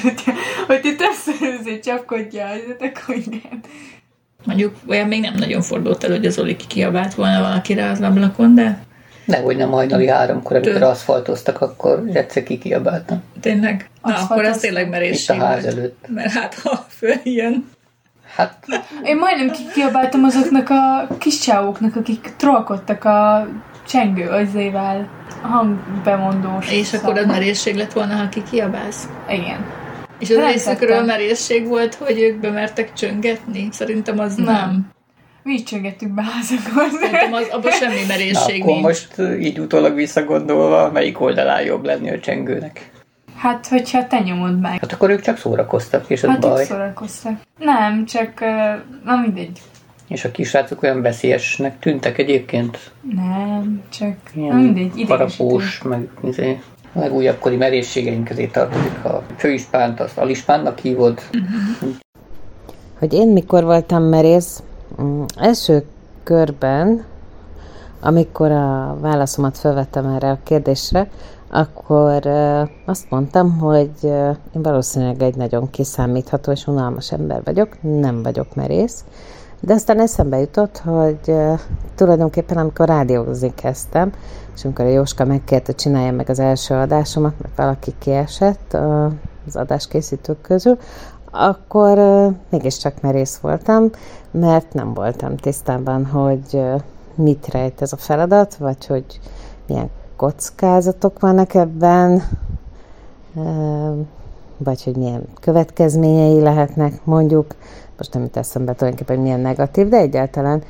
hogy 0.66 0.80
ti 0.80 0.94
többször 0.96 1.80
csapkodja, 1.80 2.46
akkor 2.78 3.16
igen. 3.16 3.60
Mondjuk 4.44 4.74
olyan 4.88 5.08
még 5.08 5.20
nem 5.20 5.34
nagyon 5.34 5.62
fordult 5.62 6.04
elő, 6.04 6.14
hogy 6.16 6.26
az 6.26 6.38
Oli 6.38 6.56
kiabált 6.56 7.14
volna 7.14 7.40
valakire 7.40 7.90
az 7.90 8.00
ablakon, 8.00 8.54
de 8.54 8.78
Nehogy 9.24 9.56
nem 9.56 9.70
hajnali 9.70 10.08
háromkor, 10.08 10.56
amikor 10.56 10.72
Tő. 10.72 10.84
aszfaltoztak, 10.84 11.60
akkor 11.60 12.02
egyszer 12.12 12.42
kikiabáltam. 12.42 13.22
tényleg. 13.40 13.90
Na, 14.02 14.14
Azt 14.14 14.30
akkor 14.30 14.44
az 14.44 14.58
tényleg 14.58 14.84
Itt 14.84 14.90
merészség 14.90 15.40
a 15.40 15.44
ház 15.44 15.64
előtt. 15.64 16.04
Mert 16.08 16.32
hát, 16.32 16.54
ha 16.54 16.86
följön. 16.88 17.68
Hát 18.34 18.66
Én 19.02 19.16
majdnem 19.16 19.50
kikiabáltam 19.50 20.24
azoknak 20.24 20.68
a 20.70 21.06
kis 21.18 21.38
csávóknak, 21.38 21.96
akik 21.96 22.32
trollkodtak 22.36 23.04
a 23.04 23.48
csengő 23.88 24.28
azével, 24.28 25.08
a 25.42 25.46
hangbemondós. 25.46 26.72
És 26.72 26.92
akkor 26.92 27.18
az 27.18 27.26
merészség 27.26 27.76
lett 27.76 27.92
volna, 27.92 28.14
ha 28.14 28.28
kiabálsz. 28.50 29.08
Igen. 29.28 29.83
És 30.18 30.30
az 30.30 30.36
részükről 30.36 31.02
merészség 31.04 31.66
volt, 31.66 31.94
hogy 31.94 32.20
ők 32.20 32.40
bemertek 32.40 32.92
csöngetni? 32.92 33.68
Szerintem 33.72 34.18
az 34.18 34.34
nem. 34.34 34.44
Nem. 34.46 34.92
Mi 35.42 35.52
is 35.52 35.62
csöngettük 35.62 36.08
be 36.14 36.22
házakon. 36.22 36.90
Szerintem 36.90 37.32
az, 37.32 37.48
abban 37.50 37.72
semmi 37.80 38.00
na, 38.00 38.06
merészség 38.06 38.60
akkor 38.62 38.72
nincs. 38.72 38.84
most 38.86 39.14
így 39.40 39.58
utólag 39.60 39.94
visszagondolva, 39.94 40.90
melyik 40.92 41.20
oldalán 41.20 41.62
jobb 41.62 41.84
lenni 41.84 42.10
a 42.10 42.18
csengőnek? 42.20 42.90
Hát, 43.36 43.66
hogyha 43.66 44.06
te 44.06 44.18
nyomod 44.18 44.60
meg. 44.60 44.72
Hát 44.80 44.92
akkor 44.92 45.10
ők 45.10 45.20
csak 45.20 45.36
szórakoztak, 45.38 46.04
és 46.08 46.22
az 46.22 46.28
Hát 46.28 46.44
ők 46.44 46.50
baj. 46.50 46.64
szórakoztak. 46.64 47.32
Nem, 47.58 48.04
csak, 48.06 48.40
na 49.04 49.16
mindegy. 49.22 49.60
És 50.08 50.24
a 50.24 50.30
kisrácok 50.30 50.82
olyan 50.82 51.02
veszélyesnek 51.02 51.78
tűntek 51.78 52.18
egyébként. 52.18 52.78
Nem, 53.14 53.82
csak, 53.98 54.16
na 54.34 54.42
Ilyen 54.42 54.56
mindegy, 54.56 54.84
idegesítő. 54.98 55.06
harapós, 55.44 55.82
meg 55.82 56.08
izé, 56.24 56.60
a 56.94 56.98
legújabb 56.98 57.38
kori 57.38 57.56
merészségeink 57.56 58.24
közé 58.24 58.46
tartozik. 58.46 59.04
A 59.04 59.22
főispánt, 59.36 60.00
azt 60.00 60.18
alispánnak 60.18 60.78
hívod. 60.78 61.20
Hogy 62.98 63.12
én 63.12 63.28
mikor 63.28 63.64
voltam 63.64 64.02
merész, 64.02 64.62
mm, 65.02 65.22
első 65.36 65.84
körben, 66.22 67.04
amikor 68.00 68.50
a 68.50 68.96
válaszomat 69.00 69.58
felvettem 69.58 70.06
erre 70.06 70.30
a 70.30 70.38
kérdésre, 70.42 71.08
akkor 71.50 72.26
azt 72.86 73.10
mondtam, 73.10 73.58
hogy 73.58 73.90
én 74.02 74.62
valószínűleg 74.62 75.22
egy 75.22 75.36
nagyon 75.36 75.70
kiszámítható 75.70 76.52
és 76.52 76.66
unalmas 76.66 77.12
ember 77.12 77.40
vagyok, 77.44 77.76
nem 77.80 78.22
vagyok 78.22 78.54
merész, 78.54 79.04
de 79.60 79.74
aztán 79.74 80.00
eszembe 80.00 80.38
jutott, 80.38 80.78
hogy 80.78 81.34
tulajdonképpen 81.94 82.56
amikor 82.56 82.88
rádiózni 82.88 83.52
kezdtem, 83.54 84.12
és 84.54 84.64
amikor 84.64 84.84
a 84.84 84.88
Jóska 84.88 85.24
megkérte, 85.24 85.64
hogy 85.66 85.74
csináljam 85.74 86.14
meg 86.14 86.30
az 86.30 86.38
első 86.38 86.74
adásomat, 86.74 87.34
mert 87.40 87.56
valaki 87.56 87.94
kiesett 87.98 88.76
az 89.46 89.56
adáskészítők 89.56 90.40
közül, 90.40 90.78
akkor 91.30 91.98
mégiscsak 92.48 93.00
merész 93.00 93.36
voltam, 93.36 93.90
mert 94.30 94.72
nem 94.72 94.94
voltam 94.94 95.36
tisztában, 95.36 96.06
hogy 96.06 96.62
mit 97.14 97.48
rejt 97.48 97.82
ez 97.82 97.92
a 97.92 97.96
feladat, 97.96 98.56
vagy 98.56 98.86
hogy 98.86 99.20
milyen 99.66 99.90
kockázatok 100.16 101.20
vannak 101.20 101.54
ebben, 101.54 102.22
vagy 104.56 104.84
hogy 104.84 104.96
milyen 104.96 105.26
következményei 105.40 106.40
lehetnek, 106.40 107.04
mondjuk, 107.04 107.54
most 107.96 108.14
nem 108.14 108.22
jut 108.22 108.36
eszembe 108.36 108.74
tulajdonképpen, 108.74 109.22
milyen 109.22 109.40
negatív, 109.40 109.88
de 109.88 109.96
egyáltalán 109.96 110.62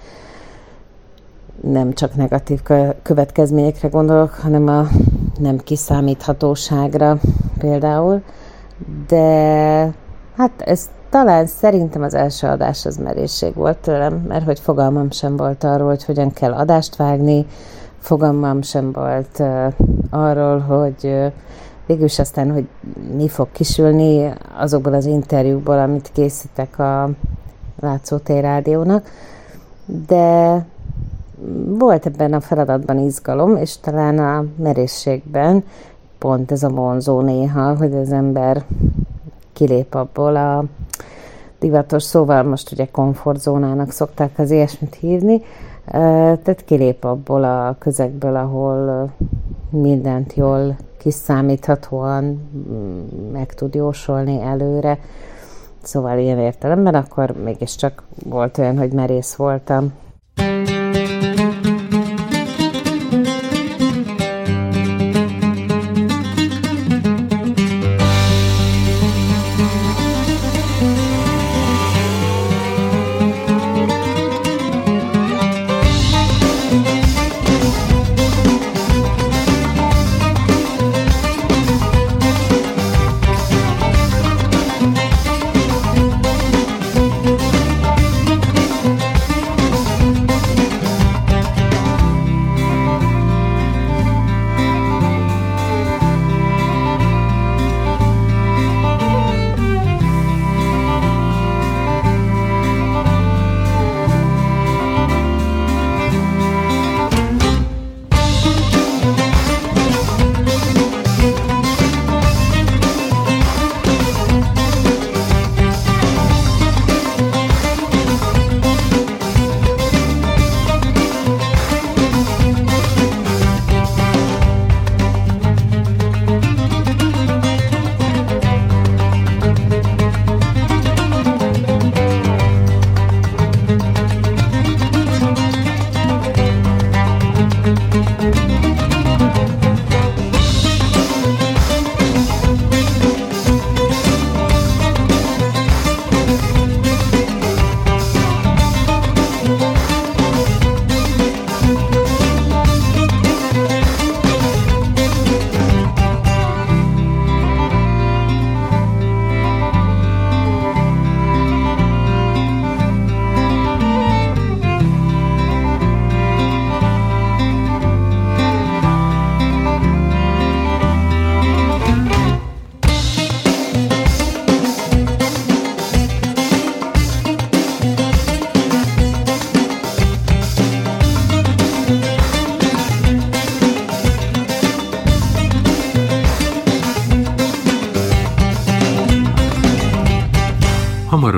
nem 1.61 1.93
csak 1.93 2.15
negatív 2.15 2.63
kö- 2.63 2.97
következményekre 3.03 3.89
gondolok, 3.89 4.31
hanem 4.31 4.69
a 4.69 4.89
nem 5.39 5.59
kiszámíthatóságra 5.59 7.19
például. 7.59 8.23
De 9.07 9.93
hát 10.37 10.63
ez 10.65 10.89
talán 11.11 11.47
szerintem 11.47 12.03
az 12.03 12.15
első 12.15 12.47
adás 12.47 12.87
az 12.87 12.97
merészség 12.97 13.55
volt 13.55 13.79
tőlem, 13.79 14.25
mert 14.29 14.45
hogy 14.45 14.61
fogalmam 14.61 15.11
sem 15.11 15.37
volt 15.37 15.65
arról, 15.65 15.89
hogy 15.89 16.05
hogyan 16.05 16.33
kell 16.33 16.53
adást 16.53 16.97
vágni, 16.97 17.47
fogalmam 17.99 18.63
sem 18.63 18.93
volt 18.93 19.43
arról, 20.11 20.59
hogy 20.59 20.97
uh, 21.03 21.33
végülis 21.87 22.19
aztán, 22.19 22.53
hogy 22.53 22.67
mi 23.15 23.29
fog 23.29 23.49
kisülni 23.53 24.33
azokból 24.59 24.95
az 24.95 25.07
interjúkból, 25.07 25.79
amit 25.79 26.11
készítek 26.13 26.79
a 26.79 27.11
Látszótér 27.81 28.43
Rádiónak, 28.43 29.11
de 30.07 30.67
volt 31.67 32.07
ebben 32.07 32.33
a 32.33 32.41
feladatban 32.41 32.99
izgalom, 32.99 33.57
és 33.57 33.79
talán 33.81 34.19
a 34.19 34.45
merészségben 34.57 35.65
pont 36.19 36.53
ez 36.53 36.63
a 36.63 36.69
vonzó 36.69 37.21
néha, 37.21 37.77
hogy 37.77 37.95
az 37.95 38.13
ember 38.13 38.65
kilép 39.53 39.95
abból 39.95 40.37
a 40.37 40.65
divatos 41.59 42.03
szóval, 42.03 42.43
most 42.43 42.73
ugye 42.73 42.87
komfortzónának 42.91 43.91
szokták 43.91 44.39
az 44.39 44.51
ilyesmit 44.51 44.95
hívni, 44.95 45.43
tehát 45.85 46.65
kilép 46.65 47.05
abból 47.05 47.45
a 47.45 47.77
közegből, 47.79 48.37
ahol 48.37 49.11
mindent 49.71 50.35
jól 50.35 50.77
kiszámíthatóan 50.99 52.25
mm, 52.25 53.31
meg 53.33 53.55
tud 53.55 53.75
jósolni 53.75 54.41
előre. 54.41 54.99
Szóval 55.83 56.19
ilyen 56.19 56.39
értelemben 56.39 56.95
akkor 56.95 57.35
mégiscsak 57.45 58.03
volt 58.25 58.59
olyan, 58.59 58.79
hogy 58.79 58.93
merész 58.93 59.35
voltam. 59.35 59.93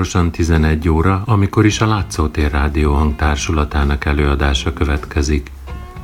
Hamarosan 0.07 0.31
11 0.31 0.89
óra, 0.89 1.21
amikor 1.25 1.65
is 1.65 1.81
a 1.81 1.87
Látszótér 1.87 2.51
Rádió 2.51 2.93
hangtársulatának 2.93 4.05
előadása 4.05 4.73
következik. 4.73 5.51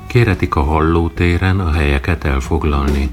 Kéretik 0.08 0.56
a 0.56 0.62
hallótéren 0.62 1.60
a 1.60 1.72
helyeket 1.72 2.24
elfoglalni. 2.24 3.10